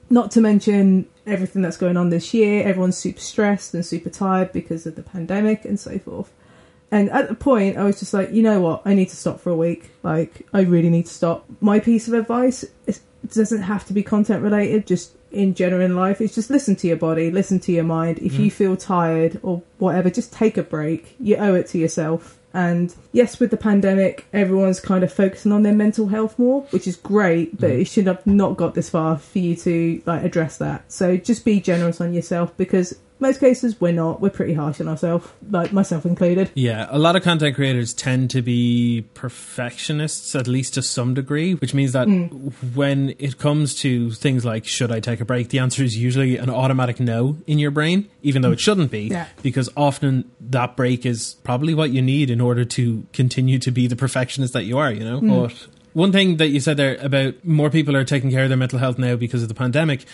Not 0.10 0.32
to 0.32 0.42
mention 0.42 1.08
everything 1.26 1.62
that's 1.62 1.78
going 1.78 1.98
on 1.98 2.10
this 2.10 2.34
year. 2.34 2.68
Everyone's 2.68 2.98
super 2.98 3.20
stressed 3.20 3.74
and 3.74 3.86
super 3.86 4.10
tired 4.10 4.52
because 4.52 4.86
of 4.86 4.96
the 4.96 5.02
pandemic 5.02 5.66
and 5.66 5.80
so 5.80 5.98
forth. 5.98 6.32
And 6.92 7.10
at 7.10 7.28
the 7.28 7.36
point, 7.36 7.78
I 7.78 7.84
was 7.84 8.00
just 8.00 8.14
like, 8.14 8.32
you 8.32 8.44
know 8.44 8.62
what? 8.62 8.84
I 8.86 8.94
need 8.94 9.10
to 9.10 9.16
stop 9.16 9.40
for 9.40 9.50
a 9.50 9.56
week. 9.56 9.90
Like, 10.04 10.48
I 10.54 10.62
really 10.62 10.90
need 10.90 11.08
to 11.08 11.14
stop. 11.14 11.46
My 11.60 11.80
piece 11.80 12.08
of 12.08 12.14
advice 12.14 12.64
is, 12.86 13.02
doesn't 13.34 13.64
have 13.64 13.86
to 13.86 13.94
be 13.94 14.04
content 14.04 14.44
related, 14.44 14.88
just 14.88 15.16
in 15.32 15.54
general 15.54 15.82
in 15.82 15.96
life. 15.96 16.22
It's 16.22 16.36
just 16.36 16.50
listen 16.50 16.76
to 16.78 16.88
your 16.88 16.98
body, 16.98 17.30
listen 17.30 17.60
to 17.62 17.72
your 17.72 17.84
mind. 17.84 18.20
If 18.20 18.40
you 18.40 18.50
mm. 18.50 18.54
feel 18.54 18.78
tired 18.78 19.40
or 19.44 19.62
whatever, 19.78 20.10
just 20.10 20.34
take 20.34 20.58
a 20.58 20.64
break. 20.64 21.16
You 21.20 21.36
owe 21.38 21.56
it 21.56 21.68
to 21.68 21.78
yourself. 21.78 22.40
And 22.54 22.96
yes, 23.12 23.38
with 23.38 23.52
the 23.52 23.58
pandemic, 23.58 24.28
everyone's 24.32 24.80
kind 24.80 25.04
of 25.04 25.12
focusing 25.12 25.52
on 25.52 25.64
their 25.64 25.74
mental 25.74 26.08
health 26.08 26.40
more, 26.40 26.62
which 26.70 26.88
is 26.88 26.96
great, 26.96 27.60
but 27.60 27.70
mm. 27.70 27.82
it 27.82 27.86
should 27.86 28.08
have 28.08 28.26
not 28.26 28.56
got 28.56 28.76
this 28.76 28.90
far 28.90 29.18
for 29.18 29.40
you 29.40 29.58
to 29.58 30.02
like 30.06 30.24
address 30.24 30.58
that. 30.58 30.90
So 30.90 31.18
just 31.18 31.44
be 31.44 31.60
generous 31.60 32.00
on 32.00 32.14
yourself 32.14 32.56
because 32.56 32.98
most 33.20 33.40
cases 33.40 33.80
we're 33.80 33.94
not. 33.94 34.22
We're 34.22 34.30
pretty 34.30 34.54
harsh 34.54 34.82
on 34.82 34.88
ourselves, 34.88 35.28
like 35.50 35.72
myself 35.72 36.06
included. 36.06 36.52
Yeah, 36.54 36.88
a 36.90 37.00
lot 37.00 37.16
of 37.16 37.24
content 37.24 37.56
creators 37.56 37.94
tend 37.94 38.30
to 38.32 38.42
be 38.42 39.06
perfectionists, 39.14 40.36
at 40.36 40.48
least 40.48 40.74
to 40.76 40.82
some 40.82 41.14
degree, 41.14 41.56
which 41.56 41.74
means 41.74 41.94
that 41.94 42.08
hmm. 42.08 42.26
when 42.74 43.16
it 43.20 43.38
comes 43.38 43.76
to 43.76 44.12
things 44.12 44.44
like, 44.44 44.66
should 44.66 44.92
I 44.92 45.00
take 45.00 45.22
a 45.22 45.26
break? 45.26 45.50
The 45.50 45.60
answer 45.60 45.84
is 45.84 45.98
usually 45.98 46.38
an 46.38 46.50
automatic 46.50 47.00
no 47.00 47.38
in 47.48 47.60
your 47.60 47.72
brain, 47.72 48.10
even 48.22 48.42
though 48.42 48.52
it 48.52 48.60
shouldn't 48.60 48.92
be, 48.92 49.08
Yeah. 49.08 49.28
because 49.42 49.70
often 49.78 50.30
that 50.40 50.76
break 50.76 51.06
is 51.06 51.36
probably 51.44 51.74
what 51.74 51.92
you 51.92 52.02
need 52.02 52.30
in 52.30 52.42
order 52.42 52.66
to 52.66 53.06
continue 53.14 53.60
to 53.60 53.72
be 53.72 53.88
the 53.88 53.96
perfectionist 53.96 54.54
that 54.54 54.64
you 54.64 54.78
are, 54.78 54.92
you 54.92 55.04
know? 55.04 55.20
Hmm. 55.20 55.30
But 55.30 55.68
one 55.94 56.12
thing 56.12 56.38
that 56.38 56.50
you 56.50 56.60
said 56.60 56.76
there 56.76 56.98
about 57.00 57.46
more 57.46 57.70
people 57.70 57.96
are 57.96 58.04
taking 58.04 58.30
care 58.30 58.44
of 58.44 58.50
their 58.50 58.58
mental 58.58 58.80
health 58.80 59.00
now 59.00 59.16
because 59.16 59.42
of 59.42 59.48
the 59.48 59.56
pandemic. 59.56 60.06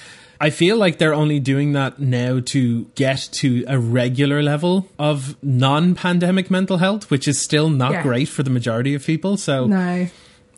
I 0.44 0.50
feel 0.50 0.76
like 0.76 0.98
they're 0.98 1.14
only 1.14 1.40
doing 1.40 1.74
that 1.74 2.00
now 2.00 2.40
to 2.46 2.86
get 2.96 3.30
to 3.34 3.64
a 3.68 3.78
regular 3.78 4.42
level 4.42 4.88
of 4.98 5.38
non 5.44 5.94
pandemic 5.94 6.50
mental 6.50 6.78
health, 6.78 7.12
which 7.12 7.28
is 7.28 7.40
still 7.40 7.70
not 7.70 7.92
Yeah. 7.92 8.04
great 8.04 8.28
for 8.28 8.42
the 8.42 8.50
majority 8.50 8.96
of 8.96 9.06
people. 9.06 9.38
So 9.38 9.68
No. 9.68 10.08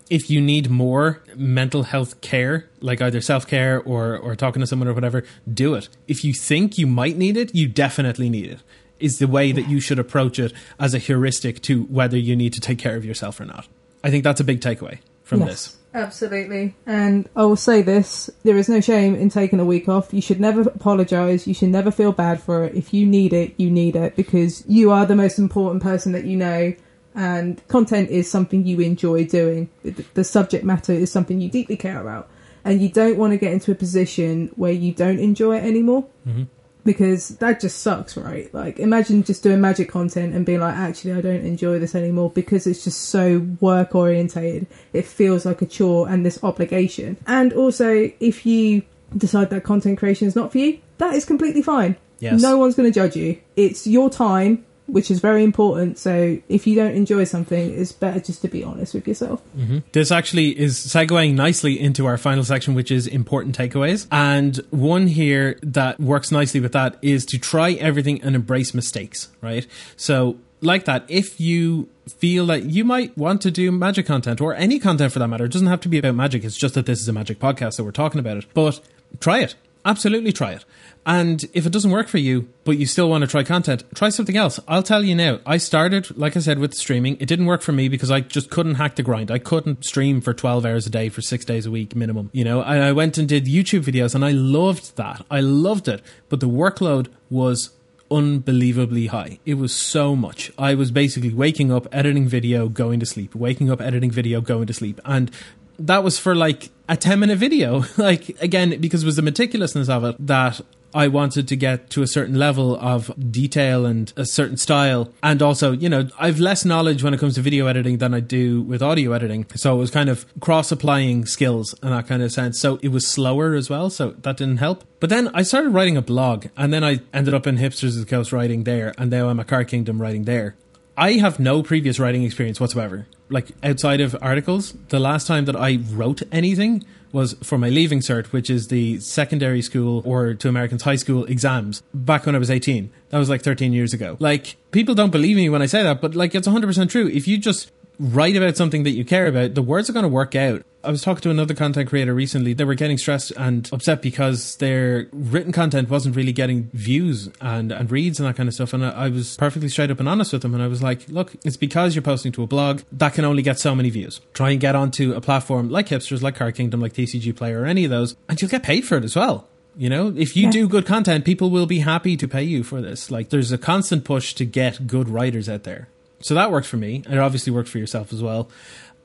if 0.09 0.29
you 0.29 0.39
need 0.39 0.69
more 0.69 1.21
mental 1.35 1.83
health 1.83 2.21
care, 2.21 2.69
like 2.79 3.01
either 3.01 3.19
self 3.19 3.45
care 3.45 3.81
or, 3.81 4.17
or 4.17 4.35
talking 4.37 4.61
to 4.61 4.67
someone 4.67 4.87
or 4.87 4.93
whatever, 4.93 5.23
do 5.53 5.73
it. 5.73 5.89
If 6.07 6.23
you 6.23 6.33
think 6.33 6.77
you 6.77 6.87
might 6.87 7.17
need 7.17 7.35
it, 7.35 7.53
you 7.53 7.67
definitely 7.67 8.29
need 8.29 8.45
it. 8.51 8.59
Is 9.01 9.17
the 9.17 9.27
way 9.27 9.51
that 9.51 9.67
you 9.69 9.81
should 9.81 9.99
approach 9.99 10.39
it 10.39 10.53
as 10.79 10.93
a 10.93 10.97
heuristic 10.97 11.61
to 11.63 11.83
whether 11.83 12.17
you 12.17 12.37
need 12.37 12.53
to 12.53 12.61
take 12.61 12.77
care 12.77 12.95
of 12.95 13.03
yourself 13.03 13.37
or 13.41 13.45
not. 13.45 13.67
I 14.01 14.09
think 14.09 14.23
that's 14.23 14.39
a 14.39 14.45
big 14.45 14.61
takeaway 14.61 14.99
from 15.23 15.41
Yes, 15.41 15.49
this. 15.49 15.77
Absolutely. 15.93 16.75
And 16.85 17.29
I 17.35 17.43
will 17.43 17.55
say 17.55 17.81
this 17.81 18.29
there 18.43 18.57
is 18.57 18.67
no 18.67 18.81
shame 18.81 19.13
in 19.15 19.29
taking 19.29 19.59
a 19.59 19.65
week 19.65 19.87
off. 19.87 20.13
You 20.13 20.21
should 20.21 20.39
never 20.39 20.61
apologize. 20.61 21.47
You 21.47 21.53
should 21.53 21.69
never 21.69 21.91
feel 21.91 22.11
bad 22.11 22.41
for 22.41 22.63
it. 22.63 22.75
If 22.75 22.93
you 22.93 23.05
need 23.05 23.31
it, 23.31 23.53
you 23.57 23.69
need 23.69 23.95
it 23.95 24.15
because 24.15 24.63
you 24.67 24.91
are 24.91 25.05
the 25.05 25.15
most 25.15 25.37
important 25.37 25.83
person 25.83 26.11
that 26.13 26.25
you 26.25 26.37
know. 26.37 26.73
And 27.15 27.65
content 27.67 28.09
is 28.09 28.29
something 28.29 28.65
you 28.65 28.79
enjoy 28.79 29.25
doing. 29.25 29.69
The- 29.83 30.23
subject 30.23 30.63
matter 30.65 30.93
is 30.93 31.11
something 31.11 31.39
you 31.39 31.49
deeply 31.49 31.77
care 31.77 32.01
about. 32.01 32.27
And 32.65 32.81
you 32.81 32.89
don't 32.89 33.17
want 33.17 33.33
to 33.33 33.37
get 33.37 33.53
into 33.53 33.71
a 33.71 33.75
position 33.75 34.49
where 34.55 34.71
you 34.71 34.93
don't 34.93 35.19
enjoy 35.19 35.57
it 35.57 35.65
anymore 35.65 36.05
mm-hmm. 36.27 36.43
Because 36.83 37.29
that 37.37 37.59
just 37.59 37.79
sucks, 37.79 38.17
right? 38.17 38.53
Like, 38.53 38.79
imagine 38.79 39.23
just 39.23 39.43
doing 39.43 39.61
magic 39.61 39.89
content 39.89 40.33
and 40.33 40.45
being 40.45 40.59
like, 40.59 40.75
actually, 40.75 41.13
I 41.13 41.21
don't 41.21 41.45
enjoy 41.45 41.79
this 41.79 41.95
anymore 41.95 42.29
because 42.29 42.67
it's 42.67 42.83
just 42.83 43.03
so 43.03 43.39
work 43.61 43.95
orientated. 43.95 44.67
It 44.91 45.05
feels 45.05 45.45
like 45.45 45.61
a 45.61 45.65
chore 45.65 46.09
and 46.09 46.25
this 46.25 46.43
obligation. 46.43 47.17
And 47.25 47.53
also, 47.53 48.11
if 48.19 48.45
you 48.45 48.83
decide 49.15 49.49
that 49.51 49.63
content 49.63 49.97
creation 49.97 50.27
is 50.27 50.35
not 50.35 50.51
for 50.51 50.57
you, 50.57 50.79
that 50.97 51.13
is 51.13 51.25
completely 51.25 51.61
fine. 51.61 51.95
Yes. 52.19 52.41
No 52.41 52.57
one's 52.57 52.75
going 52.75 52.91
to 52.91 52.93
judge 52.93 53.15
you. 53.15 53.39
It's 53.55 53.85
your 53.85 54.09
time, 54.09 54.65
which 54.93 55.09
is 55.09 55.19
very 55.19 55.43
important. 55.43 55.97
So, 55.97 56.37
if 56.49 56.67
you 56.67 56.75
don't 56.75 56.93
enjoy 56.93 57.23
something, 57.23 57.73
it's 57.79 57.91
better 57.91 58.19
just 58.19 58.43
to 58.43 58.47
be 58.47 58.63
honest 58.63 58.93
with 58.93 59.07
yourself. 59.07 59.41
Mm-hmm. 59.57 59.79
This 59.91 60.11
actually 60.11 60.57
is 60.57 60.77
segueing 60.77 61.33
nicely 61.33 61.79
into 61.79 62.05
our 62.05 62.15
final 62.15 62.43
section, 62.43 62.75
which 62.75 62.91
is 62.91 63.07
important 63.07 63.57
takeaways. 63.57 64.05
And 64.11 64.57
one 64.69 65.07
here 65.07 65.57
that 65.63 65.99
works 65.99 66.31
nicely 66.31 66.59
with 66.59 66.73
that 66.73 66.97
is 67.01 67.25
to 67.25 67.39
try 67.39 67.71
everything 67.71 68.21
and 68.21 68.35
embrace 68.35 68.75
mistakes, 68.75 69.29
right? 69.41 69.65
So, 69.97 70.37
like 70.61 70.85
that, 70.85 71.05
if 71.07 71.41
you 71.41 71.89
feel 72.07 72.45
that 72.45 72.65
you 72.65 72.85
might 72.85 73.17
want 73.17 73.41
to 73.41 73.51
do 73.51 73.71
magic 73.71 74.05
content 74.05 74.41
or 74.41 74.53
any 74.53 74.77
content 74.77 75.11
for 75.11 75.17
that 75.17 75.27
matter, 75.27 75.45
it 75.45 75.51
doesn't 75.51 75.67
have 75.67 75.81
to 75.81 75.89
be 75.89 75.97
about 75.97 76.13
magic. 76.13 76.43
It's 76.43 76.55
just 76.55 76.75
that 76.75 76.85
this 76.85 77.01
is 77.01 77.07
a 77.07 77.13
magic 77.13 77.39
podcast, 77.39 77.73
so 77.73 77.83
we're 77.83 77.91
talking 77.91 78.19
about 78.19 78.37
it. 78.37 78.45
But 78.53 78.79
try 79.19 79.39
it. 79.39 79.55
Absolutely 79.85 80.31
try 80.31 80.51
it. 80.51 80.65
And 81.05 81.43
if 81.53 81.65
it 81.65 81.73
doesn't 81.73 81.91
work 81.91 82.07
for 82.07 82.17
you, 82.17 82.47
but 82.63 82.77
you 82.77 82.85
still 82.85 83.09
want 83.09 83.23
to 83.23 83.27
try 83.27 83.43
content, 83.43 83.83
try 83.93 84.09
something 84.09 84.37
else. 84.37 84.59
I'll 84.67 84.83
tell 84.83 85.03
you 85.03 85.15
now. 85.15 85.39
I 85.45 85.57
started, 85.57 86.17
like 86.17 86.37
I 86.37 86.39
said, 86.39 86.59
with 86.59 86.73
streaming. 86.73 87.17
It 87.19 87.27
didn't 87.27 87.45
work 87.45 87.61
for 87.61 87.73
me 87.73 87.89
because 87.89 88.09
I 88.09 88.21
just 88.21 88.49
couldn't 88.49 88.75
hack 88.75 88.95
the 88.95 89.03
grind. 89.03 89.29
I 89.29 89.39
couldn't 89.39 89.83
stream 89.85 90.21
for 90.21 90.33
12 90.33 90.65
hours 90.65 90.87
a 90.87 90.89
day 90.89 91.09
for 91.09 91.21
six 91.21 91.43
days 91.43 91.65
a 91.65 91.71
week 91.71 91.95
minimum. 91.95 92.29
You 92.31 92.45
know, 92.45 92.61
I, 92.61 92.77
I 92.77 92.91
went 92.93 93.17
and 93.17 93.27
did 93.27 93.45
YouTube 93.45 93.83
videos 93.83 94.15
and 94.15 94.23
I 94.23 94.31
loved 94.31 94.95
that. 94.95 95.25
I 95.29 95.41
loved 95.41 95.87
it. 95.87 96.01
But 96.29 96.39
the 96.39 96.49
workload 96.49 97.07
was 97.29 97.71
unbelievably 98.09 99.07
high. 99.07 99.39
It 99.45 99.55
was 99.55 99.75
so 99.75 100.15
much. 100.15 100.51
I 100.57 100.75
was 100.75 100.91
basically 100.91 101.33
waking 101.33 101.71
up, 101.71 101.87
editing 101.91 102.27
video, 102.27 102.69
going 102.69 102.99
to 102.99 103.05
sleep, 103.05 103.35
waking 103.35 103.69
up, 103.69 103.81
editing 103.81 104.11
video, 104.11 104.39
going 104.39 104.67
to 104.67 104.73
sleep. 104.73 105.01
And 105.03 105.31
that 105.79 106.03
was 106.03 106.19
for 106.19 106.35
like 106.35 106.69
a 106.87 106.95
10 106.95 107.19
minute 107.19 107.37
video. 107.37 107.83
like, 107.97 108.29
again, 108.41 108.79
because 108.79 109.03
it 109.03 109.05
was 109.05 109.15
the 109.15 109.21
meticulousness 109.21 109.89
of 109.89 110.03
it 110.03 110.15
that 110.27 110.61
I 110.93 111.07
wanted 111.07 111.47
to 111.47 111.55
get 111.55 111.89
to 111.91 112.01
a 112.01 112.07
certain 112.07 112.35
level 112.35 112.75
of 112.77 113.11
detail 113.31 113.85
and 113.85 114.11
a 114.15 114.25
certain 114.25 114.57
style. 114.57 115.11
And 115.21 115.41
also, 115.41 115.71
you 115.71 115.89
know, 115.89 116.07
I've 116.19 116.39
less 116.39 116.65
knowledge 116.65 117.03
when 117.03 117.13
it 117.13 117.19
comes 117.19 117.35
to 117.35 117.41
video 117.41 117.67
editing 117.67 117.97
than 117.97 118.13
I 118.13 118.19
do 118.19 118.61
with 118.61 118.81
audio 118.81 119.13
editing. 119.13 119.45
So 119.55 119.75
it 119.75 119.79
was 119.79 119.91
kind 119.91 120.09
of 120.09 120.25
cross 120.39 120.71
applying 120.71 121.25
skills 121.25 121.73
in 121.81 121.89
that 121.89 122.07
kind 122.07 122.21
of 122.21 122.31
sense. 122.31 122.59
So 122.59 122.79
it 122.81 122.89
was 122.89 123.07
slower 123.07 123.55
as 123.55 123.69
well. 123.69 123.89
So 123.89 124.11
that 124.21 124.37
didn't 124.37 124.57
help. 124.57 124.83
But 124.99 125.09
then 125.09 125.29
I 125.33 125.41
started 125.41 125.69
writing 125.69 125.97
a 125.97 126.01
blog 126.01 126.47
and 126.55 126.71
then 126.71 126.83
I 126.83 126.99
ended 127.13 127.33
up 127.33 127.47
in 127.47 127.57
Hipsters 127.57 127.99
of 127.99 128.07
Coast 128.07 128.31
writing 128.31 128.63
there. 128.63 128.93
And 128.97 129.11
now 129.11 129.29
I'm 129.29 129.39
a 129.39 129.45
Card 129.45 129.67
Kingdom 129.67 130.01
writing 130.01 130.23
there. 130.23 130.55
I 130.95 131.13
have 131.13 131.39
no 131.39 131.63
previous 131.63 131.99
writing 131.99 132.23
experience 132.23 132.59
whatsoever. 132.59 133.07
Like 133.29 133.51
outside 133.63 133.99
of 133.99 134.15
articles, 134.21 134.75
the 134.89 134.99
last 134.99 135.25
time 135.25 135.45
that 135.45 135.55
I 135.55 135.79
wrote 135.91 136.21
anything 136.31 136.83
was 137.13 137.33
for 137.43 137.57
my 137.57 137.69
leaving 137.69 137.99
cert, 137.99 138.27
which 138.27 138.49
is 138.49 138.67
the 138.67 138.99
secondary 138.99 139.61
school 139.61 140.01
or 140.03 140.33
to 140.33 140.49
Americans 140.49 140.81
high 140.81 140.95
school 140.97 141.23
exams 141.25 141.83
back 141.93 142.25
when 142.25 142.35
I 142.35 142.39
was 142.39 142.51
18. 142.51 142.91
That 143.09 143.19
was 143.19 143.29
like 143.29 143.43
13 143.43 143.71
years 143.71 143.93
ago. 143.93 144.17
Like 144.19 144.57
people 144.71 144.95
don't 144.95 145.11
believe 145.11 145.37
me 145.37 145.47
when 145.47 145.61
I 145.61 145.67
say 145.67 145.83
that, 145.83 146.01
but 146.01 146.15
like 146.15 146.35
it's 146.35 146.47
100% 146.47 146.89
true. 146.89 147.07
If 147.07 147.27
you 147.27 147.37
just 147.37 147.71
write 147.99 148.35
about 148.35 148.57
something 148.57 148.83
that 148.83 148.91
you 148.91 149.05
care 149.05 149.27
about, 149.27 149.53
the 149.55 149.61
words 149.61 149.89
are 149.89 149.93
going 149.93 150.03
to 150.03 150.09
work 150.09 150.35
out. 150.35 150.63
I 150.85 150.91
was 150.91 151.01
talking 151.01 151.21
to 151.21 151.29
another 151.29 151.53
content 151.53 151.87
creator 151.87 152.13
recently. 152.13 152.51
They 152.53 152.65
were 152.65 152.75
getting 152.75 152.97
stressed 152.97 153.31
and 153.37 153.69
upset 153.71 154.01
because 154.01 154.57
their 154.57 155.07
written 155.13 155.53
content 155.53 155.89
wasn't 155.89 156.15
really 156.17 156.33
getting 156.33 156.69
views 156.73 157.29
and, 157.39 157.71
and 157.71 157.89
reads 157.89 158.19
and 158.19 158.27
that 158.27 158.35
kind 158.35 158.49
of 158.49 158.53
stuff. 158.55 158.73
And 158.73 158.85
I, 158.85 158.89
I 158.89 159.09
was 159.09 159.37
perfectly 159.37 159.69
straight 159.69 159.91
up 159.91 160.01
and 160.01 160.09
honest 160.09 160.33
with 160.33 160.41
them. 160.41 160.53
And 160.53 160.61
I 160.61 160.67
was 160.67 160.83
like, 160.83 161.07
look, 161.07 161.35
it's 161.45 161.55
because 161.55 161.95
you're 161.95 162.01
posting 162.01 162.33
to 162.33 162.43
a 162.43 162.47
blog 162.47 162.81
that 162.91 163.13
can 163.13 163.23
only 163.23 163.41
get 163.43 163.59
so 163.59 163.73
many 163.73 163.89
views. 163.91 164.19
Try 164.33 164.49
and 164.51 164.59
get 164.59 164.75
onto 164.75 165.13
a 165.13 165.21
platform 165.21 165.69
like 165.69 165.87
Hipsters, 165.87 166.21
like 166.21 166.35
Card 166.35 166.55
Kingdom, 166.55 166.81
like 166.81 166.91
TCG 166.93 167.33
Player, 167.33 167.61
or 167.61 167.65
any 167.65 167.85
of 167.85 167.89
those, 167.91 168.17
and 168.27 168.41
you'll 168.41 168.51
get 168.51 168.63
paid 168.63 168.81
for 168.81 168.97
it 168.97 169.05
as 169.05 169.15
well. 169.15 169.47
You 169.77 169.89
know, 169.89 170.13
if 170.17 170.35
you 170.35 170.43
Yeah. 170.45 170.51
do 170.51 170.67
good 170.67 170.85
content, 170.85 171.23
people 171.23 171.49
will 171.49 171.65
be 171.65 171.79
happy 171.79 172.17
to 172.17 172.27
pay 172.27 172.43
you 172.43 172.61
for 172.63 172.81
this. 172.81 173.09
Like, 173.09 173.29
there's 173.29 173.51
a 173.53 173.57
constant 173.57 174.03
push 174.03 174.33
to 174.35 174.45
get 174.45 174.85
good 174.85 175.07
writers 175.09 175.47
out 175.47 175.63
there. 175.63 175.87
So 176.23 176.33
that 176.35 176.51
worked 176.51 176.67
for 176.67 176.77
me. 176.77 177.03
It 177.07 177.17
obviously 177.17 177.51
worked 177.51 177.69
for 177.69 177.77
yourself 177.77 178.13
as 178.13 178.23
well. 178.23 178.49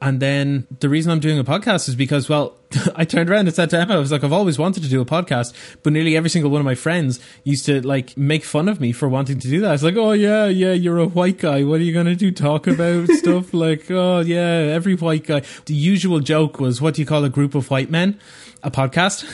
And 0.00 0.20
then 0.20 0.68
the 0.78 0.88
reason 0.88 1.10
I'm 1.10 1.18
doing 1.18 1.40
a 1.40 1.44
podcast 1.44 1.88
is 1.88 1.96
because, 1.96 2.28
well, 2.28 2.56
I 2.94 3.04
turned 3.04 3.28
around 3.28 3.48
and 3.48 3.54
said 3.54 3.70
to 3.70 3.78
Emma, 3.80 3.96
I 3.96 3.98
was 3.98 4.12
like, 4.12 4.22
I've 4.22 4.32
always 4.32 4.56
wanted 4.56 4.84
to 4.84 4.88
do 4.88 5.00
a 5.00 5.04
podcast, 5.04 5.52
but 5.82 5.92
nearly 5.92 6.16
every 6.16 6.30
single 6.30 6.52
one 6.52 6.60
of 6.60 6.64
my 6.64 6.76
friends 6.76 7.18
used 7.42 7.66
to 7.66 7.84
like 7.84 8.16
make 8.16 8.44
fun 8.44 8.68
of 8.68 8.80
me 8.80 8.92
for 8.92 9.08
wanting 9.08 9.40
to 9.40 9.48
do 9.48 9.60
that. 9.60 9.74
It's 9.74 9.82
like, 9.82 9.96
oh 9.96 10.12
yeah, 10.12 10.46
yeah, 10.46 10.72
you're 10.72 10.98
a 10.98 11.06
white 11.06 11.38
guy. 11.38 11.64
What 11.64 11.80
are 11.80 11.82
you 11.82 11.92
going 11.92 12.06
to 12.06 12.14
do? 12.14 12.30
Talk 12.30 12.68
about 12.68 13.08
stuff 13.08 13.52
like, 13.52 13.90
oh 13.90 14.20
yeah, 14.20 14.38
every 14.38 14.94
white 14.94 15.26
guy. 15.26 15.42
The 15.66 15.74
usual 15.74 16.20
joke 16.20 16.60
was, 16.60 16.80
what 16.80 16.94
do 16.94 17.02
you 17.02 17.06
call 17.06 17.24
a 17.24 17.30
group 17.30 17.56
of 17.56 17.68
white 17.68 17.90
men? 17.90 18.20
A 18.62 18.70
podcast. 18.70 19.24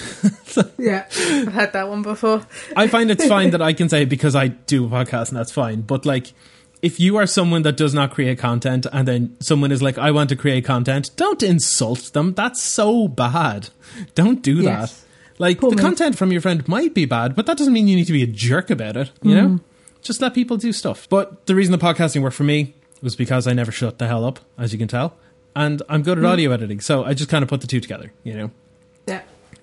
Yeah, 0.79 1.07
I've 1.11 1.53
had 1.53 1.73
that 1.73 1.89
one 1.89 2.03
before. 2.03 2.47
I 2.77 2.87
find 2.87 3.11
it's 3.11 3.27
fine 3.27 3.51
that 3.51 3.63
I 3.63 3.73
can 3.73 3.89
say 3.89 4.03
it 4.03 4.09
because 4.09 4.37
I 4.37 4.49
do 4.49 4.85
a 4.85 4.89
podcast 4.89 5.31
and 5.31 5.37
that's 5.37 5.51
fine. 5.51 5.81
But 5.81 6.07
like, 6.07 6.33
if 6.85 7.01
you 7.01 7.17
are 7.17 7.27
someone 7.27 7.63
that 7.63 7.79
does 7.79 7.95
not 7.95 8.11
create 8.11 8.39
content 8.39 8.87
and 8.93 9.09
then 9.09 9.35
someone 9.41 9.73
is 9.73 9.81
like, 9.81 9.97
I 9.97 10.11
want 10.11 10.29
to 10.29 10.37
create 10.37 10.67
content, 10.67 11.11
don't 11.17 11.43
insult 11.43 12.13
them. 12.13 12.35
That's 12.35 12.61
so 12.63 13.09
bad. 13.09 13.71
Don't 14.15 14.43
do 14.43 14.57
Yes. 14.57 14.93
that. 14.93 15.01
Like, 15.39 15.61
Poor 15.61 15.71
the 15.71 15.77
me. 15.77 15.83
content 15.83 16.19
from 16.19 16.31
your 16.31 16.43
friend 16.43 16.67
might 16.69 16.93
be 16.93 17.07
bad, 17.07 17.35
but 17.35 17.47
that 17.47 17.57
doesn't 17.57 17.73
mean 17.73 17.89
you 17.89 17.97
need 17.97 18.07
to 18.07 18.13
be 18.13 18.23
a 18.23 18.27
jerk 18.27 18.69
about 18.69 18.99
it, 18.99 19.11
you 19.23 19.35
know? 19.35 19.49
Mm. 19.49 19.61
Just 20.03 20.21
let 20.21 20.35
people 20.35 20.59
do 20.59 20.73
stuff. 20.75 21.09
But 21.09 21.47
the 21.47 21.55
reason 21.55 21.73
the 21.73 21.79
podcasting 21.79 22.21
worked 22.21 22.37
for 22.37 22.45
me 22.45 22.75
was 23.01 23.17
because 23.17 23.47
I 23.47 23.55
never 23.55 23.73
shut 23.73 23.99
the 23.99 24.07
hell 24.07 24.25
up, 24.27 24.39
as 24.59 24.75
you 24.75 24.79
can 24.79 24.87
tell. 24.89 25.17
And 25.57 25.83
I'm 25.89 26.03
good 26.03 26.19
at 26.19 26.25
mm. 26.25 26.29
audio 26.29 26.51
editing, 26.53 26.81
so 26.81 27.03
I 27.03 27.15
just 27.15 27.31
kind 27.31 27.43
of 27.43 27.49
put 27.49 27.63
the 27.63 27.67
two 27.67 27.81
together, 27.81 28.13
you 28.25 28.35
know? 28.35 28.51
Yeah. 29.07 29.23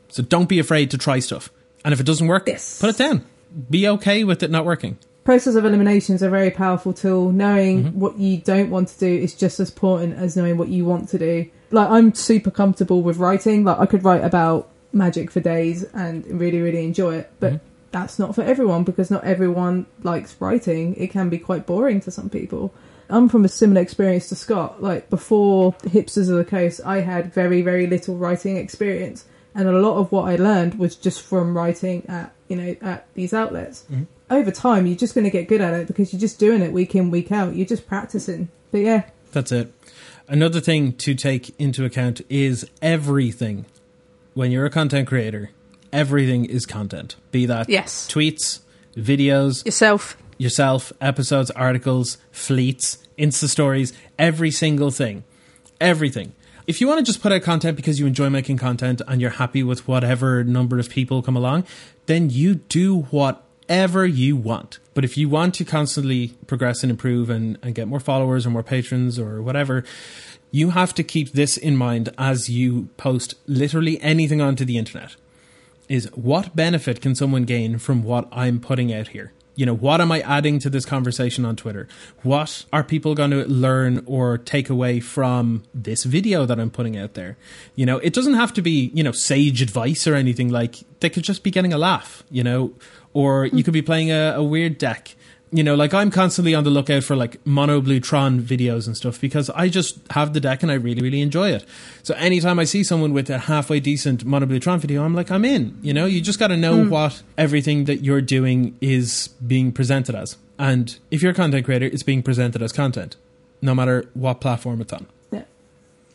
So 0.09 0.23
don't 0.23 0.49
be 0.49 0.57
afraid 0.57 0.89
to 0.91 0.97
try 0.97 1.19
stuff. 1.19 1.51
And 1.85 1.93
if 1.93 1.99
it 1.99 2.05
doesn't 2.07 2.27
work, 2.27 2.47
Yes. 2.47 2.79
put 2.81 2.89
it 2.89 2.97
down. 2.97 3.23
Be 3.69 3.87
okay 3.89 4.23
with 4.23 4.41
it 4.41 4.49
not 4.49 4.65
working. 4.65 4.97
Process 5.23 5.53
of 5.55 5.65
elimination 5.65 6.15
is 6.15 6.21
a 6.23 6.29
very 6.29 6.49
powerful 6.49 6.93
tool. 6.93 7.31
Knowing 7.31 7.83
Mm-hmm. 7.83 7.99
what 7.99 8.17
you 8.17 8.37
don't 8.37 8.69
want 8.71 8.87
to 8.89 8.99
do 8.99 9.07
is 9.07 9.35
just 9.35 9.59
as 9.59 9.69
important 9.69 10.15
as 10.17 10.35
knowing 10.35 10.57
what 10.57 10.69
you 10.69 10.83
want 10.85 11.09
to 11.09 11.19
do. 11.19 11.49
Like 11.69 11.89
I'm 11.89 12.13
super 12.15 12.49
comfortable 12.51 13.01
with 13.03 13.17
writing. 13.17 13.63
Like 13.63 13.79
I 13.79 13.85
could 13.85 14.03
write 14.03 14.23
about 14.23 14.69
magic 14.93 15.29
for 15.31 15.39
days 15.39 15.83
and 15.93 16.25
really, 16.27 16.59
really 16.61 16.83
enjoy 16.83 17.17
it. 17.17 17.31
But 17.39 17.53
Mm-hmm. 17.53 17.65
that's 17.91 18.17
not 18.17 18.33
for 18.35 18.41
everyone 18.43 18.83
because 18.83 19.11
not 19.11 19.23
everyone 19.23 19.85
likes 20.01 20.35
writing. 20.39 20.95
It 20.95 21.11
can 21.11 21.29
be 21.29 21.37
quite 21.37 21.65
boring 21.67 22.01
to 22.01 22.11
some 22.11 22.29
people. 22.29 22.73
I'm 23.09 23.27
from 23.29 23.43
a 23.45 23.49
similar 23.49 23.81
experience 23.81 24.27
to 24.29 24.35
Scott. 24.35 24.81
Like 24.81 25.09
before 25.09 25.73
Hipsters 25.83 26.29
of 26.29 26.37
the 26.37 26.45
Coast, 26.45 26.81
I 26.85 27.01
had 27.01 27.33
very, 27.33 27.61
very 27.61 27.85
little 27.85 28.15
writing 28.15 28.55
experience, 28.57 29.25
and 29.53 29.67
a 29.67 29.73
lot 29.73 29.97
of 29.97 30.11
what 30.13 30.29
I 30.29 30.37
learned 30.37 30.79
was 30.79 30.95
just 30.95 31.21
from 31.21 31.55
writing 31.55 32.05
at 32.07 32.33
you 32.47 32.55
know 32.55 32.75
at 32.81 33.05
these 33.13 33.33
outlets. 33.33 33.85
Over 34.31 34.49
time, 34.49 34.87
you're 34.87 34.95
just 34.97 35.13
going 35.13 35.25
to 35.25 35.29
get 35.29 35.47
good 35.49 35.59
at 35.61 35.73
it 35.73 35.87
because 35.87 36.11
you're 36.13 36.19
just 36.19 36.39
doing 36.39 36.61
it 36.61 36.71
week 36.71 36.95
in, 36.95 37.11
week 37.11 37.31
out. 37.31 37.53
You're 37.55 37.67
just 37.67 37.85
practicing. 37.87 38.47
But 38.71 38.79
yeah, 38.79 39.03
That's 39.33 39.51
it. 39.51 39.73
Another 40.27 40.61
thing 40.61 40.93
to 40.93 41.13
take 41.13 41.53
into 41.59 41.83
account 41.83 42.21
is 42.29 42.65
everything. 42.81 43.65
When 44.33 44.49
you're 44.51 44.65
a 44.65 44.69
content 44.69 45.07
creator, 45.09 45.51
everything 45.91 46.45
is 46.45 46.65
content. 46.65 47.17
Be 47.31 47.45
that 47.45 47.67
Yes. 47.69 48.07
tweets, 48.09 48.61
videos, 48.95 49.65
yourself. 49.65 50.15
yourself, 50.37 50.93
episodes, 51.01 51.51
articles, 51.51 52.17
fleets, 52.31 52.99
Insta 53.17 53.49
stories, 53.49 53.91
every 54.17 54.49
single 54.51 54.89
thing. 54.91 55.25
Everything. 55.81 56.31
If 56.67 56.79
you 56.79 56.87
want 56.87 56.99
to 56.99 57.03
just 57.05 57.21
put 57.21 57.33
out 57.33 57.41
content 57.41 57.75
because 57.75 57.99
you 57.99 58.07
enjoy 58.07 58.29
making 58.29 58.57
content 58.57 59.01
and 59.07 59.19
you're 59.19 59.31
happy 59.31 59.63
with 59.63 59.87
whatever 59.87 60.43
number 60.45 60.79
of 60.79 60.89
people 60.89 61.21
come 61.21 61.35
along, 61.35 61.65
then 62.05 62.29
you 62.29 62.55
do 62.55 62.99
whatever 63.71 64.05
you 64.05 64.35
want. 64.35 64.79
But 64.93 65.05
if 65.05 65.17
you 65.17 65.29
want 65.29 65.55
to 65.55 65.63
constantly 65.63 66.33
progress 66.45 66.83
and 66.83 66.91
improve 66.91 67.29
and, 67.29 67.57
and 67.61 67.73
get 67.73 67.87
more 67.87 68.01
followers 68.01 68.45
or 68.45 68.49
more 68.49 68.63
patrons 68.63 69.17
or 69.17 69.41
whatever, 69.41 69.85
you 70.51 70.71
have 70.71 70.93
to 70.95 71.03
keep 71.03 71.31
this 71.31 71.55
in 71.55 71.77
mind 71.77 72.09
as 72.17 72.49
you 72.49 72.89
post 72.97 73.35
literally 73.47 73.97
anything 74.01 74.41
onto 74.41 74.65
the 74.65 74.77
internet 74.77 75.15
is 75.87 76.09
what 76.13 76.53
benefit 76.53 76.99
can 76.99 77.15
someone 77.15 77.43
gain 77.43 77.77
from 77.77 78.03
what 78.03 78.27
I'm 78.33 78.59
putting 78.59 78.93
out 78.93 79.09
here? 79.09 79.31
You 79.55 79.65
know, 79.65 79.75
what 79.75 80.01
am 80.01 80.11
I 80.11 80.21
adding 80.21 80.59
to 80.59 80.69
this 80.69 80.85
conversation 80.85 81.45
on 81.45 81.55
Twitter? 81.55 81.87
What 82.23 82.65
are 82.73 82.83
people 82.83 83.15
going 83.15 83.31
to 83.31 83.45
learn 83.45 84.03
or 84.05 84.37
take 84.37 84.69
away 84.69 84.99
from 84.99 85.63
this 85.73 86.03
video 86.03 86.45
that 86.45 86.59
I'm 86.59 86.71
putting 86.71 86.97
out 86.97 87.13
there? 87.13 87.37
You 87.75 87.85
know, 87.85 87.99
it 87.99 88.13
doesn't 88.13 88.33
have 88.35 88.53
to 88.53 88.61
be, 88.61 88.91
you 88.93 89.03
know, 89.03 89.11
sage 89.11 89.61
advice 89.61 90.07
or 90.07 90.15
anything 90.15 90.49
like 90.49 90.77
they 90.99 91.09
could 91.09 91.23
just 91.23 91.43
be 91.43 91.51
getting 91.51 91.73
a 91.73 91.77
laugh, 91.77 92.23
you 92.29 92.43
know, 92.43 92.73
or 93.13 93.45
you 93.45 93.51
hmm. 93.51 93.61
could 93.61 93.73
be 93.73 93.81
playing 93.81 94.11
a, 94.11 94.33
a 94.35 94.43
weird 94.43 94.77
deck. 94.77 95.15
You 95.53 95.63
know, 95.63 95.75
like 95.75 95.93
I'm 95.93 96.11
constantly 96.11 96.55
on 96.55 96.63
the 96.63 96.69
lookout 96.69 97.03
for 97.03 97.13
like 97.13 97.45
mono 97.45 97.81
blue 97.81 97.99
Tron 97.99 98.39
videos 98.39 98.87
and 98.87 98.95
stuff 98.95 99.19
because 99.19 99.49
I 99.49 99.67
just 99.67 99.99
have 100.11 100.33
the 100.33 100.39
deck 100.39 100.63
and 100.63 100.71
I 100.71 100.75
really, 100.75 101.01
really 101.01 101.19
enjoy 101.19 101.49
it. 101.49 101.65
So 102.03 102.13
anytime 102.15 102.57
I 102.57 102.63
see 102.63 102.85
someone 102.85 103.11
with 103.11 103.29
a 103.29 103.37
halfway 103.37 103.81
decent 103.81 104.23
mono 104.23 104.45
blue 104.45 104.61
Tron 104.61 104.79
video, 104.79 105.03
I'm 105.03 105.13
like, 105.13 105.29
I'm 105.29 105.43
in. 105.43 105.77
You 105.81 105.93
know, 105.93 106.05
you 106.05 106.21
just 106.21 106.39
got 106.39 106.47
to 106.47 106.57
know 106.57 106.83
hmm. 106.83 106.89
what 106.89 107.21
everything 107.37 107.83
that 107.85 108.01
you're 108.01 108.21
doing 108.21 108.77
is 108.79 109.27
being 109.45 109.73
presented 109.73 110.15
as. 110.15 110.37
And 110.57 110.97
if 111.09 111.21
you're 111.21 111.31
a 111.31 111.35
content 111.35 111.65
creator, 111.65 111.87
it's 111.87 112.03
being 112.03 112.23
presented 112.23 112.61
as 112.61 112.71
content, 112.71 113.17
no 113.61 113.75
matter 113.75 114.07
what 114.13 114.39
platform 114.39 114.79
it's 114.79 114.93
on. 114.93 115.07
Yeah, 115.31 115.43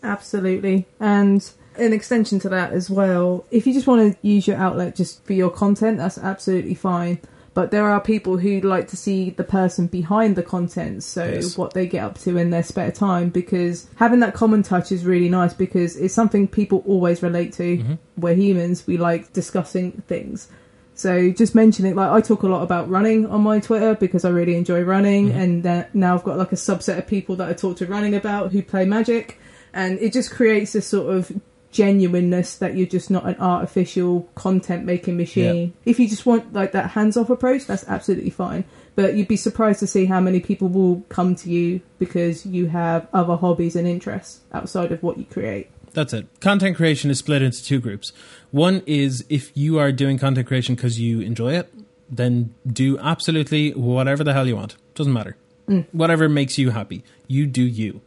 absolutely. 0.02 0.86
And 0.98 1.50
an 1.78 1.92
extension 1.92 2.38
to 2.40 2.48
that 2.50 2.72
as 2.72 2.90
well, 2.90 3.44
if 3.50 3.66
you 3.66 3.72
just 3.72 3.86
want 3.86 4.12
to 4.12 4.26
use 4.26 4.46
your 4.46 4.56
outlet 4.56 4.96
just 4.96 5.24
for 5.24 5.32
your 5.32 5.50
content, 5.50 5.98
that's 5.98 6.18
absolutely 6.18 6.74
fine. 6.74 7.20
But 7.54 7.70
there 7.70 7.86
are 7.86 8.02
people 8.02 8.36
who 8.36 8.60
like 8.60 8.88
to 8.88 8.98
see 8.98 9.30
the 9.30 9.42
person 9.42 9.86
behind 9.86 10.36
the 10.36 10.42
content, 10.42 11.02
so 11.02 11.24
Yes. 11.24 11.56
what 11.56 11.72
they 11.72 11.86
get 11.86 12.04
up 12.04 12.18
to 12.18 12.36
in 12.36 12.50
their 12.50 12.62
spare 12.62 12.92
time, 12.92 13.30
because 13.30 13.88
having 13.96 14.20
that 14.20 14.34
common 14.34 14.62
touch 14.62 14.92
is 14.92 15.06
really 15.06 15.30
nice 15.30 15.54
because 15.54 15.96
it's 15.96 16.12
something 16.12 16.48
people 16.48 16.84
always 16.86 17.22
relate 17.22 17.54
to. 17.54 17.78
Mm-hmm. 17.78 17.94
We're 18.18 18.34
humans, 18.34 18.86
we 18.86 18.98
like 18.98 19.32
discussing 19.32 20.02
things. 20.06 20.48
So 20.96 21.30
just 21.30 21.54
mentioning, 21.54 21.94
like 21.94 22.10
I 22.10 22.20
talk 22.20 22.42
a 22.42 22.46
lot 22.46 22.62
about 22.62 22.90
running 22.90 23.24
on 23.26 23.40
my 23.40 23.60
Twitter 23.60 23.94
because 23.94 24.26
I 24.26 24.28
really 24.28 24.54
enjoy 24.54 24.82
running, 24.82 25.30
mm-hmm. 25.30 25.38
and 25.38 25.62
that 25.62 25.94
now 25.94 26.14
I've 26.14 26.24
got 26.24 26.36
like 26.36 26.52
a 26.52 26.56
subset 26.56 26.98
of 26.98 27.06
people 27.06 27.36
that 27.36 27.48
I 27.48 27.54
talk 27.54 27.78
to 27.78 27.86
running 27.86 28.14
about 28.14 28.52
who 28.52 28.62
play 28.62 28.84
Magic, 28.84 29.38
and 29.72 29.98
it 29.98 30.12
just 30.12 30.30
creates 30.30 30.74
this 30.74 30.86
sort 30.86 31.14
of 31.14 31.32
genuineness 31.70 32.56
that 32.56 32.76
you're 32.76 32.86
just 32.86 33.10
not 33.10 33.26
an 33.26 33.36
artificial 33.38 34.28
content 34.34 34.84
making 34.84 35.16
machine. 35.16 35.74
If 35.84 36.00
you 36.00 36.08
just 36.08 36.24
want 36.24 36.52
like 36.52 36.72
that 36.72 36.90
hands 36.90 37.16
off 37.16 37.30
approach, 37.30 37.66
that's 37.66 37.84
absolutely 37.88 38.30
fine. 38.30 38.64
But 38.94 39.14
you'd 39.14 39.28
be 39.28 39.36
surprised 39.36 39.80
to 39.80 39.86
see 39.86 40.06
how 40.06 40.20
many 40.20 40.40
people 40.40 40.68
will 40.68 41.02
come 41.08 41.34
to 41.36 41.50
you 41.50 41.82
because 41.98 42.46
you 42.46 42.68
have 42.68 43.06
other 43.12 43.36
hobbies 43.36 43.76
and 43.76 43.86
interests 43.86 44.40
outside 44.52 44.90
of 44.90 45.02
what 45.02 45.18
you 45.18 45.24
create. 45.24 45.70
That's 45.92 46.12
it. 46.12 46.40
Content 46.40 46.76
creation 46.76 47.10
is 47.10 47.18
split 47.18 47.42
into 47.42 47.62
two 47.62 47.80
groups. 47.80 48.12
One 48.50 48.82
is 48.86 49.24
if 49.28 49.54
you 49.56 49.78
are 49.78 49.92
doing 49.92 50.18
content 50.18 50.46
creation 50.46 50.74
because 50.74 51.00
you 51.00 51.20
enjoy 51.20 51.54
it, 51.54 51.72
then 52.10 52.54
do 52.66 52.98
absolutely 52.98 53.72
whatever 53.72 54.22
the 54.22 54.32
hell 54.32 54.46
you 54.46 54.56
want. 54.56 54.76
Doesn't 54.94 55.12
matter. 55.12 55.36
Mm. 55.68 55.86
Whatever 55.92 56.28
makes 56.28 56.58
you 56.58 56.70
happy. 56.70 57.02
You 57.26 57.46
do 57.46 57.62
you. 57.62 58.00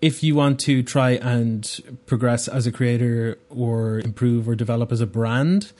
If 0.00 0.22
you 0.22 0.34
want 0.34 0.60
to 0.60 0.82
try 0.82 1.12
and 1.12 1.98
progress 2.06 2.46
as 2.48 2.66
a 2.66 2.72
creator 2.72 3.38
or 3.50 3.98
improve 3.98 4.48
or 4.48 4.54
develop 4.54 4.92
as 4.92 5.00
a 5.00 5.06
brand, 5.06 5.72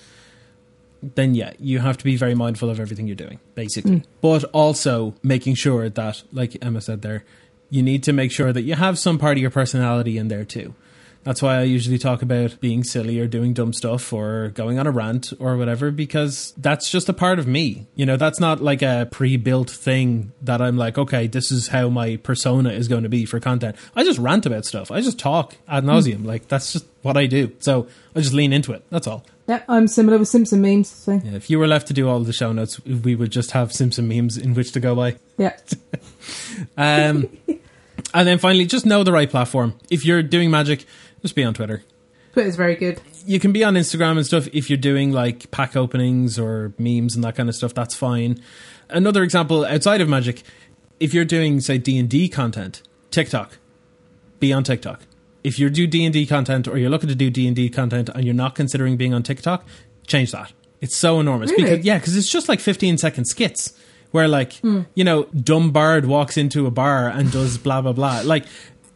then 1.02 1.34
yeah, 1.34 1.52
you 1.58 1.78
have 1.78 1.96
to 1.98 2.04
be 2.04 2.16
very 2.16 2.34
mindful 2.34 2.70
of 2.70 2.80
everything 2.80 3.06
you're 3.06 3.16
doing, 3.16 3.38
basically. 3.54 4.00
Mm. 4.00 4.04
But 4.20 4.44
also 4.52 5.14
making 5.22 5.54
sure 5.54 5.88
that, 5.88 6.22
like 6.32 6.56
Emma 6.62 6.80
said 6.80 7.02
there, 7.02 7.24
you 7.70 7.82
need 7.82 8.02
to 8.04 8.12
make 8.12 8.32
sure 8.32 8.52
that 8.52 8.62
you 8.62 8.74
have 8.74 8.98
some 8.98 9.18
part 9.18 9.36
of 9.36 9.42
your 9.42 9.50
personality 9.50 10.18
in 10.18 10.28
there 10.28 10.44
too. 10.44 10.74
That's 11.24 11.42
why 11.42 11.56
I 11.58 11.62
usually 11.64 11.98
talk 11.98 12.22
about 12.22 12.58
being 12.60 12.84
silly 12.84 13.20
or 13.20 13.26
doing 13.26 13.52
dumb 13.52 13.72
stuff 13.72 14.12
or 14.12 14.48
going 14.54 14.78
on 14.78 14.86
a 14.86 14.90
rant 14.90 15.32
or 15.38 15.56
whatever, 15.56 15.90
because 15.90 16.54
that's 16.56 16.90
just 16.90 17.08
a 17.08 17.12
part 17.12 17.38
of 17.38 17.46
me. 17.46 17.86
You 17.94 18.06
know, 18.06 18.16
that's 18.16 18.40
not 18.40 18.62
like 18.62 18.80
a 18.82 19.08
pre 19.10 19.36
built 19.36 19.70
thing 19.70 20.32
that 20.42 20.62
I'm 20.62 20.76
like, 20.78 20.96
okay, 20.96 21.26
this 21.26 21.50
is 21.50 21.68
how 21.68 21.88
my 21.88 22.16
persona 22.16 22.70
is 22.70 22.88
going 22.88 23.02
to 23.02 23.08
be 23.08 23.26
for 23.26 23.40
content. 23.40 23.76
I 23.94 24.04
just 24.04 24.18
rant 24.18 24.46
about 24.46 24.64
stuff. 24.64 24.90
I 24.90 25.00
just 25.00 25.18
talk 25.18 25.56
ad 25.68 25.84
nauseum. 25.84 26.24
Like, 26.24 26.48
that's 26.48 26.72
just 26.72 26.86
what 27.02 27.16
I 27.16 27.26
do. 27.26 27.52
So 27.58 27.88
I 28.14 28.20
just 28.20 28.32
lean 28.34 28.52
into 28.52 28.72
it. 28.72 28.84
That's 28.90 29.06
all. 29.06 29.24
Yeah, 29.46 29.62
I'm 29.66 29.88
similar 29.88 30.18
with 30.18 30.28
Simpson 30.28 30.60
memes. 30.60 30.88
So 30.88 31.20
Yeah, 31.24 31.32
if 31.32 31.48
you 31.48 31.58
were 31.58 31.66
left 31.66 31.86
to 31.88 31.94
do 31.94 32.06
all 32.08 32.20
the 32.20 32.34
show 32.34 32.52
notes, 32.52 32.84
we 32.84 33.14
would 33.14 33.30
just 33.30 33.52
have 33.52 33.72
Simpson 33.72 34.06
memes 34.06 34.36
in 34.36 34.52
which 34.54 34.72
to 34.72 34.80
go 34.80 34.94
by. 34.94 35.16
yeah, 35.38 35.56
Um, 36.76 37.28
and 38.14 38.26
then 38.28 38.38
finally, 38.38 38.66
just 38.66 38.86
know 38.86 39.04
the 39.04 39.12
right 39.12 39.28
platform. 39.30 39.74
If 39.90 40.04
you're 40.04 40.22
doing 40.22 40.50
magic, 40.50 40.84
just 41.22 41.34
be 41.34 41.44
on 41.44 41.54
Twitter. 41.54 41.82
Twitter's 42.32 42.56
very 42.56 42.76
good. 42.76 43.00
You 43.26 43.40
can 43.40 43.52
be 43.52 43.64
on 43.64 43.74
Instagram 43.74 44.16
and 44.16 44.26
stuff 44.26 44.48
if 44.52 44.70
you're 44.70 44.76
doing 44.76 45.12
like 45.12 45.50
pack 45.50 45.76
openings 45.76 46.38
or 46.38 46.72
memes 46.78 47.14
and 47.14 47.24
that 47.24 47.36
kind 47.36 47.48
of 47.48 47.54
stuff. 47.54 47.74
That's 47.74 47.94
fine. 47.94 48.42
Another 48.88 49.22
example 49.22 49.64
outside 49.64 50.00
of 50.00 50.08
magic, 50.08 50.42
if 51.00 51.12
you're 51.14 51.24
doing 51.24 51.60
say 51.60 51.78
D 51.78 51.98
and 51.98 52.08
D 52.08 52.28
content, 52.28 52.82
TikTok, 53.10 53.58
be 54.40 54.52
on 54.52 54.64
TikTok. 54.64 55.02
If 55.42 55.58
you 55.58 55.70
do 55.70 55.86
D 55.86 56.04
and 56.04 56.12
D 56.12 56.26
content 56.26 56.68
or 56.68 56.78
you're 56.78 56.90
looking 56.90 57.08
to 57.08 57.14
do 57.14 57.30
D 57.30 57.46
and 57.46 57.56
D 57.56 57.68
content 57.70 58.08
and 58.14 58.24
you're 58.24 58.34
not 58.34 58.54
considering 58.54 58.96
being 58.96 59.14
on 59.14 59.22
TikTok, 59.22 59.66
change 60.06 60.32
that. 60.32 60.52
It's 60.80 60.96
so 60.96 61.20
enormous 61.20 61.50
Really? 61.50 61.64
because 61.64 61.84
yeah, 61.84 61.98
because 61.98 62.16
it's 62.16 62.30
just 62.30 62.48
like 62.48 62.60
15 62.60 62.98
second 62.98 63.24
skits 63.24 63.72
where 64.10 64.28
like 64.28 64.54
hmm. 64.58 64.82
you 64.94 65.04
know 65.04 65.24
dumb 65.34 65.70
bard 65.70 66.06
walks 66.06 66.36
into 66.36 66.66
a 66.66 66.70
bar 66.70 67.08
and 67.08 67.30
does 67.30 67.58
blah 67.58 67.80
blah 67.80 67.92
blah. 67.92 68.22
Like 68.24 68.44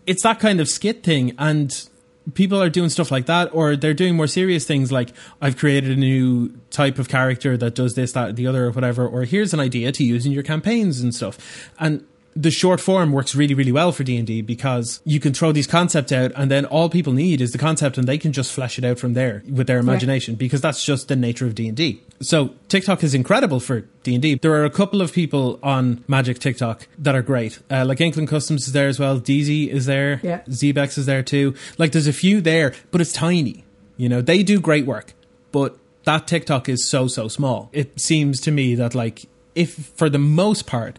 it's 0.06 0.22
that 0.22 0.40
kind 0.40 0.60
of 0.60 0.68
skit 0.68 1.02
thing, 1.02 1.34
and 1.38 1.88
people 2.34 2.62
are 2.62 2.70
doing 2.70 2.88
stuff 2.88 3.10
like 3.10 3.26
that, 3.26 3.50
or 3.52 3.76
they're 3.76 3.94
doing 3.94 4.16
more 4.16 4.26
serious 4.26 4.64
things 4.64 4.92
like 4.92 5.12
I've 5.40 5.56
created 5.56 5.90
a 5.90 5.96
new 5.96 6.50
type 6.70 6.98
of 6.98 7.08
character 7.08 7.56
that 7.56 7.74
does 7.74 7.94
this, 7.94 8.12
that, 8.12 8.36
the 8.36 8.46
other, 8.46 8.66
or 8.66 8.70
whatever. 8.70 9.06
Or 9.06 9.24
here's 9.24 9.52
an 9.52 9.60
idea 9.60 9.92
to 9.92 10.04
use 10.04 10.26
in 10.26 10.32
your 10.32 10.42
campaigns 10.42 11.00
and 11.00 11.14
stuff, 11.14 11.70
and 11.78 12.06
the 12.34 12.50
short 12.50 12.80
form 12.80 13.12
works 13.12 13.34
really 13.34 13.54
really 13.54 13.72
well 13.72 13.92
for 13.92 14.04
D&D 14.04 14.42
because 14.42 15.00
you 15.04 15.20
can 15.20 15.32
throw 15.32 15.52
these 15.52 15.66
concepts 15.66 16.12
out 16.12 16.32
and 16.36 16.50
then 16.50 16.64
all 16.64 16.88
people 16.88 17.12
need 17.12 17.40
is 17.40 17.52
the 17.52 17.58
concept 17.58 17.98
and 17.98 18.06
they 18.06 18.18
can 18.18 18.32
just 18.32 18.52
flesh 18.52 18.78
it 18.78 18.84
out 18.84 18.98
from 18.98 19.14
there 19.14 19.42
with 19.50 19.66
their 19.66 19.78
imagination 19.78 20.34
because 20.34 20.60
that's 20.60 20.84
just 20.84 21.08
the 21.08 21.16
nature 21.16 21.46
of 21.46 21.54
D&D. 21.54 22.00
So 22.20 22.54
TikTok 22.68 23.02
is 23.02 23.14
incredible 23.14 23.60
for 23.60 23.80
D&D. 24.02 24.36
There 24.40 24.52
are 24.54 24.64
a 24.64 24.70
couple 24.70 25.02
of 25.02 25.12
people 25.12 25.58
on 25.62 26.04
Magic 26.08 26.38
TikTok 26.38 26.86
that 26.98 27.14
are 27.14 27.22
great. 27.22 27.58
Uh, 27.70 27.84
like 27.84 28.00
Inkling 28.00 28.26
Customs 28.26 28.66
is 28.66 28.72
there 28.72 28.88
as 28.88 28.98
well. 28.98 29.20
DZ 29.20 29.68
is 29.68 29.86
there. 29.86 30.20
Yeah. 30.22 30.40
Zbex 30.48 30.98
is 30.98 31.06
there 31.06 31.22
too. 31.22 31.54
Like 31.78 31.92
there's 31.92 32.06
a 32.06 32.12
few 32.12 32.40
there, 32.40 32.74
but 32.90 33.00
it's 33.00 33.12
tiny. 33.12 33.64
You 33.96 34.08
know, 34.08 34.20
they 34.20 34.42
do 34.42 34.60
great 34.60 34.86
work, 34.86 35.12
but 35.50 35.76
that 36.04 36.26
TikTok 36.26 36.68
is 36.68 36.88
so 36.88 37.06
so 37.06 37.28
small. 37.28 37.70
It 37.72 38.00
seems 38.00 38.40
to 38.40 38.50
me 38.50 38.74
that 38.74 38.94
like 38.94 39.26
if 39.54 39.74
for 39.96 40.08
the 40.08 40.18
most 40.18 40.66
part 40.66 40.98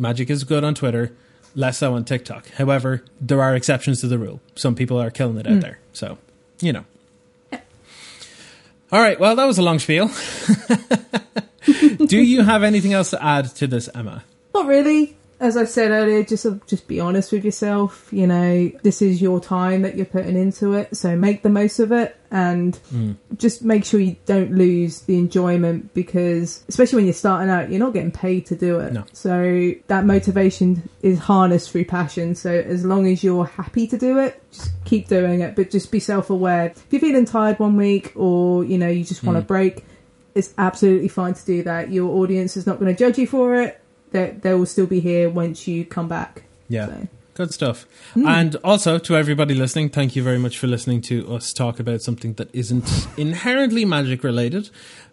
Magic 0.00 0.30
is 0.30 0.44
good 0.44 0.64
on 0.64 0.74
Twitter, 0.74 1.12
less 1.54 1.78
so 1.78 1.94
on 1.94 2.04
TikTok. 2.04 2.48
However, 2.52 3.04
there 3.20 3.40
are 3.42 3.54
exceptions 3.54 4.00
to 4.00 4.08
the 4.08 4.18
rule. 4.18 4.40
Some 4.56 4.74
people 4.74 4.98
are 5.00 5.10
killing 5.10 5.36
it 5.36 5.46
out 5.46 5.54
hmm. 5.54 5.60
there. 5.60 5.78
So, 5.92 6.18
you 6.60 6.72
know. 6.72 6.84
All 8.92 9.00
right, 9.00 9.20
well, 9.20 9.36
that 9.36 9.44
was 9.44 9.58
a 9.58 9.62
long 9.62 9.78
spiel. 9.78 10.10
Do 12.06 12.18
you 12.18 12.42
have 12.42 12.64
anything 12.64 12.92
else 12.92 13.10
to 13.10 13.22
add 13.22 13.54
to 13.56 13.68
this, 13.68 13.88
Emma? 13.94 14.24
Not 14.52 14.66
really. 14.66 15.16
As 15.40 15.56
I 15.56 15.64
said 15.64 15.90
earlier, 15.90 16.22
just 16.22 16.44
uh, 16.44 16.56
just 16.66 16.86
be 16.86 17.00
honest 17.00 17.32
with 17.32 17.46
yourself. 17.46 18.08
You 18.12 18.26
know, 18.26 18.70
this 18.82 19.00
is 19.00 19.22
your 19.22 19.40
time 19.40 19.82
that 19.82 19.96
you're 19.96 20.04
putting 20.04 20.36
into 20.36 20.74
it, 20.74 20.94
so 20.94 21.16
make 21.16 21.42
the 21.42 21.48
most 21.48 21.78
of 21.78 21.92
it, 21.92 22.20
and 22.30 22.76
hmm. 22.76 23.12
just 23.36 23.64
make 23.64 23.86
sure 23.86 24.00
you 24.00 24.16
don't 24.26 24.52
lose 24.52 25.00
the 25.02 25.18
enjoyment 25.18 25.94
because, 25.94 26.62
especially 26.68 26.96
when 26.96 27.06
you're 27.06 27.14
starting 27.14 27.48
out, 27.48 27.70
you're 27.70 27.80
not 27.80 27.94
getting 27.94 28.12
paid 28.12 28.44
to 28.46 28.54
do 28.54 28.80
it. 28.80 28.92
No. 28.92 29.04
So 29.14 29.72
that 29.86 30.04
motivation 30.04 30.88
is 31.00 31.18
harnessed 31.18 31.70
through 31.70 31.86
passion. 31.86 32.34
So 32.34 32.50
as 32.50 32.84
long 32.84 33.06
as 33.06 33.24
you're 33.24 33.46
happy 33.46 33.86
to 33.86 33.96
do 33.96 34.18
it, 34.18 34.42
just 34.52 34.70
keep 34.84 35.08
doing 35.08 35.40
it, 35.40 35.56
but 35.56 35.70
just 35.70 35.90
be 35.90 36.00
self-aware. 36.00 36.66
If 36.66 36.86
you're 36.90 37.00
feeling 37.00 37.24
tired 37.24 37.58
one 37.58 37.76
week, 37.76 38.12
or 38.14 38.62
you 38.62 38.76
know, 38.76 38.88
you 38.88 39.04
just 39.04 39.24
want 39.24 39.38
a 39.38 39.40
hmm. 39.40 39.46
break, 39.46 39.86
it's 40.34 40.54
absolutely 40.58 41.08
fine 41.08 41.34
to 41.34 41.44
do 41.44 41.62
that. 41.64 41.90
Your 41.90 42.10
audience 42.10 42.56
is 42.56 42.66
not 42.66 42.78
going 42.78 42.94
to 42.94 42.98
judge 42.98 43.18
you 43.18 43.26
for 43.26 43.56
it. 43.56 43.79
They, 44.10 44.30
they 44.40 44.54
will 44.54 44.66
still 44.66 44.86
be 44.86 45.00
here 45.00 45.30
once 45.30 45.66
you 45.66 45.84
come 45.84 46.08
back. 46.08 46.44
Yeah. 46.68 46.86
So. 46.86 47.08
Good 47.34 47.54
stuff. 47.54 47.86
Hmm. 48.14 48.26
And 48.26 48.56
also 48.56 48.98
to 48.98 49.16
everybody 49.16 49.54
listening, 49.54 49.88
thank 49.88 50.14
you 50.16 50.22
very 50.22 50.38
much 50.38 50.58
for 50.58 50.66
listening 50.66 51.00
to 51.02 51.32
us 51.34 51.52
talk 51.52 51.80
about 51.80 52.02
something 52.02 52.34
that 52.34 52.48
isn't 52.52 53.06
inherently 53.16 53.84
magic 53.84 54.24
related, 54.24 54.70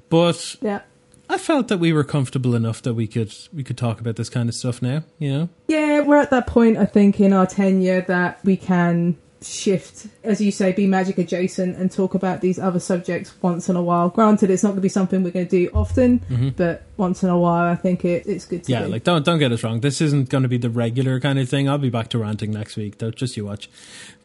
but 0.09 0.55
Yeah. 0.61 0.81
I 1.29 1.37
felt 1.37 1.67
that 1.67 1.77
we 1.79 1.91
were 1.91 2.05
comfortable 2.05 2.55
enough 2.55 2.81
that 2.83 2.93
we 2.93 3.05
could 3.05 3.33
we 3.53 3.61
could 3.63 3.77
talk 3.77 3.99
about 3.99 4.15
this 4.15 4.29
kind 4.29 4.47
of 4.47 4.55
stuff 4.55 4.81
now, 4.81 5.03
you 5.19 5.29
know? 5.31 5.49
Yeah, 5.67 5.99
we're 6.01 6.21
at 6.21 6.29
that 6.29 6.47
point, 6.47 6.77
I 6.77 6.85
think, 6.85 7.19
in 7.19 7.33
our 7.33 7.45
tenure 7.45 8.01
that 8.07 8.39
we 8.45 8.55
can 8.55 9.17
shift, 9.41 10.07
as 10.23 10.41
you 10.41 10.51
say, 10.51 10.71
be 10.71 10.87
magic 10.87 11.17
adjacent 11.17 11.77
and 11.77 11.91
talk 11.91 12.13
about 12.15 12.41
these 12.41 12.57
other 12.57 12.79
subjects 12.79 13.33
once 13.41 13.69
in 13.69 13.75
a 13.75 13.81
while. 13.81 14.09
Granted, 14.09 14.49
it's 14.49 14.63
not 14.63 14.69
going 14.69 14.77
to 14.77 14.81
be 14.81 14.89
something 14.89 15.23
we're 15.23 15.31
going 15.31 15.47
to 15.47 15.65
do 15.65 15.69
often, 15.73 16.53
but 16.57 16.83
once 16.97 17.23
in 17.23 17.29
a 17.29 17.37
while, 17.37 17.71
I 17.71 17.75
think 17.75 18.03
it, 18.05 18.25
it's 18.25 18.45
good 18.45 18.63
to 18.63 18.71
Mm-hmm. 18.71 18.81
Yeah, 18.81 18.85
do. 18.87 18.91
like 18.91 19.03
don't 19.03 19.23
don't 19.25 19.39
get 19.39 19.51
us 19.51 19.63
wrong. 19.63 19.81
This 19.81 20.01
isn't 20.01 20.29
going 20.29 20.43
to 20.43 20.49
be 20.49 20.57
the 20.57 20.69
regular 20.69 21.19
kind 21.19 21.37
of 21.39 21.47
thing. 21.49 21.69
I'll 21.69 21.77
be 21.77 21.89
back 21.89 22.09
to 22.09 22.17
ranting 22.17 22.51
next 22.51 22.75
week. 22.77 22.97
Though, 22.97 23.11
just 23.11 23.37
you 23.37 23.45
watch. 23.45 23.69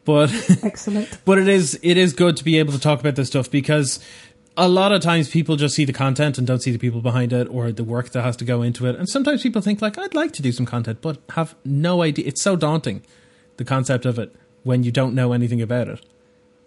But 0.05 0.31
Excellent. 0.63 1.19
but 1.25 1.37
it 1.37 1.47
is 1.47 1.79
it 1.83 1.97
is 1.97 2.13
good 2.13 2.35
to 2.37 2.43
be 2.43 2.57
able 2.59 2.73
to 2.73 2.79
talk 2.79 2.99
about 2.99 3.15
this 3.15 3.27
stuff 3.29 3.49
because 3.51 3.99
a 4.57 4.67
lot 4.67 4.91
of 4.91 5.01
times 5.01 5.29
people 5.29 5.55
just 5.55 5.75
see 5.75 5.85
the 5.85 5.93
content 5.93 6.37
and 6.37 6.45
don't 6.45 6.59
see 6.61 6.71
the 6.71 6.77
people 6.77 7.01
behind 7.01 7.33
it 7.33 7.47
or 7.49 7.71
the 7.71 7.83
work 7.83 8.09
that 8.11 8.21
has 8.23 8.35
to 8.37 8.45
go 8.45 8.61
into 8.61 8.85
it. 8.85 8.95
And 8.95 9.07
sometimes 9.09 9.41
people 9.43 9.61
think 9.61 9.81
like 9.81 9.97
I'd 9.97 10.13
like 10.13 10.31
to 10.33 10.41
do 10.41 10.51
some 10.51 10.65
content, 10.65 10.99
but 11.01 11.19
have 11.31 11.55
no 11.65 12.01
idea. 12.03 12.25
It's 12.27 12.41
so 12.41 12.55
daunting, 12.55 13.01
the 13.57 13.65
concept 13.65 14.05
of 14.05 14.19
it 14.19 14.35
when 14.63 14.83
you 14.83 14.91
don't 14.91 15.13
know 15.13 15.33
anything 15.33 15.61
about 15.61 15.87
it. 15.87 16.01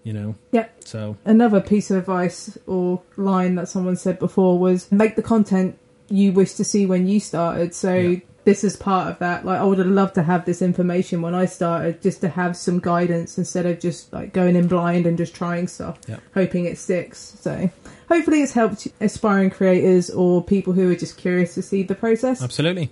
You 0.04 0.12
know, 0.12 0.34
Yeah. 0.52 0.66
so 0.84 1.16
Another 1.24 1.60
piece 1.60 1.90
of 1.90 1.96
advice 1.96 2.56
or 2.66 3.02
line 3.16 3.56
that 3.56 3.68
someone 3.68 3.96
said 3.96 4.20
before 4.20 4.56
was 4.58 4.90
make 4.92 5.16
the 5.16 5.22
content 5.22 5.78
you 6.08 6.30
wish 6.32 6.54
to 6.54 6.62
see 6.64 6.86
when 6.86 7.08
you 7.08 7.18
started. 7.18 7.74
So 7.74 7.92
Yeah. 7.94 8.18
this 8.44 8.62
is 8.62 8.76
part 8.76 9.10
of 9.10 9.18
that. 9.18 9.44
Like 9.44 9.58
I 9.60 9.64
would 9.64 9.78
have 9.78 9.88
loved 9.88 10.14
to 10.14 10.22
have 10.22 10.44
this 10.44 10.62
information 10.62 11.22
when 11.22 11.34
I 11.34 11.46
started, 11.46 12.00
just 12.00 12.20
to 12.20 12.28
have 12.28 12.56
some 12.56 12.78
guidance 12.78 13.36
instead 13.36 13.66
of 13.66 13.80
just 13.80 14.12
like 14.12 14.32
going 14.32 14.54
in 14.54 14.68
blind 14.68 15.06
and 15.06 15.18
just 15.18 15.34
trying 15.34 15.66
stuff, 15.66 15.98
Yeah. 16.06 16.18
hoping 16.34 16.66
it 16.66 16.78
sticks. 16.78 17.34
So 17.40 17.68
hopefully 18.08 18.42
it's 18.42 18.52
helped 18.52 18.86
aspiring 19.00 19.50
creators 19.50 20.08
or 20.08 20.40
people 20.40 20.72
who 20.74 20.88
are 20.92 20.94
just 20.94 21.16
curious 21.16 21.54
to 21.56 21.62
see 21.62 21.82
the 21.82 21.96
process. 21.96 22.40
absolutely. 22.40 22.90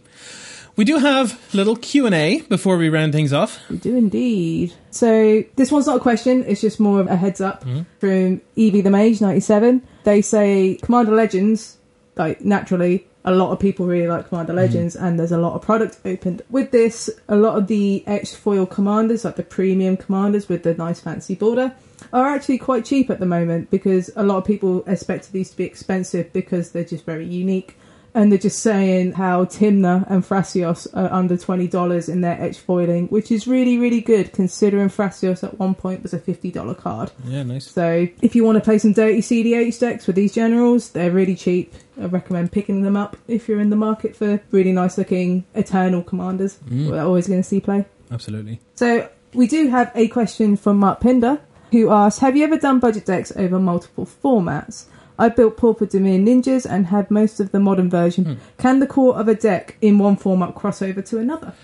We 0.77 0.85
do 0.85 0.99
have 0.99 1.41
a 1.53 1.57
little 1.57 1.77
Q 1.77 2.07
and 2.07 2.15
A 2.15 2.41
before 2.43 2.77
we 2.77 2.89
round 2.89 3.13
things 3.13 3.33
off. 3.33 3.61
We 3.71 3.77
do 3.77 3.97
indeed. 3.97 4.73
So 4.91 5.45
this 5.55 5.71
one's 5.71 5.87
not 5.87 5.99
a 5.99 6.01
question; 6.01 6.45
it's 6.47 6.61
just 6.61 6.81
more 6.81 7.01
of 7.01 7.07
a 7.07 7.17
heads 7.17 7.41
up 7.41 7.65
mm-hmm. 7.65 7.83
from 8.01 8.41
Evie 8.57 8.81
the 8.81 8.91
Mage 8.91 9.21
ninety 9.21 9.41
seven. 9.41 9.87
They 10.03 10.21
say 10.21 10.79
Commander 10.83 11.13
Legends, 11.13 11.79
like 12.17 12.41
naturally, 12.41 13.07
a 13.25 13.33
lot 13.33 13.53
of 13.53 13.61
people 13.61 13.87
really 13.87 14.09
like 14.09 14.29
Commander 14.29 14.53
mm-hmm. 14.53 14.63
Legends, 14.63 14.97
and 14.97 15.19
there's 15.19 15.33
a 15.33 15.39
lot 15.39 15.55
of 15.55 15.63
product 15.63 15.99
opened 16.05 16.43
with 16.51 16.73
this. 16.73 17.09
A 17.29 17.37
lot 17.37 17.57
of 17.57 17.69
the 17.69 18.03
X 18.07 18.35
foil 18.35 18.67
commanders, 18.67 19.25
like 19.25 19.37
the 19.37 19.45
premium 19.45 19.97
commanders 19.97 20.49
with 20.49 20.65
the 20.65 20.75
nice 20.75 21.01
fancy 21.01 21.37
border, 21.37 21.73
are 22.13 22.27
actually 22.27 22.59
quite 22.59 22.85
cheap 22.85 23.11
at 23.11 23.21
the 23.21 23.27
moment 23.27 23.71
because 23.71 24.11
a 24.17 24.25
lot 24.25 24.39
of 24.39 24.45
people 24.45 24.85
expect 24.89 25.31
these 25.31 25.51
to 25.51 25.57
be 25.57 25.65
expensive 25.65 26.33
because 26.33 26.73
they're 26.73 26.85
just 26.85 27.05
very 27.05 27.27
unique. 27.27 27.77
And 28.17 28.31
they're 28.31 28.39
just 28.39 28.61
saying 28.61 29.13
how 29.13 29.45
Tymna 29.45 30.09
and 30.09 30.23
Thrasios 30.23 30.87
are 30.95 31.13
under 31.13 31.37
twenty 31.37 31.67
dollars 31.67 32.09
in 32.09 32.21
their 32.21 32.41
etch 32.41 32.59
foiling, 32.59 33.09
which 33.09 33.33
is 33.33 33.49
really, 33.49 33.77
really 33.77 34.01
good 34.01 34.33
considering 34.33 34.89
Thrasios 34.89 35.43
at 35.43 35.59
one 35.59 35.75
point 35.75 36.05
was 36.05 36.15
a 36.15 36.21
fifty 36.21 36.53
dollar 36.53 36.75
card. 36.75 37.11
Yeah, 37.25 37.43
nice. 37.43 37.69
So 37.69 38.07
if 38.23 38.37
you 38.37 38.45
want 38.45 38.57
to 38.57 38.63
play 38.63 38.79
some 38.79 38.93
dirty 38.93 39.21
CDH 39.21 39.81
decks 39.81 40.07
with 40.07 40.15
these 40.15 40.33
generals, 40.33 40.91
they're 40.91 41.11
really 41.11 41.35
cheap. 41.35 41.75
I 42.01 42.07
recommend 42.07 42.53
picking 42.53 42.83
them 42.83 42.97
up 42.97 43.17
if 43.27 43.49
you're 43.49 43.61
in 43.61 43.71
the 43.71 43.77
market 43.77 44.15
for 44.15 44.41
really 44.53 44.73
nice 44.73 44.97
looking 44.97 45.45
Eternal 45.55 46.03
commanders. 46.03 46.59
Mm. 46.69 46.91
We're 46.91 47.03
always 47.03 47.27
going 47.27 47.43
to 47.43 47.49
see 47.49 47.61
play. 47.61 47.85
Absolutely. 48.13 48.61
So 48.77 49.09
we 49.33 49.49
do 49.49 49.69
have 49.71 49.91
a 49.97 50.07
question 50.07 50.57
from 50.57 50.79
Mark 50.79 51.01
Pinder, 51.01 51.41
who 51.73 51.91
asks, 51.91 52.21
"Have 52.21 52.37
you 52.37 52.45
ever 52.45 52.59
done 52.59 52.79
budget 52.79 53.07
decks 53.07 53.33
over 53.35 53.59
multiple 53.59 54.07
formats?" 54.07 54.85
I 55.19 55.29
built 55.29 55.57
Pauper 55.57 55.87
Dimir 55.87 56.23
Ninjas 56.23 56.67
and 56.69 56.87
had 56.87 57.11
most 57.11 57.41
of 57.41 57.53
the 57.53 57.61
modern 57.61 57.89
version. 57.89 58.25
Hmm. 58.25 58.35
Can 58.59 58.81
the 58.81 58.87
core 58.87 59.17
of 59.17 59.29
a 59.29 59.35
deck 59.35 59.77
in 59.81 59.99
one 59.99 60.17
format 60.17 60.55
cross 60.55 60.83
over 60.83 61.03
to 61.03 61.19
another? 61.19 61.55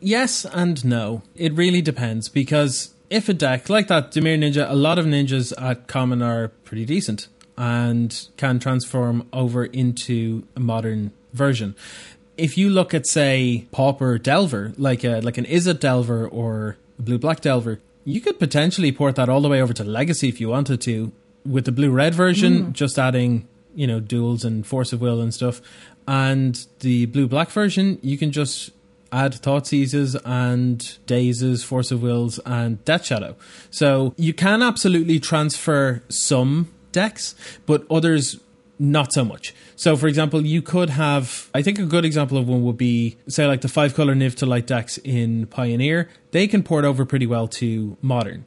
Yes 0.00 0.44
and 0.44 0.84
no. 0.84 1.22
It 1.34 1.54
really 1.54 1.82
depends 1.82 2.28
because 2.28 2.94
if 3.10 3.28
a 3.28 3.34
deck 3.34 3.68
like 3.68 3.88
that 3.88 4.12
Dimir 4.12 4.38
Ninja, 4.38 4.68
a 4.68 4.74
lot 4.74 4.98
of 4.98 5.06
ninjas 5.06 5.52
at 5.60 5.86
common 5.86 6.22
are 6.22 6.48
pretty 6.48 6.84
decent 6.84 7.28
and 7.56 8.28
can 8.36 8.58
transform 8.58 9.28
over 9.32 9.64
into 9.64 10.46
a 10.56 10.60
modern 10.60 11.12
version. 11.32 11.74
If 12.36 12.58
you 12.58 12.68
look 12.68 12.92
at 12.94 13.06
say 13.06 13.66
Pauper 13.70 14.18
Delver, 14.18 14.72
like 14.76 15.04
a 15.04 15.20
like 15.20 15.38
an 15.38 15.44
Izzet 15.44 15.80
Delver 15.80 16.26
or 16.26 16.76
a 16.98 17.02
Blue 17.02 17.18
Black 17.18 17.40
Delver, 17.40 17.80
you 18.04 18.20
could 18.20 18.38
potentially 18.38 18.90
port 18.90 19.16
that 19.16 19.28
all 19.28 19.40
the 19.40 19.48
way 19.48 19.62
over 19.62 19.72
to 19.72 19.84
Legacy 19.84 20.28
if 20.28 20.40
you 20.40 20.48
wanted 20.48 20.80
to. 20.82 21.12
With 21.44 21.64
the 21.64 21.72
blue 21.72 21.90
red 21.90 22.14
version, 22.14 22.66
mm. 22.66 22.72
just 22.72 22.98
adding, 22.98 23.46
you 23.74 23.86
know, 23.86 24.00
duels 24.00 24.44
and 24.44 24.66
force 24.66 24.92
of 24.92 25.00
will 25.00 25.20
and 25.20 25.32
stuff. 25.32 25.60
And 26.06 26.66
the 26.80 27.06
blue 27.06 27.26
black 27.26 27.50
version, 27.50 27.98
you 28.02 28.18
can 28.18 28.32
just 28.32 28.70
add 29.12 29.32
Thoughtseizes 29.32 30.20
and 30.24 30.98
dazes, 31.06 31.62
force 31.62 31.90
of 31.90 32.02
wills, 32.02 32.40
and 32.44 32.84
death 32.84 33.06
shadow. 33.06 33.36
So 33.70 34.14
you 34.16 34.34
can 34.34 34.60
absolutely 34.62 35.20
transfer 35.20 36.02
some 36.08 36.72
decks, 36.92 37.34
but 37.64 37.86
others 37.90 38.40
not 38.78 39.12
so 39.12 39.24
much. 39.24 39.54
So, 39.76 39.96
for 39.96 40.08
example, 40.08 40.44
you 40.44 40.62
could 40.62 40.90
have. 40.90 41.48
I 41.54 41.62
think 41.62 41.78
a 41.78 41.84
good 41.84 42.04
example 42.04 42.38
of 42.38 42.48
one 42.48 42.64
would 42.64 42.76
be, 42.76 43.16
say, 43.28 43.46
like 43.46 43.60
the 43.60 43.68
five 43.68 43.94
color 43.94 44.14
Niv 44.14 44.34
to 44.36 44.46
light 44.46 44.66
decks 44.66 44.98
in 44.98 45.46
Pioneer. 45.46 46.08
They 46.32 46.48
can 46.48 46.62
port 46.62 46.84
over 46.84 47.04
pretty 47.04 47.26
well 47.26 47.46
to 47.48 47.96
Modern, 48.02 48.44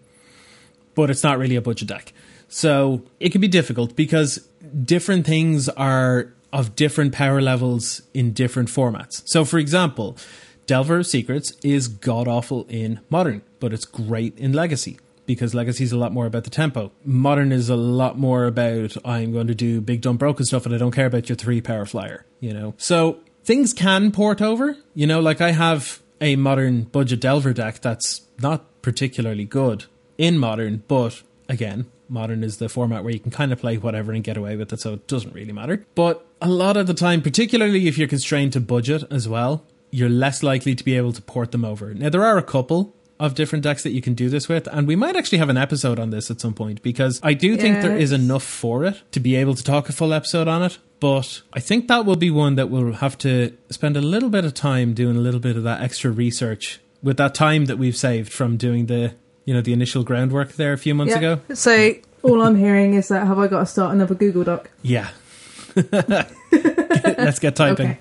but 0.96 1.10
it's 1.10 1.24
not 1.24 1.38
really 1.38 1.56
a 1.56 1.62
budget 1.62 1.88
deck. 1.88 2.14
So 2.48 3.04
it 3.20 3.32
can 3.32 3.42
be 3.42 3.48
difficult 3.48 3.96
because 3.96 4.48
different 4.84 5.26
things 5.26 5.70
are 5.70 6.34
of 6.54 6.76
different 6.76 7.14
power 7.14 7.42
levels 7.42 8.02
in 8.14 8.32
different 8.34 8.70
formats. 8.70 9.22
So, 9.26 9.44
for 9.44 9.60
example, 9.60 10.18
Delver 10.66 10.98
of 11.00 11.08
Secrets 11.08 11.54
is 11.64 11.88
god 11.88 12.28
awful 12.28 12.66
in 12.70 13.00
Modern, 13.10 13.42
but 13.60 13.74
it's 13.74 13.86
great 13.86 14.38
in 14.38 14.54
Legacy. 14.54 14.98
because 15.28 15.54
Legacy 15.54 15.84
is 15.84 15.92
a 15.92 15.98
lot 15.98 16.12
more 16.12 16.26
about 16.26 16.46
the 16.46 16.50
tempo. 16.50 16.92
Modern 17.06 17.52
is 17.52 17.70
a 17.70 17.76
lot 17.76 18.18
more 18.18 18.46
about 18.46 18.98
I'm 19.06 19.32
going 19.34 19.48
to 19.48 19.56
do 19.56 19.82
big 19.82 20.02
dumb 20.02 20.18
broken 20.18 20.46
stuff 20.46 20.66
and 20.66 20.74
I 20.74 20.80
don't 20.80 20.92
care 20.92 21.06
about 21.06 21.30
your 21.30 21.36
three 21.36 21.62
power 21.62 21.86
flyer, 21.86 22.26
you 22.40 22.54
know. 22.54 22.74
So 22.78 23.20
things 23.44 23.74
can 23.74 24.12
port 24.12 24.42
over, 24.42 24.78
you 24.96 25.06
know, 25.06 25.20
like 25.20 25.42
I 25.42 25.52
have 25.52 26.02
a 26.20 26.36
modern 26.36 26.84
budget 26.84 27.20
delver 27.20 27.54
deck 27.54 27.82
that's 27.82 28.22
not 28.42 28.82
particularly 28.82 29.46
good 29.46 29.86
in 30.18 30.38
modern, 30.40 30.84
but 30.88 31.22
again, 31.48 31.86
modern 32.10 32.44
is 32.44 32.58
the 32.58 32.70
format 32.70 33.04
where 33.04 33.14
you 33.14 33.20
can 33.20 33.32
kind 33.32 33.52
of 33.52 33.60
play 33.60 33.78
whatever 33.78 34.12
and 34.12 34.24
get 34.24 34.38
away 34.38 34.56
with 34.56 34.72
it, 34.74 34.80
so 34.80 34.94
it 34.94 35.08
doesn't 35.08 35.34
really 35.34 35.54
matter. 35.54 35.86
But 35.96 36.26
a 36.42 36.50
lot 36.50 36.78
of 36.78 36.88
the 36.88 36.94
time, 36.94 37.22
particularly 37.22 37.88
if 37.88 37.98
you're 37.98 38.08
constrained 38.08 38.54
to 38.54 38.60
budget 38.60 39.04
as 39.12 39.28
well, 39.28 39.66
you're 39.92 40.10
less 40.10 40.44
likely 40.44 40.76
to 40.76 40.84
be 40.84 40.96
able 40.96 41.14
to 41.14 41.22
port 41.22 41.52
them 41.52 41.66
over. 41.66 41.94
Now, 41.94 42.10
there 42.10 42.26
are 42.26 42.38
a 42.38 42.44
couple 42.44 42.94
of 43.20 43.36
different 43.36 43.64
decks 43.64 43.84
that 43.84 43.92
you 43.92 44.02
can 44.02 44.14
do 44.14 44.30
this 44.30 44.48
with, 44.48 44.68
and 44.68 44.88
we 44.88 44.96
might 44.96 45.16
actually 45.16 45.40
have 45.40 45.50
an 45.50 45.58
episode 45.58 46.00
on 46.00 46.12
this 46.12 46.30
at 46.30 46.40
some 46.40 46.54
point 46.54 46.82
because 46.84 47.20
I 47.24 47.34
do 47.34 47.58
think 47.58 47.82
there 47.82 47.98
is 47.98 48.12
enough 48.12 48.44
for 48.44 48.86
it 48.86 49.02
to 49.12 49.20
be 49.20 49.36
able 49.36 49.56
to 49.56 49.64
talk 49.64 49.90
a 49.90 49.94
full 49.94 50.14
episode 50.14 50.48
on 50.48 50.64
it. 50.64 50.78
But 51.00 51.42
I 51.54 51.60
think 51.60 51.88
that 51.88 52.06
will 52.06 52.16
be 52.16 52.32
one 52.32 52.56
that 52.56 52.70
we'll 52.70 52.94
have 52.94 53.18
to 53.20 53.56
spend 53.70 53.98
a 53.98 54.02
little 54.02 54.30
bit 54.30 54.46
of 54.46 54.54
time 54.54 54.94
doing 54.94 55.16
a 55.16 55.20
little 55.20 55.40
bit 55.40 55.56
of 55.56 55.64
that 55.64 55.82
extra 55.82 56.12
research 56.12 56.80
with 57.04 57.18
that 57.18 57.36
time 57.36 57.66
that 57.66 57.78
we've 57.78 57.96
saved 57.96 58.32
from 58.32 58.58
doing 58.58 58.88
the 58.88 59.14
you 59.48 59.54
know 59.56 59.62
the 59.62 59.74
initial 59.74 60.04
groundwork 60.04 60.52
there 60.54 60.74
a 60.74 60.78
few 60.78 60.94
months 60.94 61.14
Yeah. 61.14 61.18
ago. 61.34 61.42
So 61.56 61.94
all 62.22 62.42
I'm 62.44 62.56
hearing 62.56 62.94
is 62.94 63.08
that 63.08 63.26
have 63.26 63.40
I 63.40 63.48
got 63.48 63.62
to 63.62 63.66
start 63.66 63.94
another 63.96 64.14
Google 64.14 64.44
Doc? 64.44 64.70
Yeah. 64.84 65.08
Let's 65.92 67.40
get 67.40 67.56
typing. 67.56 67.88
Okay. 67.92 67.98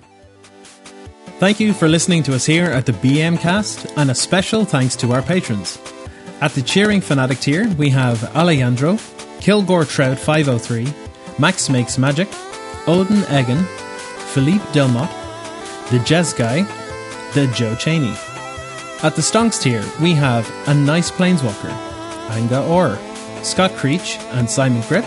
Thank 1.38 1.60
you 1.60 1.72
for 1.72 1.86
listening 1.88 2.22
to 2.24 2.34
us 2.34 2.46
here 2.46 2.64
at 2.66 2.86
the 2.86 2.92
BM 2.92 3.38
Cast, 3.38 3.86
and 3.96 4.10
a 4.10 4.14
special 4.14 4.64
thanks 4.64 4.96
to 4.96 5.12
our 5.12 5.22
patrons. 5.22 5.78
At 6.40 6.52
the 6.52 6.62
Cheering 6.62 7.00
Fanatic 7.00 7.38
tier, 7.40 7.68
we 7.76 7.90
have 7.90 8.24
Alejandro, 8.34 8.98
Kilgore 9.40 9.84
Trout 9.84 10.18
503, 10.18 10.86
Max 11.38 11.68
Makes 11.68 11.98
Magic, 11.98 12.28
Odin 12.86 13.18
Egan, 13.30 13.64
Philippe 14.32 14.64
Delmotte, 14.72 15.10
the 15.90 15.98
Jez 15.98 16.36
Guy, 16.36 16.62
the 17.34 17.46
Joe 17.54 17.74
Cheney. 17.76 18.14
At 19.02 19.14
the 19.14 19.22
Stonks 19.22 19.60
tier, 19.60 19.84
we 20.00 20.14
have 20.14 20.50
a 20.68 20.74
nice 20.74 21.10
Planeswalker, 21.10 21.70
Anga 22.30 22.64
Orr, 22.64 22.98
Scott 23.42 23.72
Creech, 23.72 24.16
and 24.32 24.48
Simon 24.50 24.82
Grip. 24.88 25.04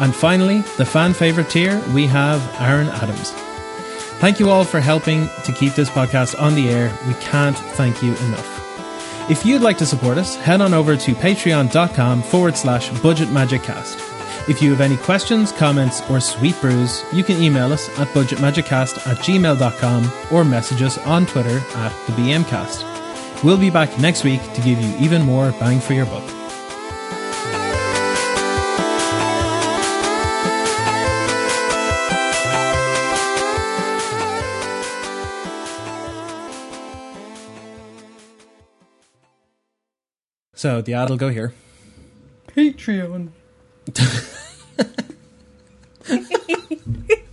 And 0.00 0.14
finally, 0.14 0.62
the 0.76 0.84
fan 0.84 1.14
favourite 1.14 1.48
tier, 1.48 1.80
we 1.94 2.06
have 2.06 2.42
Aaron 2.60 2.88
Adams. 2.88 3.30
Thank 4.20 4.40
you 4.40 4.50
all 4.50 4.64
for 4.64 4.80
helping 4.80 5.28
to 5.44 5.52
keep 5.52 5.74
this 5.74 5.90
podcast 5.90 6.40
on 6.40 6.54
the 6.54 6.68
air. 6.68 6.96
We 7.06 7.14
can't 7.14 7.56
thank 7.56 8.02
you 8.02 8.16
enough. 8.26 9.30
If 9.30 9.46
you'd 9.46 9.62
like 9.62 9.78
to 9.78 9.86
support 9.86 10.18
us, 10.18 10.34
head 10.36 10.60
on 10.60 10.74
over 10.74 10.96
to 10.96 11.14
patreon.com 11.14 12.22
forward 12.22 12.56
slash 12.56 12.90
budget 13.00 13.30
magic 13.30 13.62
cast. 13.62 13.98
If 14.48 14.60
you 14.60 14.70
have 14.70 14.80
any 14.80 14.96
questions, 14.98 15.52
comments, 15.52 16.02
or 16.10 16.20
sweet 16.20 16.60
brews, 16.60 17.02
you 17.12 17.24
can 17.24 17.42
email 17.42 17.72
us 17.72 17.88
at 17.98 18.08
budgetmagiccast 18.08 19.06
at 19.06 19.18
gmail.com 19.18 20.12
or 20.32 20.44
message 20.44 20.82
us 20.82 20.98
on 20.98 21.26
Twitter 21.26 21.58
at 21.76 22.06
the 22.06 22.12
BMcast. 22.12 22.93
We'll 23.44 23.58
be 23.58 23.68
back 23.68 23.98
next 23.98 24.24
week 24.24 24.40
to 24.54 24.62
give 24.62 24.80
you 24.80 24.96
even 24.98 25.20
more 25.20 25.50
bang 25.60 25.78
for 25.78 25.92
your 25.92 26.06
buck. 26.06 26.24
So 40.54 40.80
the 40.80 40.94
ad 40.94 41.10
will 41.10 41.18
go 41.18 41.28
here. 41.28 41.52
Patreon. 42.48 43.28